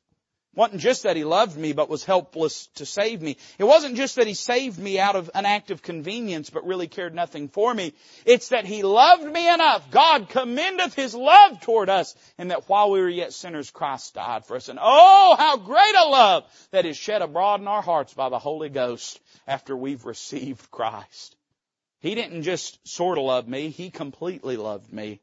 wasn't 0.58 0.80
just 0.80 1.04
that 1.04 1.14
He 1.14 1.22
loved 1.22 1.56
me, 1.56 1.72
but 1.72 1.88
was 1.88 2.02
helpless 2.02 2.66
to 2.74 2.84
save 2.84 3.22
me. 3.22 3.36
It 3.60 3.64
wasn't 3.64 3.96
just 3.96 4.16
that 4.16 4.26
He 4.26 4.34
saved 4.34 4.76
me 4.76 4.98
out 4.98 5.14
of 5.14 5.30
an 5.32 5.46
act 5.46 5.70
of 5.70 5.82
convenience, 5.82 6.50
but 6.50 6.66
really 6.66 6.88
cared 6.88 7.14
nothing 7.14 7.48
for 7.48 7.72
me. 7.72 7.94
It's 8.26 8.48
that 8.48 8.64
He 8.64 8.82
loved 8.82 9.22
me 9.24 9.48
enough. 9.48 9.88
God 9.92 10.28
commendeth 10.28 10.94
His 10.94 11.14
love 11.14 11.60
toward 11.60 11.88
us, 11.88 12.16
and 12.38 12.50
that 12.50 12.68
while 12.68 12.90
we 12.90 13.00
were 13.00 13.08
yet 13.08 13.32
sinners, 13.32 13.70
Christ 13.70 14.14
died 14.14 14.46
for 14.46 14.56
us. 14.56 14.68
And 14.68 14.80
oh, 14.82 15.36
how 15.38 15.58
great 15.58 15.94
a 15.94 16.08
love 16.08 16.44
that 16.72 16.86
is 16.86 16.96
shed 16.96 17.22
abroad 17.22 17.60
in 17.60 17.68
our 17.68 17.82
hearts 17.82 18.12
by 18.12 18.28
the 18.28 18.40
Holy 18.40 18.68
Ghost 18.68 19.20
after 19.46 19.76
we've 19.76 20.04
received 20.04 20.72
Christ. 20.72 21.36
He 22.00 22.16
didn't 22.16 22.42
just 22.42 22.80
sort 22.86 23.16
of 23.16 23.22
love 23.22 23.46
me, 23.46 23.68
He 23.68 23.90
completely 23.90 24.56
loved 24.56 24.92
me. 24.92 25.20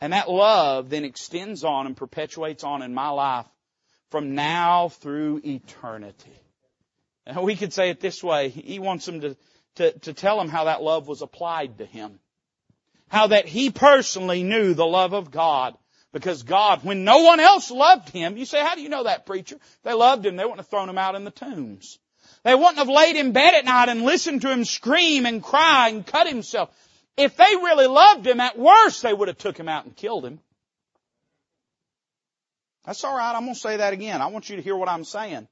And 0.00 0.14
that 0.14 0.30
love 0.30 0.88
then 0.88 1.04
extends 1.04 1.62
on 1.62 1.84
and 1.84 1.94
perpetuates 1.94 2.64
on 2.64 2.80
in 2.80 2.94
my 2.94 3.10
life 3.10 3.44
from 4.10 4.34
now 4.34 4.88
through 4.88 5.42
eternity. 5.44 6.40
And 7.26 7.42
we 7.42 7.56
could 7.56 7.72
say 7.72 7.90
it 7.90 8.00
this 8.00 8.22
way. 8.22 8.48
He 8.48 8.78
wants 8.78 9.04
them 9.06 9.20
to, 9.20 9.36
to, 9.76 9.98
to 10.00 10.12
tell 10.14 10.40
him 10.40 10.48
how 10.48 10.64
that 10.64 10.82
love 10.82 11.06
was 11.06 11.22
applied 11.22 11.78
to 11.78 11.84
him. 11.84 12.18
How 13.08 13.28
that 13.28 13.46
he 13.46 13.70
personally 13.70 14.42
knew 14.42 14.74
the 14.74 14.86
love 14.86 15.12
of 15.12 15.30
God. 15.30 15.76
Because 16.12 16.42
God, 16.42 16.84
when 16.84 17.04
no 17.04 17.18
one 17.18 17.38
else 17.38 17.70
loved 17.70 18.08
him, 18.08 18.38
you 18.38 18.46
say, 18.46 18.60
how 18.60 18.74
do 18.74 18.80
you 18.80 18.88
know 18.88 19.04
that 19.04 19.26
preacher? 19.26 19.58
They 19.82 19.92
loved 19.92 20.24
him, 20.24 20.36
they 20.36 20.44
wouldn't 20.44 20.60
have 20.60 20.68
thrown 20.68 20.88
him 20.88 20.96
out 20.96 21.14
in 21.14 21.24
the 21.24 21.30
tombs. 21.30 21.98
They 22.44 22.54
wouldn't 22.54 22.78
have 22.78 22.88
laid 22.88 23.16
in 23.16 23.32
bed 23.32 23.54
at 23.54 23.66
night 23.66 23.90
and 23.90 24.02
listened 24.02 24.40
to 24.42 24.50
him 24.50 24.64
scream 24.64 25.26
and 25.26 25.42
cry 25.42 25.90
and 25.90 26.06
cut 26.06 26.26
himself. 26.26 26.70
If 27.16 27.36
they 27.36 27.56
really 27.56 27.86
loved 27.88 28.26
him, 28.26 28.40
at 28.40 28.58
worst 28.58 29.02
they 29.02 29.12
would 29.12 29.28
have 29.28 29.38
took 29.38 29.58
him 29.58 29.68
out 29.68 29.84
and 29.84 29.94
killed 29.94 30.24
him. 30.24 30.40
That's 32.88 33.04
all 33.04 33.14
right. 33.14 33.36
I'm 33.36 33.46
to 33.46 33.54
say 33.54 33.76
that 33.76 33.92
again. 33.92 34.22
I 34.22 34.28
want 34.28 34.48
you 34.48 34.56
to 34.56 34.62
hear 34.62 34.74
what 34.74 34.88
I'm 34.88 35.04
saying. 35.04 35.46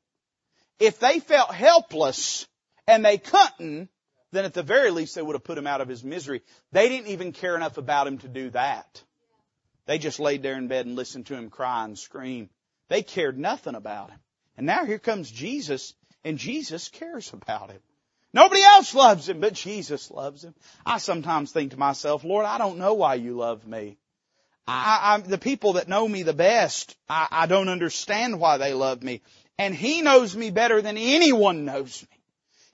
If 0.80 1.00
they 1.00 1.20
felt 1.20 1.54
helpless 1.54 2.46
and 2.86 3.04
they 3.04 3.18
couldn't, 3.18 3.90
then 4.32 4.46
at 4.46 4.54
the 4.54 4.62
very 4.62 4.90
least 4.90 5.14
they 5.14 5.20
would 5.20 5.34
have 5.34 5.44
put 5.44 5.58
him 5.58 5.66
out 5.66 5.82
of 5.82 5.88
his 5.88 6.02
misery. 6.02 6.40
They 6.72 6.88
didn't 6.88 7.08
even 7.08 7.32
care 7.32 7.54
enough 7.54 7.76
about 7.76 8.06
him 8.06 8.16
to 8.20 8.28
do 8.28 8.48
that. 8.50 9.02
They 9.84 9.98
just 9.98 10.18
laid 10.18 10.42
there 10.42 10.56
in 10.56 10.68
bed 10.68 10.86
and 10.86 10.96
listened 10.96 11.26
to 11.26 11.34
him 11.34 11.50
cry 11.50 11.84
and 11.84 11.98
scream. 11.98 12.48
They 12.88 13.02
cared 13.02 13.38
nothing 13.38 13.74
about 13.74 14.12
him. 14.12 14.18
And 14.56 14.64
now 14.64 14.86
here 14.86 14.98
comes 14.98 15.30
Jesus, 15.30 15.92
and 16.24 16.38
Jesus 16.38 16.88
cares 16.88 17.30
about 17.34 17.70
him. 17.70 17.82
Nobody 18.32 18.62
else 18.62 18.94
loves 18.94 19.28
him, 19.28 19.40
but 19.40 19.52
Jesus 19.52 20.10
loves 20.10 20.42
him. 20.42 20.54
I 20.86 20.96
sometimes 20.96 21.52
think 21.52 21.72
to 21.72 21.78
myself, 21.78 22.24
Lord, 22.24 22.46
I 22.46 22.56
don't 22.56 22.78
know 22.78 22.94
why 22.94 23.16
you 23.16 23.36
love 23.36 23.66
me. 23.66 23.98
I, 24.66 25.14
I, 25.14 25.18
the 25.18 25.38
people 25.38 25.74
that 25.74 25.88
know 25.88 26.06
me 26.06 26.22
the 26.22 26.32
best, 26.32 26.96
I, 27.08 27.28
I 27.30 27.46
don't 27.46 27.68
understand 27.68 28.40
why 28.40 28.56
they 28.56 28.74
love 28.74 29.02
me. 29.02 29.22
And 29.58 29.74
He 29.74 30.02
knows 30.02 30.36
me 30.36 30.50
better 30.50 30.82
than 30.82 30.96
anyone 30.98 31.64
knows 31.64 32.02
me. 32.02 32.18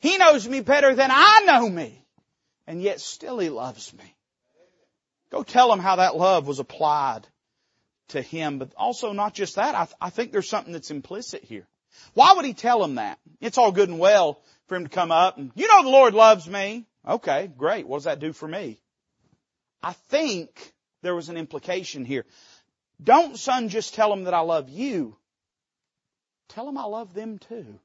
He 0.00 0.18
knows 0.18 0.48
me 0.48 0.60
better 0.60 0.94
than 0.94 1.10
I 1.12 1.42
know 1.46 1.68
me. 1.68 2.04
And 2.66 2.82
yet 2.82 3.00
still 3.00 3.38
He 3.38 3.50
loves 3.50 3.92
me. 3.92 4.16
Go 5.30 5.42
tell 5.42 5.72
Him 5.72 5.80
how 5.80 5.96
that 5.96 6.16
love 6.16 6.46
was 6.46 6.58
applied 6.60 7.26
to 8.08 8.22
Him. 8.22 8.58
But 8.58 8.72
also 8.76 9.12
not 9.12 9.34
just 9.34 9.56
that, 9.56 9.74
I, 9.74 9.86
I 10.00 10.10
think 10.10 10.32
there's 10.32 10.48
something 10.48 10.72
that's 10.72 10.90
implicit 10.90 11.44
here. 11.44 11.66
Why 12.14 12.32
would 12.34 12.46
He 12.46 12.54
tell 12.54 12.82
Him 12.82 12.94
that? 12.94 13.18
It's 13.40 13.58
all 13.58 13.70
good 13.70 13.90
and 13.90 13.98
well 13.98 14.40
for 14.66 14.76
Him 14.76 14.84
to 14.84 14.90
come 14.90 15.12
up 15.12 15.36
and, 15.36 15.52
you 15.54 15.68
know 15.68 15.82
the 15.82 15.90
Lord 15.90 16.14
loves 16.14 16.48
me. 16.48 16.86
Okay, 17.06 17.50
great. 17.54 17.86
What 17.86 17.98
does 17.98 18.04
that 18.04 18.20
do 18.20 18.32
for 18.32 18.48
me? 18.48 18.80
I 19.82 19.92
think 19.92 20.71
there 21.02 21.14
was 21.14 21.28
an 21.28 21.36
implication 21.36 22.04
here. 22.04 22.24
Don't 23.02 23.36
son 23.36 23.68
just 23.68 23.94
tell 23.94 24.10
them 24.10 24.24
that 24.24 24.34
I 24.34 24.40
love 24.40 24.68
you. 24.68 25.16
Tell 26.48 26.66
them 26.66 26.78
I 26.78 26.84
love 26.84 27.14
them 27.14 27.38
too. 27.38 27.78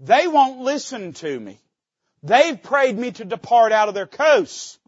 They 0.00 0.26
won't 0.26 0.60
listen 0.60 1.12
to 1.14 1.40
me. 1.40 1.58
They've 2.22 2.60
prayed 2.60 2.96
me 2.96 3.12
to 3.12 3.24
depart 3.24 3.72
out 3.72 3.88
of 3.88 3.94
their 3.94 4.06
coasts. 4.06 4.78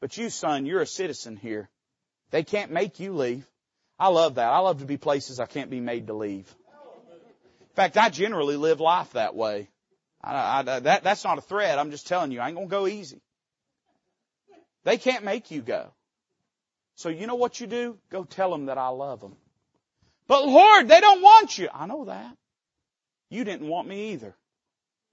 But 0.00 0.16
you 0.16 0.30
son, 0.30 0.66
you're 0.66 0.80
a 0.80 0.86
citizen 0.86 1.36
here. 1.36 1.68
They 2.30 2.42
can't 2.42 2.72
make 2.72 2.98
you 2.98 3.12
leave. 3.12 3.46
I 3.98 4.08
love 4.08 4.36
that. 4.36 4.50
I 4.50 4.58
love 4.58 4.80
to 4.80 4.84
be 4.84 4.96
places 4.96 5.38
I 5.38 5.46
can't 5.46 5.70
be 5.70 5.80
made 5.80 6.08
to 6.08 6.14
leave. 6.14 6.52
In 7.60 7.76
fact, 7.76 7.96
I 7.96 8.08
generally 8.08 8.56
live 8.56 8.80
life 8.80 9.12
that 9.12 9.34
way. 9.34 9.68
I, 10.22 10.58
I, 10.58 10.80
that, 10.80 11.04
that's 11.04 11.24
not 11.24 11.38
a 11.38 11.42
threat. 11.42 11.78
I'm 11.78 11.90
just 11.90 12.06
telling 12.06 12.32
you, 12.32 12.40
I 12.40 12.48
ain't 12.48 12.56
gonna 12.56 12.66
go 12.66 12.86
easy. 12.86 13.20
They 14.84 14.98
can't 14.98 15.24
make 15.24 15.50
you 15.50 15.62
go. 15.62 15.92
So 16.96 17.08
you 17.08 17.26
know 17.26 17.34
what 17.34 17.60
you 17.60 17.66
do? 17.66 17.98
Go 18.10 18.24
tell 18.24 18.50
them 18.50 18.66
that 18.66 18.78
I 18.78 18.88
love 18.88 19.20
them. 19.20 19.36
But 20.26 20.46
Lord, 20.46 20.88
they 20.88 21.00
don't 21.00 21.22
want 21.22 21.58
you. 21.58 21.68
I 21.72 21.86
know 21.86 22.04
that. 22.06 22.36
You 23.28 23.44
didn't 23.44 23.68
want 23.68 23.88
me 23.88 24.12
either 24.12 24.34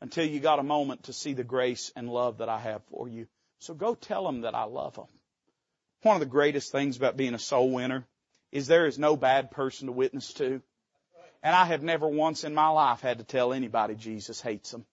until 0.01 0.25
you 0.25 0.39
got 0.39 0.59
a 0.59 0.63
moment 0.63 1.03
to 1.03 1.13
see 1.13 1.33
the 1.33 1.43
grace 1.43 1.91
and 1.95 2.09
love 2.09 2.39
that 2.39 2.49
I 2.49 2.59
have 2.59 2.81
for 2.91 3.07
you. 3.07 3.27
So 3.59 3.73
go 3.73 3.95
tell 3.95 4.25
them 4.25 4.41
that 4.41 4.55
I 4.55 4.63
love 4.63 4.95
them. 4.95 5.07
One 6.03 6.15
of 6.15 6.21
the 6.21 6.25
greatest 6.25 6.71
things 6.71 6.95
about 6.95 7.17
being 7.17 7.33
a 7.33 7.39
soul 7.39 7.71
winner 7.71 8.05
is 8.51 8.67
there 8.67 8.87
is 8.87 8.97
no 8.97 9.17
bad 9.17 9.51
person 9.51 9.87
to 9.87 9.91
witness 9.91 10.33
to. 10.33 10.61
And 11.43 11.55
I 11.55 11.65
have 11.65 11.83
never 11.83 12.07
once 12.07 12.43
in 12.43 12.53
my 12.53 12.69
life 12.69 13.01
had 13.01 13.17
to 13.19 13.23
tell 13.23 13.53
anybody 13.53 13.95
Jesus 13.95 14.41
hates 14.41 14.71
them. 14.71 14.85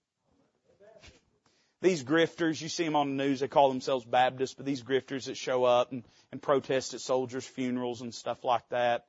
These 1.86 2.02
grifters, 2.02 2.60
you 2.60 2.68
see 2.68 2.84
them 2.84 2.96
on 2.96 3.16
the 3.16 3.24
news, 3.24 3.38
they 3.38 3.46
call 3.46 3.68
themselves 3.68 4.04
Baptists, 4.04 4.54
but 4.54 4.66
these 4.66 4.82
grifters 4.82 5.26
that 5.26 5.36
show 5.36 5.62
up 5.62 5.92
and, 5.92 6.02
and 6.32 6.42
protest 6.42 6.94
at 6.94 7.00
soldiers' 7.00 7.46
funerals 7.46 8.00
and 8.00 8.12
stuff 8.12 8.42
like 8.42 8.68
that, 8.70 9.06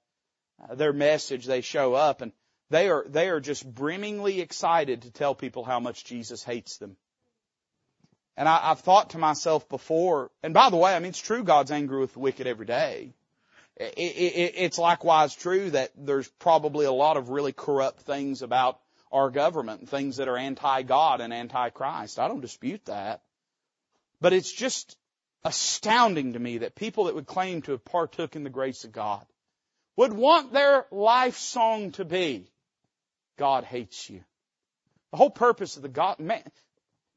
uh, 0.63 0.75
their 0.75 0.93
message, 0.93 1.47
they 1.47 1.61
show 1.61 1.95
up 1.95 2.21
and 2.21 2.31
they 2.69 2.89
are, 2.89 3.03
they 3.09 3.29
are 3.29 3.39
just 3.39 3.65
brimmingly 3.65 4.41
excited 4.41 5.01
to 5.01 5.11
tell 5.11 5.33
people 5.33 5.63
how 5.63 5.79
much 5.79 6.05
Jesus 6.05 6.43
hates 6.43 6.77
them. 6.77 6.97
And 8.35 8.47
I, 8.47 8.69
I've 8.69 8.81
thought 8.81 9.09
to 9.11 9.17
myself 9.17 9.67
before, 9.69 10.29
and 10.43 10.53
by 10.53 10.69
the 10.69 10.77
way, 10.77 10.95
I 10.95 10.99
mean, 10.99 11.09
it's 11.09 11.19
true 11.19 11.43
God's 11.43 11.71
angry 11.71 11.99
with 11.99 12.13
the 12.13 12.19
wicked 12.19 12.45
every 12.45 12.67
day. 12.67 13.15
It, 13.75 13.97
it, 13.97 14.53
it's 14.55 14.77
likewise 14.77 15.33
true 15.33 15.71
that 15.71 15.93
there's 15.97 16.27
probably 16.27 16.85
a 16.85 16.91
lot 16.91 17.17
of 17.17 17.29
really 17.29 17.53
corrupt 17.53 18.01
things 18.01 18.43
about 18.43 18.79
our 19.11 19.29
government, 19.29 19.81
and 19.81 19.89
things 19.89 20.17
that 20.17 20.27
are 20.27 20.37
anti-God 20.37 21.21
and 21.21 21.33
anti-Christ. 21.33 22.19
I 22.19 22.27
don't 22.27 22.41
dispute 22.41 22.85
that. 22.85 23.21
But 24.19 24.33
it's 24.33 24.51
just 24.51 24.97
astounding 25.43 26.33
to 26.33 26.39
me 26.39 26.59
that 26.59 26.75
people 26.75 27.05
that 27.05 27.15
would 27.15 27.27
claim 27.27 27.61
to 27.63 27.71
have 27.71 27.85
partook 27.85 28.35
in 28.35 28.43
the 28.43 28.49
grace 28.49 28.83
of 28.83 28.91
God 28.91 29.25
would 29.95 30.13
want 30.13 30.51
their 30.51 30.85
life 30.91 31.37
song 31.37 31.91
to 31.91 32.05
be, 32.05 32.51
God 33.37 33.63
hates 33.63 34.09
you. 34.09 34.23
The 35.11 35.17
whole 35.17 35.29
purpose 35.29 35.77
of 35.77 35.83
the 35.83 35.89
God, 35.89 36.19
man, 36.19 36.43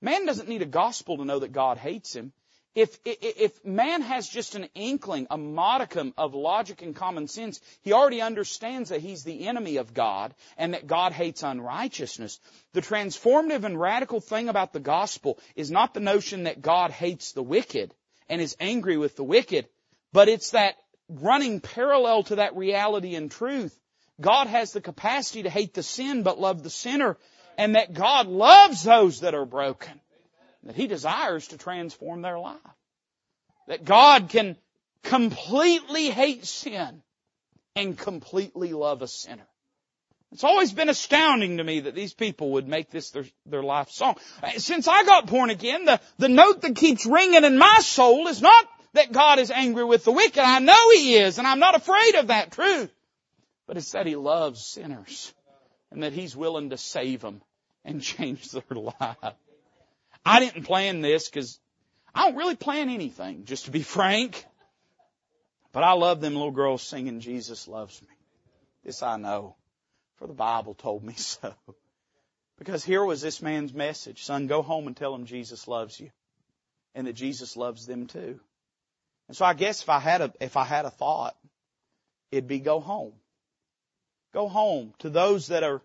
man 0.01 0.26
doesn't 0.26 0.49
need 0.49 0.62
a 0.62 0.66
gospel 0.66 1.18
to 1.18 1.24
know 1.24 1.41
that 1.41 1.53
God 1.53 1.78
hates 1.78 2.14
him. 2.14 2.32
If, 2.74 2.98
if 3.04 3.64
man 3.64 4.00
has 4.02 4.28
just 4.28 4.54
an 4.54 4.68
inkling, 4.76 5.26
a 5.28 5.36
modicum 5.36 6.14
of 6.16 6.34
logic 6.34 6.82
and 6.82 6.94
common 6.94 7.26
sense, 7.26 7.60
he 7.82 7.92
already 7.92 8.20
understands 8.20 8.90
that 8.90 9.00
he's 9.00 9.24
the 9.24 9.48
enemy 9.48 9.78
of 9.78 9.92
God 9.92 10.34
and 10.56 10.74
that 10.74 10.86
God 10.86 11.12
hates 11.12 11.42
unrighteousness. 11.42 12.38
The 12.72 12.80
transformative 12.80 13.64
and 13.64 13.80
radical 13.80 14.20
thing 14.20 14.48
about 14.48 14.72
the 14.72 14.78
gospel 14.78 15.38
is 15.56 15.72
not 15.72 15.94
the 15.94 16.00
notion 16.00 16.44
that 16.44 16.62
God 16.62 16.92
hates 16.92 17.32
the 17.32 17.42
wicked 17.42 17.92
and 18.28 18.40
is 18.40 18.56
angry 18.60 18.96
with 18.96 19.16
the 19.16 19.24
wicked, 19.24 19.66
but 20.12 20.28
it's 20.28 20.50
that 20.50 20.76
running 21.08 21.58
parallel 21.58 22.22
to 22.24 22.36
that 22.36 22.54
reality 22.54 23.16
and 23.16 23.32
truth, 23.32 23.76
God 24.20 24.46
has 24.46 24.72
the 24.72 24.80
capacity 24.80 25.42
to 25.42 25.50
hate 25.50 25.74
the 25.74 25.82
sin 25.82 26.22
but 26.22 26.38
love 26.38 26.62
the 26.62 26.70
sinner 26.70 27.16
and 27.58 27.74
that 27.74 27.94
God 27.94 28.28
loves 28.28 28.84
those 28.84 29.20
that 29.20 29.34
are 29.34 29.44
broken 29.44 30.00
that 30.64 30.76
He 30.76 30.86
desires 30.86 31.48
to 31.48 31.58
transform 31.58 32.22
their 32.22 32.38
life. 32.38 32.58
That 33.68 33.84
God 33.84 34.28
can 34.28 34.56
completely 35.02 36.11
hate 36.11 36.44
sin 36.44 37.02
and 37.76 37.96
completely 37.96 38.72
love 38.72 39.02
a 39.02 39.08
sinner. 39.08 39.46
It's 40.32 40.44
always 40.44 40.72
been 40.72 40.88
astounding 40.88 41.56
to 41.56 41.64
me 41.64 41.80
that 41.80 41.94
these 41.94 42.14
people 42.14 42.52
would 42.52 42.68
make 42.68 42.90
this 42.90 43.11
their, 43.11 43.24
their 43.46 43.62
life 43.62 43.90
song. 43.90 44.16
Since 44.58 44.86
I 44.86 45.04
got 45.04 45.26
born 45.26 45.50
again, 45.50 45.86
the, 45.86 46.00
the 46.18 46.28
note 46.28 46.62
that 46.62 46.76
keeps 46.76 47.04
ringing 47.04 47.44
in 47.44 47.58
my 47.58 47.78
soul 47.80 48.28
is 48.28 48.40
not 48.40 48.68
that 48.92 49.12
God 49.12 49.40
is 49.40 49.50
angry 49.50 49.84
with 49.84 50.04
the 50.04 50.12
wicked. 50.12 50.40
I 50.40 50.61
know 50.61 50.90
He 50.90 51.14
is, 51.14 51.38
and 51.38 51.46
I'm 51.46 51.58
not 51.58 51.74
afraid 51.74 52.14
of 52.16 52.28
that 52.28 52.52
truth. 52.52 52.92
But 53.66 53.76
it's 53.76 53.92
that 53.92 54.06
He 54.06 54.16
loves 54.16 54.64
sinners, 54.64 55.32
and 55.90 56.02
that 56.04 56.12
He's 56.12 56.36
willing 56.36 56.70
to 56.70 56.76
save 56.76 57.20
them 57.20 57.42
and 57.84 58.00
change 58.02 58.50
their 58.50 58.62
life. 58.70 59.34
I 60.24 60.40
didn't 60.40 60.64
plan 60.64 61.00
this 61.00 61.28
because 61.28 61.58
I 62.14 62.28
don't 62.28 62.36
really 62.36 62.56
plan 62.56 62.88
anything, 62.90 63.44
just 63.44 63.66
to 63.66 63.70
be 63.70 63.82
frank. 63.96 64.44
But 65.72 65.84
I 65.84 65.92
love 65.92 66.20
them 66.20 66.34
little 66.34 66.50
girls 66.50 66.82
singing, 66.82 67.20
Jesus 67.20 67.68
loves 67.68 68.00
me. 68.02 68.08
This 68.84 69.02
I 69.02 69.16
know, 69.16 69.54
for 70.16 70.26
the 70.26 70.32
Bible 70.32 70.74
told 70.74 71.04
me 71.04 71.14
so. 71.16 71.54
Because 72.58 72.84
here 72.84 73.04
was 73.04 73.22
this 73.22 73.40
man's 73.40 73.72
message. 73.72 74.24
Son, 74.24 74.46
go 74.46 74.62
home 74.62 74.86
and 74.86 74.96
tell 74.96 75.12
them 75.12 75.24
Jesus 75.24 75.66
loves 75.66 75.98
you. 75.98 76.10
And 76.94 77.06
that 77.06 77.14
Jesus 77.14 77.56
loves 77.56 77.86
them 77.86 78.06
too. 78.06 78.40
And 79.28 79.36
so 79.36 79.44
I 79.44 79.54
guess 79.54 79.82
if 79.82 79.88
I 79.88 80.00
had 80.00 80.20
a, 80.20 80.32
if 80.40 80.56
I 80.56 80.64
had 80.64 80.84
a 80.84 80.90
thought, 80.90 81.36
it'd 82.32 82.48
be 82.48 82.58
go 82.58 82.80
home. 82.80 83.12
Go 84.34 84.48
home 84.48 84.92
to 84.98 85.08
those 85.08 85.48
that 85.48 85.62
are 85.62 85.80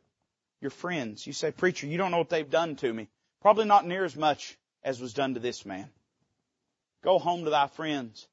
your 0.62 0.72
friends. 0.72 1.26
You 1.26 1.34
say, 1.34 1.52
preacher, 1.52 1.86
you 1.88 1.98
don't 1.98 2.12
know 2.12 2.18
what 2.18 2.30
they've 2.30 2.50
done 2.50 2.76
to 2.78 2.92
me. 2.92 3.08
Probably 3.46 3.66
not 3.66 3.86
near 3.86 4.04
as 4.04 4.16
much 4.16 4.58
as 4.84 5.00
was 5.00 5.14
done 5.14 5.36
to 5.36 5.40
this 5.40 5.68
man. 5.68 5.88
Go 7.04 7.20
home 7.20 7.44
to 7.44 7.52
thy 7.52 7.68
friends. 7.68 8.28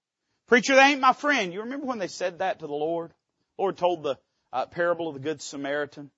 Preacher, 0.47 0.75
they 0.75 0.85
ain't 0.85 1.03
my 1.03 1.13
friend. 1.13 1.53
You 1.53 1.61
remember 1.61 1.85
when 1.85 1.99
they 1.99 2.09
said 2.09 2.39
that 2.39 2.61
to 2.61 2.67
the 2.67 2.73
Lord? 2.73 3.13
Lord 3.59 3.77
told 3.77 4.03
the 4.03 4.17
uh, 4.55 4.65
parable 4.65 5.09
of 5.09 5.15
the 5.15 5.21
Good 5.21 5.43
Samaritan. 5.43 6.11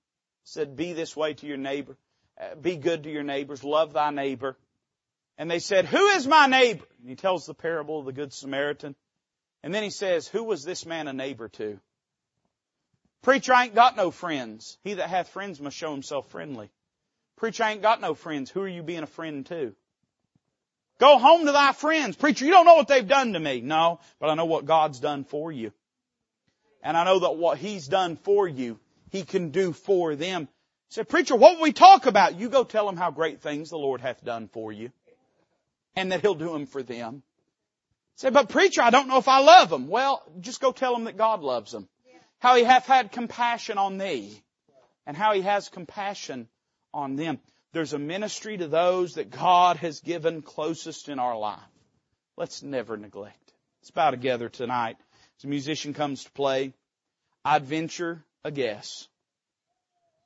Said, 0.45 0.77
be 0.77 0.93
this 0.93 1.13
way 1.13 1.33
to 1.33 1.45
your 1.45 1.57
neighbor. 1.57 1.97
Uh, 2.39 2.55
be 2.55 2.77
good 2.77 3.03
to 3.03 3.11
your 3.11 3.23
neighbors. 3.23 3.65
Love 3.65 3.91
thy 3.91 4.11
neighbor. 4.11 4.55
And 5.37 5.51
they 5.51 5.59
said, 5.59 5.83
who 5.83 6.07
is 6.11 6.25
my 6.25 6.47
neighbor? 6.47 6.85
And 7.01 7.09
he 7.09 7.17
tells 7.17 7.45
the 7.45 7.53
parable 7.53 7.99
of 7.99 8.05
the 8.05 8.13
Good 8.13 8.31
Samaritan. 8.31 8.95
And 9.61 9.75
then 9.75 9.83
he 9.83 9.89
says, 9.89 10.25
who 10.25 10.45
was 10.45 10.63
this 10.63 10.85
man 10.85 11.09
a 11.09 11.13
neighbor 11.13 11.49
to? 11.49 11.81
Preacher, 13.23 13.53
I 13.53 13.65
ain't 13.65 13.75
got 13.75 13.97
no 13.97 14.09
friends. 14.09 14.77
He 14.85 14.93
that 14.93 15.09
hath 15.09 15.27
friends 15.27 15.59
must 15.59 15.75
show 15.75 15.91
himself 15.91 16.29
friendly. 16.29 16.69
Preacher, 17.37 17.63
I 17.63 17.71
ain't 17.71 17.81
got 17.81 18.01
no 18.01 18.13
friends. 18.13 18.49
Who 18.49 18.61
are 18.61 18.67
you 18.67 18.83
being 18.83 19.03
a 19.03 19.07
friend 19.07 19.45
to? 19.47 19.75
Go 20.99 21.17
home 21.17 21.45
to 21.45 21.51
thy 21.51 21.73
friends. 21.73 22.15
Preacher, 22.15 22.45
you 22.45 22.51
don't 22.51 22.65
know 22.65 22.75
what 22.75 22.87
they've 22.87 23.07
done 23.07 23.33
to 23.33 23.39
me. 23.39 23.59
No, 23.59 23.99
but 24.19 24.29
I 24.29 24.35
know 24.35 24.45
what 24.45 24.65
God's 24.65 24.99
done 24.99 25.25
for 25.25 25.51
you. 25.51 25.73
And 26.81 26.95
I 26.95 27.03
know 27.03 27.19
that 27.19 27.35
what 27.35 27.57
He's 27.57 27.87
done 27.87 28.15
for 28.15 28.47
you, 28.47 28.79
He 29.09 29.23
can 29.23 29.49
do 29.49 29.73
for 29.73 30.15
them. 30.15 30.47
Say, 30.89 31.03
preacher, 31.03 31.35
what 31.35 31.55
will 31.55 31.63
we 31.63 31.73
talk 31.73 32.05
about? 32.05 32.39
You 32.39 32.47
go 32.47 32.63
tell 32.63 32.85
them 32.85 32.95
how 32.95 33.11
great 33.11 33.41
things 33.41 33.69
the 33.69 33.77
Lord 33.77 33.99
hath 33.99 34.23
done 34.23 34.47
for 34.47 34.71
you. 34.71 34.91
And 35.95 36.11
that 36.11 36.21
He'll 36.21 36.35
do 36.35 36.53
them 36.53 36.67
for 36.67 36.83
them. 36.83 37.23
Say, 38.15 38.29
but 38.29 38.47
preacher, 38.47 38.81
I 38.81 38.91
don't 38.91 39.09
know 39.09 39.17
if 39.17 39.27
I 39.27 39.39
love 39.39 39.69
them. 39.69 39.87
Well, 39.87 40.23
just 40.39 40.61
go 40.61 40.71
tell 40.71 40.93
them 40.93 41.03
that 41.05 41.17
God 41.17 41.41
loves 41.41 41.71
them. 41.73 41.89
How 42.39 42.55
He 42.55 42.63
hath 42.63 42.85
had 42.85 43.11
compassion 43.11 43.77
on 43.77 43.97
thee. 43.97 44.41
And 45.05 45.17
how 45.17 45.33
He 45.33 45.41
has 45.41 45.67
compassion 45.67 46.47
on 46.95 47.15
them. 47.15 47.39
There's 47.73 47.93
a 47.93 47.99
ministry 47.99 48.57
to 48.57 48.67
those 48.67 49.15
that 49.15 49.29
God 49.29 49.77
has 49.77 49.99
given 49.99 50.41
closest 50.41 51.09
in 51.09 51.19
our 51.19 51.37
life. 51.37 51.59
Let's 52.37 52.63
never 52.63 52.97
neglect 52.97 53.37
it. 53.47 53.53
Let's 53.81 53.91
bow 53.91 54.11
together 54.11 54.49
tonight. 54.49 54.97
As 55.37 55.43
a 55.43 55.47
musician 55.47 55.93
comes 55.93 56.23
to 56.23 56.31
play, 56.31 56.73
I'd 57.43 57.65
venture 57.65 58.23
a 58.43 58.51
guess. 58.51 59.07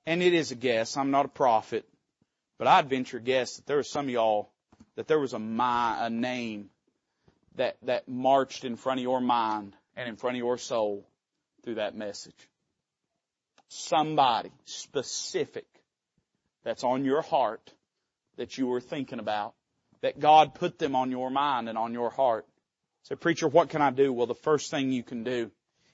And 0.06 0.22
it 0.22 0.34
is 0.34 0.52
a 0.52 0.56
guess. 0.56 0.96
I'm 0.96 1.12
not 1.12 1.26
a 1.26 1.30
prophet. 1.30 1.86
But 2.58 2.68
I'd 2.68 2.90
venture 2.90 3.18
a 3.18 3.22
guess 3.22 3.56
that 3.56 3.66
there 3.66 3.80
are 3.80 3.84
some 3.84 4.06
of 4.06 4.12
y'all 4.12 4.50
that 4.96 5.08
there 5.08 5.20
was 5.20 5.34
a, 5.34 5.40
my, 5.40 6.06
a 6.06 6.10
name 6.10 6.70
that, 7.56 7.78
that 7.84 8.08
marched 8.08 8.64
in 8.64 8.76
front 8.76 9.00
of 9.00 9.04
your 9.04 9.22
mind 9.22 9.76
and 9.96 10.08
in 10.08 10.18
front 10.18 10.36
of 10.36 10.40
your 10.40 10.58
soul 10.58 11.06
through 11.64 11.76
that 11.76 11.96
message. 11.96 12.50
Somebody 13.70 14.52
specific 14.66 15.66
that's 16.70 16.84
on 16.84 17.04
your 17.04 17.24
heart 17.24 17.74
that 18.38 18.60
you 18.60 18.68
were 18.68 18.80
thinking 18.80 19.18
about, 19.18 19.56
that 20.02 20.20
God 20.20 20.54
put 20.54 20.78
them 20.78 20.96
on 20.96 21.10
your 21.10 21.32
mind 21.32 21.68
and 21.68 21.80
on 21.80 21.94
your 21.94 22.12
heart. 22.12 22.46
Say, 23.06 23.16
preacher, 23.16 23.48
what 23.48 23.70
can 23.70 23.82
I 23.82 23.90
do? 23.90 24.14
Well, 24.14 24.28
the 24.28 24.36
first 24.36 24.70
thing 24.70 24.92
you 24.92 25.02
can 25.02 25.24
do 25.24 25.50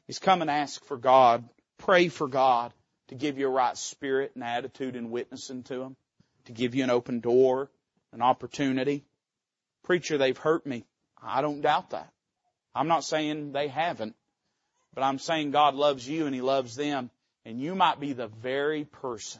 is 0.10 0.20
come 0.20 0.42
and 0.42 0.52
ask 0.52 0.84
for 0.84 0.98
God, 0.98 1.48
pray 1.78 2.10
for 2.10 2.28
God 2.28 2.74
to 3.08 3.16
give 3.16 3.38
you 3.38 3.48
a 3.48 3.52
right 3.52 3.78
spirit 3.78 4.34
and 4.36 4.44
attitude 4.44 4.98
in 4.98 5.12
witnessing 5.12 5.64
to 5.64 5.82
Him, 5.82 5.96
to 6.48 6.52
give 6.52 6.76
you 6.76 6.84
an 6.84 6.90
open 6.90 7.22
door, 7.22 7.72
an 8.12 8.22
opportunity. 8.22 9.06
Preacher, 9.86 10.18
they've 10.18 10.38
hurt 10.38 10.66
me. 10.66 10.84
I 11.24 11.42
don't 11.42 11.62
doubt 11.62 11.92
that. 11.92 12.12
I'm 12.76 12.90
not 12.90 13.06
saying 13.06 13.54
they 13.54 13.70
haven't, 13.70 14.14
but 14.94 15.06
I'm 15.06 15.20
saying 15.20 15.52
God 15.52 15.76
loves 15.76 16.06
you 16.06 16.26
and 16.26 16.36
He 16.36 16.42
loves 16.42 16.76
them, 16.76 17.12
and 17.46 17.62
you 17.62 17.76
might 17.76 18.02
be 18.02 18.12
the 18.12 18.28
very 18.28 18.84
person 18.84 19.40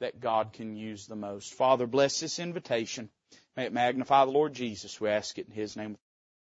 that 0.00 0.20
God 0.20 0.52
can 0.52 0.76
use 0.76 1.06
the 1.06 1.16
most. 1.16 1.54
Father, 1.54 1.86
bless 1.86 2.20
this 2.20 2.38
invitation. 2.38 3.08
May 3.56 3.66
it 3.66 3.72
magnify 3.72 4.24
the 4.24 4.30
Lord 4.30 4.54
Jesus. 4.54 5.00
We 5.00 5.08
ask 5.08 5.38
it 5.38 5.46
in 5.46 5.54
His 5.54 5.76
name. 5.76 5.96